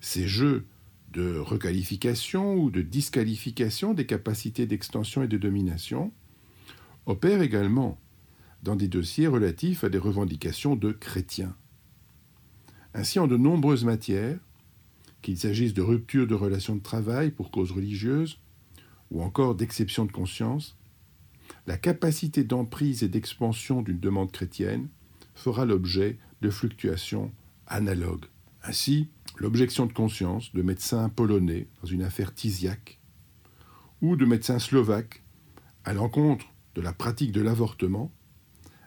Ces 0.00 0.26
jeux 0.26 0.64
de 1.12 1.36
requalification 1.36 2.54
ou 2.54 2.70
de 2.70 2.80
disqualification 2.80 3.92
des 3.92 4.06
capacités 4.06 4.64
d'extension 4.64 5.22
et 5.22 5.28
de 5.28 5.36
domination 5.36 6.14
opèrent 7.04 7.42
également 7.42 8.00
dans 8.62 8.74
des 8.74 8.88
dossiers 8.88 9.26
relatifs 9.26 9.84
à 9.84 9.90
des 9.90 9.98
revendications 9.98 10.76
de 10.76 10.92
chrétiens. 10.92 11.54
Ainsi, 12.94 13.18
en 13.18 13.26
de 13.26 13.36
nombreuses 13.36 13.84
matières, 13.84 14.38
qu'il 15.22 15.38
s'agisse 15.38 15.74
de 15.74 15.82
rupture 15.82 16.26
de 16.26 16.34
relations 16.34 16.76
de 16.76 16.82
travail 16.82 17.30
pour 17.30 17.50
cause 17.50 17.72
religieuse, 17.72 18.38
ou 19.10 19.22
encore 19.22 19.54
d'exception 19.54 20.04
de 20.04 20.12
conscience, 20.12 20.76
la 21.66 21.76
capacité 21.76 22.44
d'emprise 22.44 23.02
et 23.02 23.08
d'expansion 23.08 23.82
d'une 23.82 24.00
demande 24.00 24.32
chrétienne 24.32 24.88
fera 25.34 25.64
l'objet 25.64 26.18
de 26.42 26.50
fluctuations 26.50 27.32
analogues. 27.66 28.26
Ainsi, 28.62 29.08
l'objection 29.36 29.86
de 29.86 29.92
conscience 29.92 30.52
de 30.54 30.62
médecins 30.62 31.08
polonais 31.08 31.68
dans 31.82 31.88
une 31.88 32.02
affaire 32.02 32.34
Tiziak 32.34 32.98
ou 34.02 34.16
de 34.16 34.24
médecins 34.24 34.58
slovaques 34.58 35.22
à 35.84 35.92
l'encontre 35.92 36.46
de 36.74 36.80
la 36.80 36.92
pratique 36.92 37.32
de 37.32 37.40
l'avortement 37.40 38.12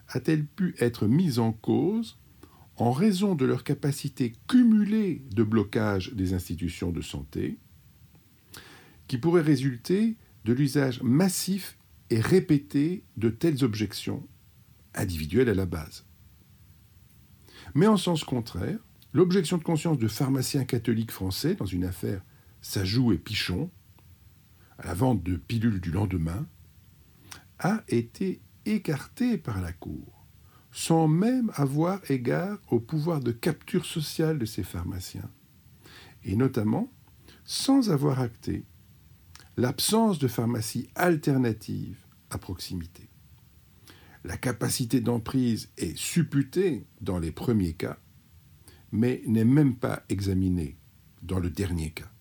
a-t-elle 0.09 0.45
pu 0.45 0.75
être 0.79 1.07
mise 1.07 1.39
en 1.39 1.51
cause 1.51 2.17
en 2.79 2.91
raison 2.91 3.35
de 3.35 3.45
leur 3.45 3.63
capacité 3.63 4.33
cumulée 4.47 5.25
de 5.31 5.43
blocage 5.43 6.13
des 6.13 6.33
institutions 6.33 6.91
de 6.91 7.01
santé, 7.01 7.59
qui 9.07 9.17
pourrait 9.17 9.41
résulter 9.41 10.15
de 10.45 10.53
l'usage 10.53 11.01
massif 11.03 11.77
et 12.09 12.21
répété 12.21 13.03
de 13.17 13.29
telles 13.29 13.63
objections, 13.63 14.25
individuelles 14.95 15.49
à 15.49 15.53
la 15.53 15.65
base. 15.65 16.05
Mais 17.75 17.87
en 17.87 17.97
sens 17.97 18.23
contraire, 18.23 18.79
l'objection 19.13 19.57
de 19.57 19.63
conscience 19.63 19.97
de 19.97 20.07
pharmaciens 20.07 20.63
catholiques 20.63 21.11
français 21.11 21.55
dans 21.55 21.65
une 21.65 21.83
affaire 21.83 22.23
Sajou 22.61 23.11
et 23.11 23.17
Pichon, 23.17 23.69
à 24.77 24.87
la 24.87 24.93
vente 24.93 25.21
de 25.21 25.35
pilules 25.35 25.81
du 25.81 25.91
lendemain, 25.91 26.47
a 27.59 27.83
été 27.89 28.41
écartée 28.65 29.37
par 29.37 29.59
la 29.61 29.73
Cour, 29.73 30.18
sans 30.71 31.07
même 31.07 31.51
avoir 31.55 31.99
égard 32.09 32.59
au 32.69 32.79
pouvoir 32.79 33.19
de 33.19 33.31
capture 33.31 33.85
sociale 33.85 34.37
de 34.37 34.45
ces 34.45 34.63
pharmaciens, 34.63 35.29
et 36.23 36.35
notamment 36.35 36.91
sans 37.43 37.89
avoir 37.89 38.19
acté 38.19 38.65
l'absence 39.57 40.19
de 40.19 40.27
pharmacie 40.27 40.89
alternative 40.95 41.97
à 42.29 42.37
proximité. 42.37 43.09
La 44.23 44.37
capacité 44.37 45.01
d'emprise 45.01 45.69
est 45.77 45.97
supputée 45.97 46.85
dans 47.01 47.19
les 47.19 47.31
premiers 47.31 47.73
cas, 47.73 47.97
mais 48.91 49.21
n'est 49.25 49.45
même 49.45 49.75
pas 49.75 50.03
examinée 50.09 50.77
dans 51.21 51.39
le 51.39 51.49
dernier 51.49 51.91
cas. 51.91 52.11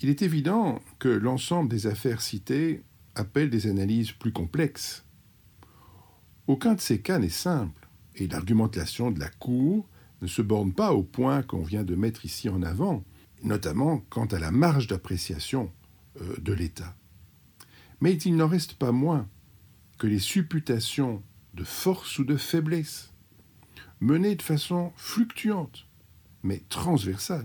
Il 0.00 0.08
est 0.08 0.22
évident 0.22 0.80
que 0.98 1.08
l'ensemble 1.08 1.68
des 1.68 1.86
affaires 1.86 2.20
citées 2.20 2.82
appellent 3.14 3.50
des 3.50 3.66
analyses 3.66 4.12
plus 4.12 4.32
complexes. 4.32 5.04
Aucun 6.48 6.72
de 6.74 6.80
ces 6.80 7.02
cas 7.02 7.18
n'est 7.18 7.28
simple, 7.28 7.86
et 8.16 8.26
l'argumentation 8.26 9.10
de 9.10 9.20
la 9.20 9.28
Cour 9.28 9.86
ne 10.22 10.26
se 10.26 10.40
borne 10.40 10.72
pas 10.72 10.94
au 10.94 11.02
point 11.02 11.42
qu'on 11.42 11.62
vient 11.62 11.84
de 11.84 11.94
mettre 11.94 12.24
ici 12.24 12.48
en 12.48 12.62
avant, 12.62 13.04
notamment 13.42 13.98
quant 14.08 14.24
à 14.24 14.38
la 14.38 14.50
marge 14.50 14.86
d'appréciation 14.86 15.70
euh, 16.22 16.36
de 16.40 16.54
l'État. 16.54 16.96
Mais 18.00 18.16
il 18.16 18.34
n'en 18.34 18.48
reste 18.48 18.74
pas 18.74 18.92
moins 18.92 19.28
que 19.98 20.06
les 20.06 20.18
supputations 20.18 21.22
de 21.52 21.64
force 21.64 22.18
ou 22.18 22.24
de 22.24 22.38
faiblesse, 22.38 23.12
menées 24.00 24.34
de 24.34 24.42
façon 24.42 24.92
fluctuante, 24.96 25.86
mais 26.42 26.62
transversale, 26.70 27.44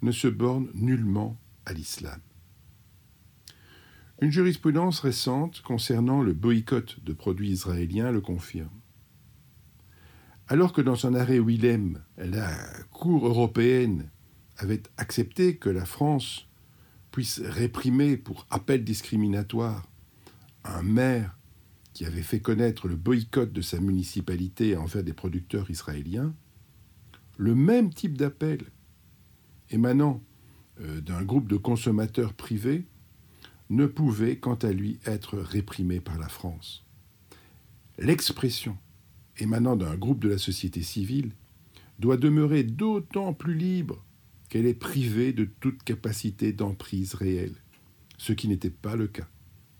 ne 0.00 0.12
se 0.12 0.28
bornent 0.28 0.70
nullement 0.74 1.36
à 1.66 1.72
l'islam. 1.72 2.20
Une 4.22 4.30
jurisprudence 4.30 5.00
récente 5.00 5.62
concernant 5.62 6.22
le 6.22 6.32
boycott 6.32 7.02
de 7.02 7.12
produits 7.12 7.50
israéliens 7.50 8.12
le 8.12 8.20
confirme. 8.20 8.70
Alors 10.46 10.72
que 10.72 10.80
dans 10.80 10.94
son 10.94 11.14
arrêt 11.14 11.40
Willem, 11.40 12.00
la 12.16 12.56
Cour 12.92 13.26
européenne 13.26 14.12
avait 14.58 14.84
accepté 14.96 15.56
que 15.56 15.68
la 15.68 15.84
France 15.84 16.46
puisse 17.10 17.40
réprimer 17.40 18.16
pour 18.16 18.46
appel 18.50 18.84
discriminatoire 18.84 19.88
un 20.62 20.82
maire 20.82 21.36
qui 21.92 22.04
avait 22.04 22.22
fait 22.22 22.38
connaître 22.38 22.86
le 22.86 22.94
boycott 22.94 23.52
de 23.52 23.60
sa 23.60 23.80
municipalité 23.80 24.76
envers 24.76 25.02
des 25.02 25.14
producteurs 25.14 25.68
israéliens, 25.68 26.32
le 27.38 27.56
même 27.56 27.92
type 27.92 28.16
d'appel 28.16 28.66
émanant 29.70 30.22
euh, 30.80 31.00
d'un 31.00 31.24
groupe 31.24 31.48
de 31.48 31.56
consommateurs 31.56 32.34
privés 32.34 32.86
ne 33.72 33.86
pouvait 33.86 34.36
quant 34.36 34.54
à 34.56 34.70
lui 34.70 34.98
être 35.06 35.38
réprimé 35.38 35.98
par 35.98 36.18
la 36.18 36.28
France. 36.28 36.84
L'expression 37.98 38.76
émanant 39.38 39.76
d'un 39.76 39.96
groupe 39.96 40.20
de 40.20 40.28
la 40.28 40.36
société 40.36 40.82
civile 40.82 41.32
doit 41.98 42.18
demeurer 42.18 42.64
d'autant 42.64 43.32
plus 43.32 43.54
libre 43.54 44.04
qu'elle 44.50 44.66
est 44.66 44.74
privée 44.74 45.32
de 45.32 45.46
toute 45.46 45.82
capacité 45.84 46.52
d'emprise 46.52 47.14
réelle, 47.14 47.56
ce 48.18 48.34
qui 48.34 48.46
n'était 48.46 48.68
pas 48.68 48.94
le 48.94 49.08
cas 49.08 49.28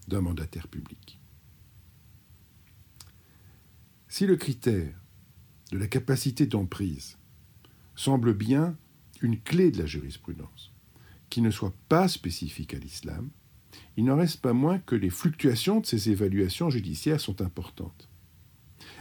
d'un 0.08 0.22
mandataire 0.22 0.68
public. 0.68 1.18
Si 4.08 4.26
le 4.26 4.36
critère 4.36 4.98
de 5.70 5.76
la 5.76 5.86
capacité 5.86 6.46
d'emprise 6.46 7.18
semble 7.94 8.32
bien 8.32 8.74
une 9.20 9.38
clé 9.38 9.70
de 9.70 9.78
la 9.78 9.86
jurisprudence, 9.86 10.72
qui 11.28 11.42
ne 11.42 11.50
soit 11.50 11.74
pas 11.90 12.08
spécifique 12.08 12.72
à 12.72 12.78
l'islam, 12.78 13.30
il 13.96 14.04
n'en 14.04 14.16
reste 14.16 14.40
pas 14.40 14.52
moins 14.52 14.78
que 14.78 14.94
les 14.94 15.10
fluctuations 15.10 15.80
de 15.80 15.86
ces 15.86 16.10
évaluations 16.10 16.70
judiciaires 16.70 17.20
sont 17.20 17.42
importantes. 17.42 18.08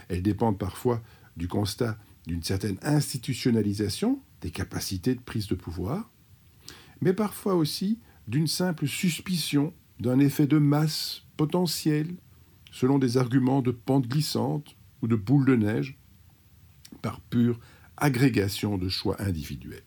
Elles 0.08 0.22
dépendent 0.22 0.58
parfois 0.58 1.02
du 1.36 1.48
constat 1.48 1.98
d'une 2.26 2.42
certaine 2.42 2.78
institutionnalisation 2.82 4.20
des 4.40 4.50
capacités 4.50 5.14
de 5.14 5.20
prise 5.20 5.46
de 5.46 5.54
pouvoir, 5.54 6.10
mais 7.00 7.12
parfois 7.12 7.54
aussi 7.54 7.98
d'une 8.28 8.46
simple 8.46 8.86
suspicion 8.86 9.72
d'un 9.98 10.18
effet 10.18 10.46
de 10.46 10.58
masse 10.58 11.22
potentiel 11.36 12.14
selon 12.70 12.98
des 12.98 13.16
arguments 13.16 13.62
de 13.62 13.70
pente 13.70 14.08
glissante 14.08 14.76
ou 15.02 15.06
de 15.06 15.16
boule 15.16 15.44
de 15.44 15.56
neige, 15.56 15.98
par 17.02 17.20
pure 17.20 17.58
agrégation 17.96 18.78
de 18.78 18.88
choix 18.88 19.20
individuels. 19.20 19.84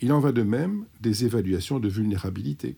Il 0.00 0.12
en 0.12 0.20
va 0.20 0.32
de 0.32 0.42
même 0.42 0.86
des 1.00 1.24
évaluations 1.24 1.80
de 1.80 1.88
vulnérabilité. 1.88 2.76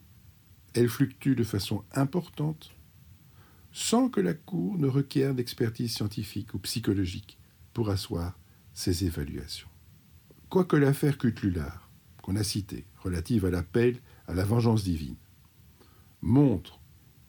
Elles 0.74 0.88
fluctuent 0.88 1.36
de 1.36 1.44
façon 1.44 1.84
importante 1.92 2.74
sans 3.72 4.08
que 4.08 4.20
la 4.20 4.34
Cour 4.34 4.78
ne 4.78 4.88
requiert 4.88 5.34
d'expertise 5.34 5.94
scientifique 5.94 6.54
ou 6.54 6.58
psychologique 6.58 7.38
pour 7.72 7.90
asseoir 7.90 8.38
ces 8.72 9.04
évaluations. 9.04 9.68
Quoique 10.48 10.76
l'affaire 10.76 11.18
Cutlular, 11.18 11.88
qu'on 12.22 12.36
a 12.36 12.42
citée, 12.42 12.86
relative 12.98 13.44
à 13.44 13.50
l'appel 13.50 14.00
à 14.26 14.34
la 14.34 14.44
vengeance 14.44 14.82
divine, 14.82 15.16
montre 16.20 16.80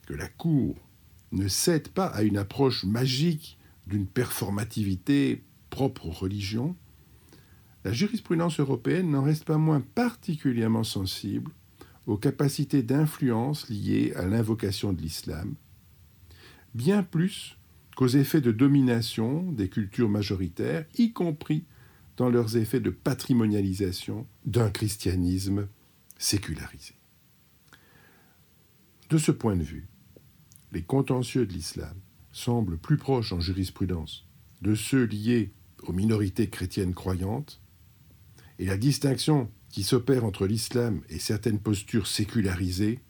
que 0.06 0.14
la 0.14 0.28
Cour 0.28 0.76
ne 1.30 1.48
cède 1.48 1.88
pas 1.88 2.06
à 2.06 2.22
une 2.22 2.36
approche 2.36 2.84
magique 2.84 3.58
d'une 3.86 4.06
performativité 4.06 5.44
propre 5.70 6.06
aux 6.06 6.12
religions, 6.12 6.76
la 7.84 7.92
jurisprudence 7.92 8.60
européenne 8.60 9.10
n'en 9.10 9.22
reste 9.22 9.44
pas 9.44 9.58
moins 9.58 9.80
particulièrement 9.80 10.84
sensible 10.84 11.50
aux 12.06 12.16
capacités 12.16 12.82
d'influence 12.82 13.68
liées 13.68 14.12
à 14.16 14.26
l'invocation 14.26 14.92
de 14.92 15.00
l'islam, 15.00 15.54
bien 16.74 17.02
plus 17.02 17.56
qu'aux 17.96 18.08
effets 18.08 18.40
de 18.40 18.52
domination 18.52 19.52
des 19.52 19.68
cultures 19.68 20.08
majoritaires, 20.08 20.86
y 20.98 21.12
compris 21.12 21.64
dans 22.16 22.28
leurs 22.28 22.56
effets 22.56 22.80
de 22.80 22.90
patrimonialisation 22.90 24.26
d'un 24.44 24.70
christianisme 24.70 25.68
sécularisé. 26.18 26.94
De 29.10 29.18
ce 29.18 29.32
point 29.32 29.56
de 29.56 29.62
vue, 29.62 29.88
les 30.72 30.82
contentieux 30.82 31.46
de 31.46 31.52
l'islam 31.52 31.94
semblent 32.32 32.78
plus 32.78 32.96
proches 32.96 33.32
en 33.32 33.40
jurisprudence 33.40 34.26
de 34.62 34.74
ceux 34.74 35.04
liés 35.04 35.52
aux 35.82 35.92
minorités 35.92 36.48
chrétiennes 36.48 36.94
croyantes, 36.94 37.60
et 38.58 38.66
la 38.66 38.76
distinction 38.76 39.50
qui 39.72 39.82
s'opère 39.82 40.24
entre 40.24 40.46
l'islam 40.46 41.00
et 41.08 41.18
certaines 41.18 41.58
postures 41.58 42.06
sécularisées 42.06 43.00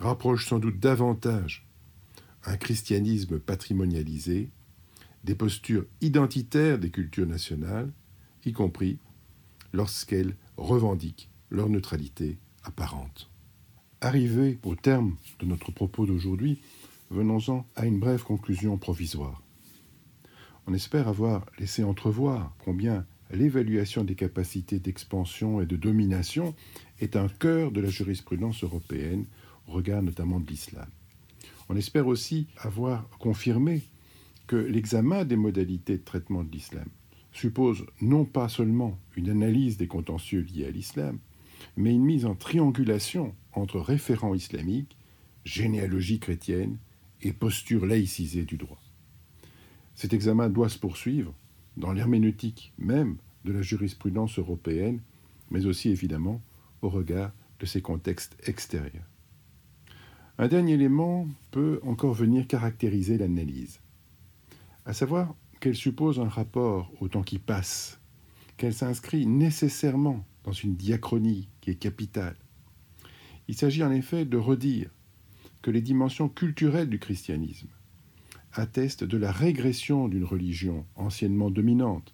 rapproche 0.00 0.48
sans 0.48 0.58
doute 0.58 0.80
davantage 0.80 1.68
un 2.44 2.56
christianisme 2.56 3.38
patrimonialisé 3.38 4.50
des 5.22 5.34
postures 5.34 5.84
identitaires 6.00 6.78
des 6.78 6.90
cultures 6.90 7.26
nationales 7.26 7.92
y 8.44 8.52
compris 8.52 8.98
lorsqu'elles 9.72 10.36
revendiquent 10.56 11.30
leur 11.50 11.68
neutralité 11.68 12.38
apparente. 12.64 13.30
Arrivé 14.00 14.58
au 14.64 14.74
terme 14.74 15.16
de 15.40 15.46
notre 15.46 15.70
propos 15.70 16.06
d'aujourd'hui, 16.06 16.60
venons-en 17.10 17.66
à 17.76 17.86
une 17.86 18.00
brève 18.00 18.22
conclusion 18.22 18.76
provisoire. 18.78 19.42
On 20.66 20.74
espère 20.74 21.08
avoir 21.08 21.46
laissé 21.58 21.84
entrevoir 21.84 22.54
combien 22.64 23.06
l'évaluation 23.34 24.04
des 24.04 24.14
capacités 24.14 24.78
d'expansion 24.78 25.60
et 25.60 25.66
de 25.66 25.76
domination 25.76 26.54
est 27.00 27.16
un 27.16 27.28
cœur 27.28 27.72
de 27.72 27.80
la 27.80 27.90
jurisprudence 27.90 28.64
européenne, 28.64 29.24
au 29.68 29.72
regard 29.72 30.02
notamment 30.02 30.40
de 30.40 30.46
l'islam. 30.46 30.88
On 31.68 31.76
espère 31.76 32.06
aussi 32.06 32.46
avoir 32.58 33.08
confirmé 33.18 33.82
que 34.46 34.56
l'examen 34.56 35.24
des 35.24 35.36
modalités 35.36 35.96
de 35.96 36.04
traitement 36.04 36.44
de 36.44 36.52
l'islam 36.52 36.86
suppose 37.32 37.84
non 38.00 38.24
pas 38.24 38.48
seulement 38.48 38.98
une 39.16 39.30
analyse 39.30 39.76
des 39.76 39.88
contentieux 39.88 40.40
liés 40.40 40.66
à 40.66 40.70
l'islam, 40.70 41.18
mais 41.76 41.92
une 41.92 42.04
mise 42.04 42.26
en 42.26 42.34
triangulation 42.34 43.34
entre 43.52 43.80
référents 43.80 44.34
islamiques, 44.34 44.96
généalogie 45.44 46.20
chrétienne 46.20 46.78
et 47.22 47.32
posture 47.32 47.86
laïcisée 47.86 48.44
du 48.44 48.56
droit. 48.56 48.80
Cet 49.94 50.12
examen 50.12 50.48
doit 50.48 50.68
se 50.68 50.78
poursuivre 50.78 51.34
dans 51.76 51.92
l'herméneutique 51.92 52.72
même 52.78 53.16
de 53.44 53.52
la 53.52 53.62
jurisprudence 53.62 54.38
européenne, 54.38 55.00
mais 55.50 55.66
aussi 55.66 55.90
évidemment 55.90 56.42
au 56.82 56.88
regard 56.88 57.32
de 57.60 57.66
ses 57.66 57.82
contextes 57.82 58.36
extérieurs. 58.46 59.08
Un 60.38 60.48
dernier 60.48 60.72
élément 60.72 61.28
peut 61.50 61.80
encore 61.84 62.14
venir 62.14 62.46
caractériser 62.48 63.18
l'analyse, 63.18 63.80
à 64.84 64.92
savoir 64.92 65.34
qu'elle 65.60 65.76
suppose 65.76 66.18
un 66.18 66.28
rapport 66.28 66.92
au 67.00 67.08
temps 67.08 67.22
qui 67.22 67.38
passe, 67.38 68.00
qu'elle 68.56 68.74
s'inscrit 68.74 69.26
nécessairement 69.26 70.24
dans 70.42 70.52
une 70.52 70.74
diachronie 70.74 71.48
qui 71.60 71.70
est 71.70 71.76
capitale. 71.76 72.36
Il 73.48 73.54
s'agit 73.54 73.84
en 73.84 73.92
effet 73.92 74.24
de 74.24 74.36
redire 74.36 74.90
que 75.62 75.70
les 75.70 75.82
dimensions 75.82 76.28
culturelles 76.28 76.90
du 76.90 76.98
christianisme 76.98 77.68
attestent 78.52 79.04
de 79.04 79.16
la 79.16 79.32
régression 79.32 80.08
d'une 80.08 80.24
religion 80.24 80.86
anciennement 80.96 81.50
dominante, 81.50 82.13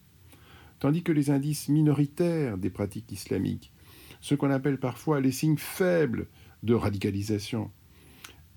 tandis 0.80 1.02
que 1.02 1.12
les 1.12 1.30
indices 1.30 1.68
minoritaires 1.68 2.58
des 2.58 2.70
pratiques 2.70 3.12
islamiques, 3.12 3.72
ce 4.20 4.34
qu'on 4.34 4.50
appelle 4.50 4.78
parfois 4.78 5.20
les 5.20 5.32
signes 5.32 5.58
faibles 5.58 6.26
de 6.62 6.74
radicalisation, 6.74 7.70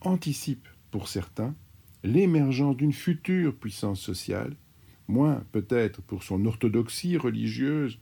anticipent 0.02 0.68
pour 0.92 1.08
certains 1.08 1.56
l'émergence 2.04 2.76
d'une 2.76 2.94
future 2.94 3.56
puissance 3.56 4.02
sociale, 4.02 4.56
moins 5.08 5.44
peut-être 5.52 6.02
pour 6.02 6.24
son 6.24 6.46
orthodoxie 6.46 7.18
religieuse 7.18 8.00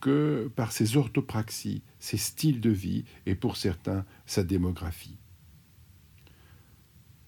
que 0.00 0.50
par 0.54 0.72
ses 0.72 0.96
orthopraxies, 0.96 1.82
ses 1.98 2.16
styles 2.16 2.60
de 2.60 2.70
vie 2.70 3.04
et 3.24 3.34
pour 3.34 3.56
certains 3.56 4.04
sa 4.26 4.42
démographie. 4.42 5.18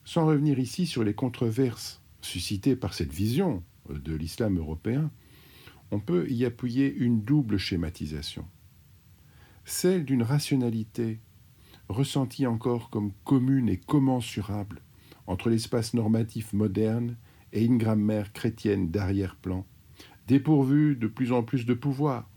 Sans 0.05 0.26
revenir 0.26 0.59
ici 0.59 0.86
sur 0.86 1.05
les 1.05 1.14
controverses 1.14 2.03
suscitées 2.20 2.76
par 2.76 2.95
cette 2.95 3.12
vision 3.12 3.62
de 3.89 4.14
l'islam 4.14 4.59
européen, 4.59 5.11
on 5.91 6.01
peut 6.01 6.28
y 6.30 6.45
appuyer 6.45 6.93
une 6.95 7.22
double 7.22 7.59
schématisation. 7.59 8.47
Celle 9.64 10.05
d'une 10.05 10.22
rationalité 10.22 11.20
ressentie 11.89 12.47
encore 12.47 12.91
comme 12.91 13.12
commune 13.24 13.68
et 13.68 13.78
commensurable 13.78 14.82
entre 15.26 15.51
l'espace 15.51 15.95
normatif 15.95 16.53
moderne 16.53 17.16
et 17.53 17.64
une 17.64 17.78
grammaire 17.78 18.32
chrétienne 18.32 18.91
d'arrière-plan, 18.91 19.66
dépourvue 20.26 20.97
de 20.97 21.07
plus 21.07 21.32
en 21.32 21.43
plus 21.43 21.66
de 21.66 21.74
pouvoir, 21.74 22.28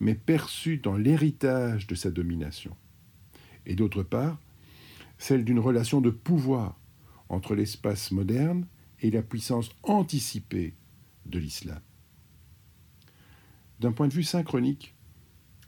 mais 0.00 0.14
perçue 0.14 0.78
dans 0.78 0.96
l'héritage 0.96 1.86
de 1.86 1.94
sa 1.94 2.10
domination. 2.10 2.76
Et 3.66 3.74
d'autre 3.74 4.02
part, 4.02 4.38
celle 5.18 5.44
d'une 5.44 5.58
relation 5.58 6.00
de 6.00 6.10
pouvoir 6.10 6.78
entre 7.28 7.54
l'espace 7.54 8.10
moderne 8.12 8.66
et 9.00 9.10
la 9.10 9.22
puissance 9.22 9.70
anticipée 9.82 10.74
de 11.26 11.38
l'islam. 11.38 11.80
D'un 13.80 13.92
point 13.92 14.08
de 14.08 14.14
vue 14.14 14.24
synchronique, 14.24 14.94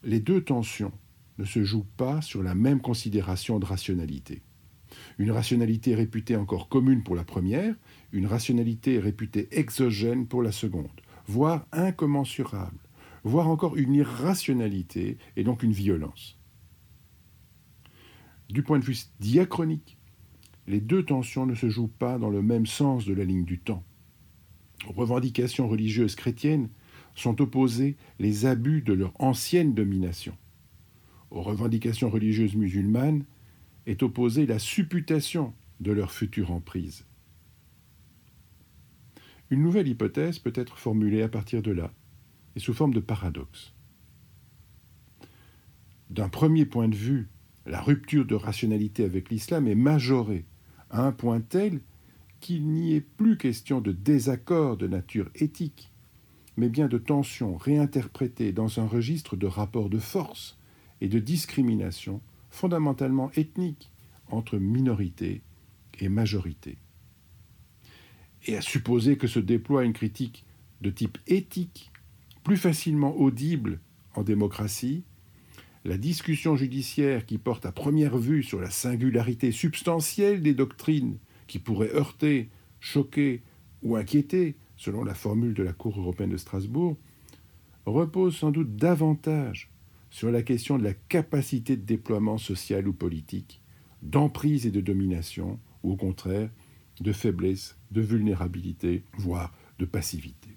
les 0.02 0.20
deux 0.20 0.42
tensions 0.42 0.92
ne 1.38 1.44
se 1.44 1.62
jouent 1.62 1.86
pas 1.96 2.20
sur 2.20 2.42
la 2.42 2.54
même 2.54 2.80
considération 2.80 3.58
de 3.58 3.66
rationalité. 3.66 4.42
Une 5.18 5.30
rationalité 5.30 5.94
réputée 5.94 6.36
encore 6.36 6.68
commune 6.68 7.04
pour 7.04 7.14
la 7.14 7.24
première, 7.24 7.74
une 8.12 8.26
rationalité 8.26 8.98
réputée 8.98 9.48
exogène 9.52 10.26
pour 10.26 10.42
la 10.42 10.50
seconde, 10.50 10.90
voire 11.26 11.66
incommensurable, 11.70 12.78
voire 13.22 13.48
encore 13.48 13.76
une 13.76 13.94
irrationalité 13.94 15.18
et 15.36 15.44
donc 15.44 15.62
une 15.62 15.72
violence. 15.72 16.36
Du 18.48 18.64
point 18.64 18.80
de 18.80 18.84
vue 18.84 18.98
diachronique, 19.20 19.96
les 20.66 20.80
deux 20.80 21.04
tensions 21.04 21.46
ne 21.46 21.54
se 21.54 21.68
jouent 21.68 21.86
pas 21.86 22.18
dans 22.18 22.30
le 22.30 22.42
même 22.42 22.66
sens 22.66 23.04
de 23.04 23.14
la 23.14 23.24
ligne 23.24 23.44
du 23.44 23.60
temps. 23.60 23.84
Revendications 24.86 25.68
religieuses 25.68 26.16
chrétiennes 26.16 26.68
sont 27.20 27.40
opposés 27.40 27.96
les 28.18 28.46
abus 28.46 28.82
de 28.82 28.92
leur 28.92 29.12
ancienne 29.20 29.74
domination. 29.74 30.36
Aux 31.30 31.42
revendications 31.42 32.10
religieuses 32.10 32.56
musulmanes 32.56 33.24
est 33.86 34.02
opposée 34.02 34.46
la 34.46 34.58
supputation 34.58 35.52
de 35.80 35.92
leur 35.92 36.12
future 36.12 36.50
emprise. 36.50 37.04
Une 39.50 39.62
nouvelle 39.62 39.88
hypothèse 39.88 40.38
peut 40.38 40.52
être 40.54 40.78
formulée 40.78 41.22
à 41.22 41.28
partir 41.28 41.62
de 41.62 41.72
là, 41.72 41.92
et 42.56 42.60
sous 42.60 42.74
forme 42.74 42.94
de 42.94 43.00
paradoxe. 43.00 43.72
D'un 46.08 46.28
premier 46.28 46.66
point 46.66 46.88
de 46.88 46.96
vue, 46.96 47.28
la 47.66 47.80
rupture 47.80 48.24
de 48.24 48.34
rationalité 48.34 49.04
avec 49.04 49.30
l'islam 49.30 49.68
est 49.68 49.74
majorée 49.74 50.44
à 50.90 51.06
un 51.06 51.12
point 51.12 51.40
tel 51.40 51.80
qu'il 52.40 52.66
n'y 52.66 52.94
est 52.94 53.00
plus 53.00 53.36
question 53.36 53.80
de 53.80 53.92
désaccord 53.92 54.76
de 54.76 54.88
nature 54.88 55.30
éthique, 55.34 55.92
mais 56.60 56.68
bien 56.68 56.88
de 56.88 56.98
tensions 56.98 57.56
réinterprétées 57.56 58.52
dans 58.52 58.80
un 58.80 58.86
registre 58.86 59.34
de 59.34 59.46
rapports 59.46 59.88
de 59.88 59.98
force 59.98 60.58
et 61.00 61.08
de 61.08 61.18
discrimination 61.18 62.20
fondamentalement 62.50 63.30
ethnique 63.34 63.90
entre 64.28 64.58
minorité 64.58 65.40
et 66.00 66.10
majorité. 66.10 66.76
Et 68.46 68.58
à 68.58 68.60
supposer 68.60 69.16
que 69.16 69.26
se 69.26 69.38
déploie 69.38 69.84
une 69.84 69.94
critique 69.94 70.44
de 70.82 70.90
type 70.90 71.16
éthique, 71.26 71.90
plus 72.44 72.58
facilement 72.58 73.16
audible 73.16 73.80
en 74.14 74.22
démocratie, 74.22 75.02
la 75.86 75.96
discussion 75.96 76.56
judiciaire 76.56 77.24
qui 77.24 77.38
porte 77.38 77.64
à 77.64 77.72
première 77.72 78.18
vue 78.18 78.42
sur 78.42 78.60
la 78.60 78.68
singularité 78.68 79.50
substantielle 79.50 80.42
des 80.42 80.52
doctrines 80.52 81.16
qui 81.46 81.58
pourraient 81.58 81.94
heurter, 81.94 82.50
choquer 82.80 83.40
ou 83.82 83.96
inquiéter, 83.96 84.56
selon 84.80 85.04
la 85.04 85.12
formule 85.12 85.52
de 85.52 85.62
la 85.62 85.74
Cour 85.74 86.00
européenne 86.00 86.30
de 86.30 86.38
Strasbourg, 86.38 86.96
repose 87.84 88.34
sans 88.34 88.50
doute 88.50 88.76
davantage 88.76 89.70
sur 90.08 90.30
la 90.30 90.42
question 90.42 90.78
de 90.78 90.84
la 90.84 90.94
capacité 90.94 91.76
de 91.76 91.84
déploiement 91.84 92.38
social 92.38 92.88
ou 92.88 92.94
politique, 92.94 93.60
d'emprise 94.00 94.64
et 94.64 94.70
de 94.70 94.80
domination, 94.80 95.60
ou 95.82 95.92
au 95.92 95.96
contraire, 95.96 96.48
de 96.98 97.12
faiblesse, 97.12 97.76
de 97.90 98.00
vulnérabilité, 98.00 99.04
voire 99.18 99.52
de 99.78 99.84
passivité. 99.84 100.56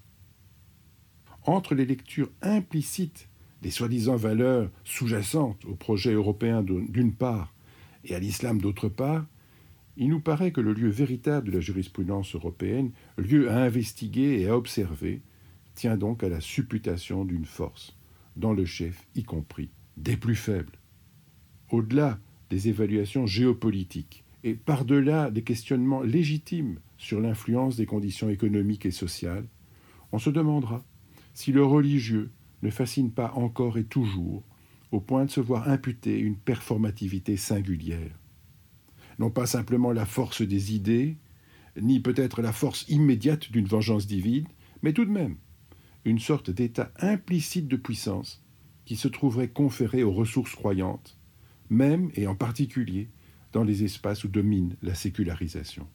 Entre 1.44 1.74
les 1.74 1.84
lectures 1.84 2.30
implicites 2.40 3.28
des 3.60 3.70
soi-disant 3.70 4.16
valeurs 4.16 4.70
sous-jacentes 4.84 5.66
au 5.66 5.74
projet 5.74 6.14
européen 6.14 6.62
d'une 6.62 7.12
part 7.12 7.52
et 8.04 8.14
à 8.14 8.18
l'islam 8.18 8.58
d'autre 8.58 8.88
part, 8.88 9.26
il 9.96 10.08
nous 10.08 10.20
paraît 10.20 10.52
que 10.52 10.60
le 10.60 10.72
lieu 10.72 10.88
véritable 10.88 11.48
de 11.48 11.52
la 11.52 11.60
jurisprudence 11.60 12.34
européenne, 12.34 12.90
lieu 13.16 13.50
à 13.50 13.62
investiguer 13.62 14.40
et 14.40 14.48
à 14.48 14.56
observer, 14.56 15.22
tient 15.74 15.96
donc 15.96 16.22
à 16.22 16.28
la 16.28 16.40
supputation 16.40 17.24
d'une 17.24 17.44
force, 17.44 17.96
dans 18.36 18.52
le 18.52 18.64
chef 18.64 19.06
y 19.14 19.22
compris, 19.22 19.70
des 19.96 20.16
plus 20.16 20.34
faibles. 20.34 20.78
Au-delà 21.70 22.18
des 22.50 22.68
évaluations 22.68 23.26
géopolitiques 23.26 24.24
et 24.42 24.54
par-delà 24.54 25.30
des 25.30 25.42
questionnements 25.42 26.02
légitimes 26.02 26.78
sur 26.98 27.20
l'influence 27.20 27.76
des 27.76 27.86
conditions 27.86 28.30
économiques 28.30 28.86
et 28.86 28.90
sociales, 28.90 29.46
on 30.12 30.18
se 30.18 30.30
demandera 30.30 30.84
si 31.34 31.52
le 31.52 31.64
religieux 31.64 32.30
ne 32.62 32.70
fascine 32.70 33.10
pas 33.10 33.32
encore 33.34 33.78
et 33.78 33.84
toujours 33.84 34.44
au 34.92 35.00
point 35.00 35.24
de 35.24 35.30
se 35.30 35.40
voir 35.40 35.68
imputer 35.68 36.18
une 36.18 36.36
performativité 36.36 37.36
singulière. 37.36 38.16
Non 39.18 39.30
pas 39.30 39.46
simplement 39.46 39.92
la 39.92 40.06
force 40.06 40.42
des 40.42 40.74
idées, 40.74 41.16
ni 41.80 42.00
peut-être 42.00 42.42
la 42.42 42.52
force 42.52 42.84
immédiate 42.88 43.50
d'une 43.50 43.66
vengeance 43.66 44.06
divine, 44.06 44.46
mais 44.82 44.92
tout 44.92 45.04
de 45.04 45.10
même 45.10 45.36
une 46.04 46.18
sorte 46.18 46.50
d'état 46.50 46.92
implicite 46.98 47.66
de 47.66 47.76
puissance 47.76 48.42
qui 48.84 48.96
se 48.96 49.08
trouverait 49.08 49.48
conféré 49.48 50.02
aux 50.02 50.12
ressources 50.12 50.54
croyantes, 50.54 51.18
même 51.70 52.10
et 52.14 52.26
en 52.26 52.34
particulier 52.34 53.08
dans 53.52 53.64
les 53.64 53.84
espaces 53.84 54.24
où 54.24 54.28
domine 54.28 54.76
la 54.82 54.94
sécularisation. 54.94 55.88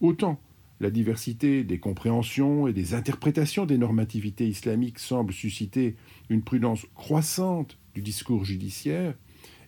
Autant 0.00 0.40
la 0.80 0.90
diversité 0.90 1.64
des 1.64 1.78
compréhensions 1.78 2.66
et 2.66 2.72
des 2.72 2.92
interprétations 2.92 3.64
des 3.64 3.78
normativités 3.78 4.46
islamiques 4.46 4.98
semble 4.98 5.32
susciter 5.32 5.96
une 6.28 6.42
prudence 6.42 6.86
croissante 6.94 7.78
du 7.94 8.02
discours 8.02 8.44
judiciaire, 8.44 9.14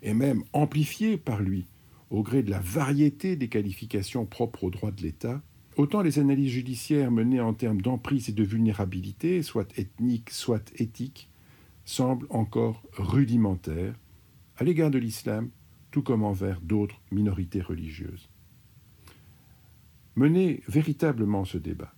et 0.03 0.15
même 0.15 0.43
amplifiée 0.53 1.17
par 1.17 1.41
lui 1.41 1.67
au 2.11 2.23
gré 2.23 2.43
de 2.43 2.51
la 2.51 2.61
variété 2.61 3.37
des 3.37 3.49
qualifications 3.49 4.25
propres 4.25 4.65
au 4.65 4.71
droit 4.71 4.91
de 4.91 5.03
l'État, 5.03 5.43
autant 5.77 6.03
les 6.03 6.19
analyses 6.19 6.53
judiciaires 6.53 7.11
menées 7.11 7.41
en 7.41 7.55
termes 7.55 7.83
d'emprise 7.83 8.29
et 8.29 8.33
de 8.33 8.45
vulnérabilité, 8.45 9.43
soit 9.43 9.77
ethniques, 9.79 10.31
soit 10.31 10.73
éthiques, 10.81 11.29
semblent 11.85 12.27
encore 12.31 12.83
rudimentaires 12.93 13.95
à 14.57 14.65
l'égard 14.65 14.91
de 14.91 14.99
l'islam, 14.99 15.51
tout 15.91 16.03
comme 16.03 16.25
envers 16.25 16.61
d'autres 16.61 17.01
minorités 17.11 17.63
religieuses. 17.63 18.29
Mener 20.17 20.63
véritablement 20.67 21.45
ce 21.45 21.59
débat, 21.59 21.95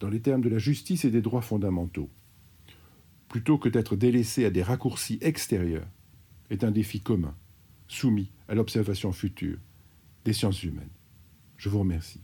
dans 0.00 0.08
les 0.08 0.20
termes 0.20 0.42
de 0.42 0.48
la 0.48 0.58
justice 0.58 1.04
et 1.04 1.10
des 1.10 1.22
droits 1.22 1.42
fondamentaux, 1.42 2.10
plutôt 3.28 3.56
que 3.56 3.68
d'être 3.68 3.96
délaissé 3.96 4.44
à 4.44 4.50
des 4.50 4.62
raccourcis 4.62 5.18
extérieurs, 5.22 5.88
est 6.52 6.64
un 6.64 6.70
défi 6.70 7.00
commun, 7.00 7.34
soumis 7.88 8.30
à 8.46 8.54
l'observation 8.54 9.10
future 9.12 9.58
des 10.24 10.32
sciences 10.32 10.62
humaines. 10.62 10.90
Je 11.56 11.68
vous 11.68 11.80
remercie. 11.80 12.20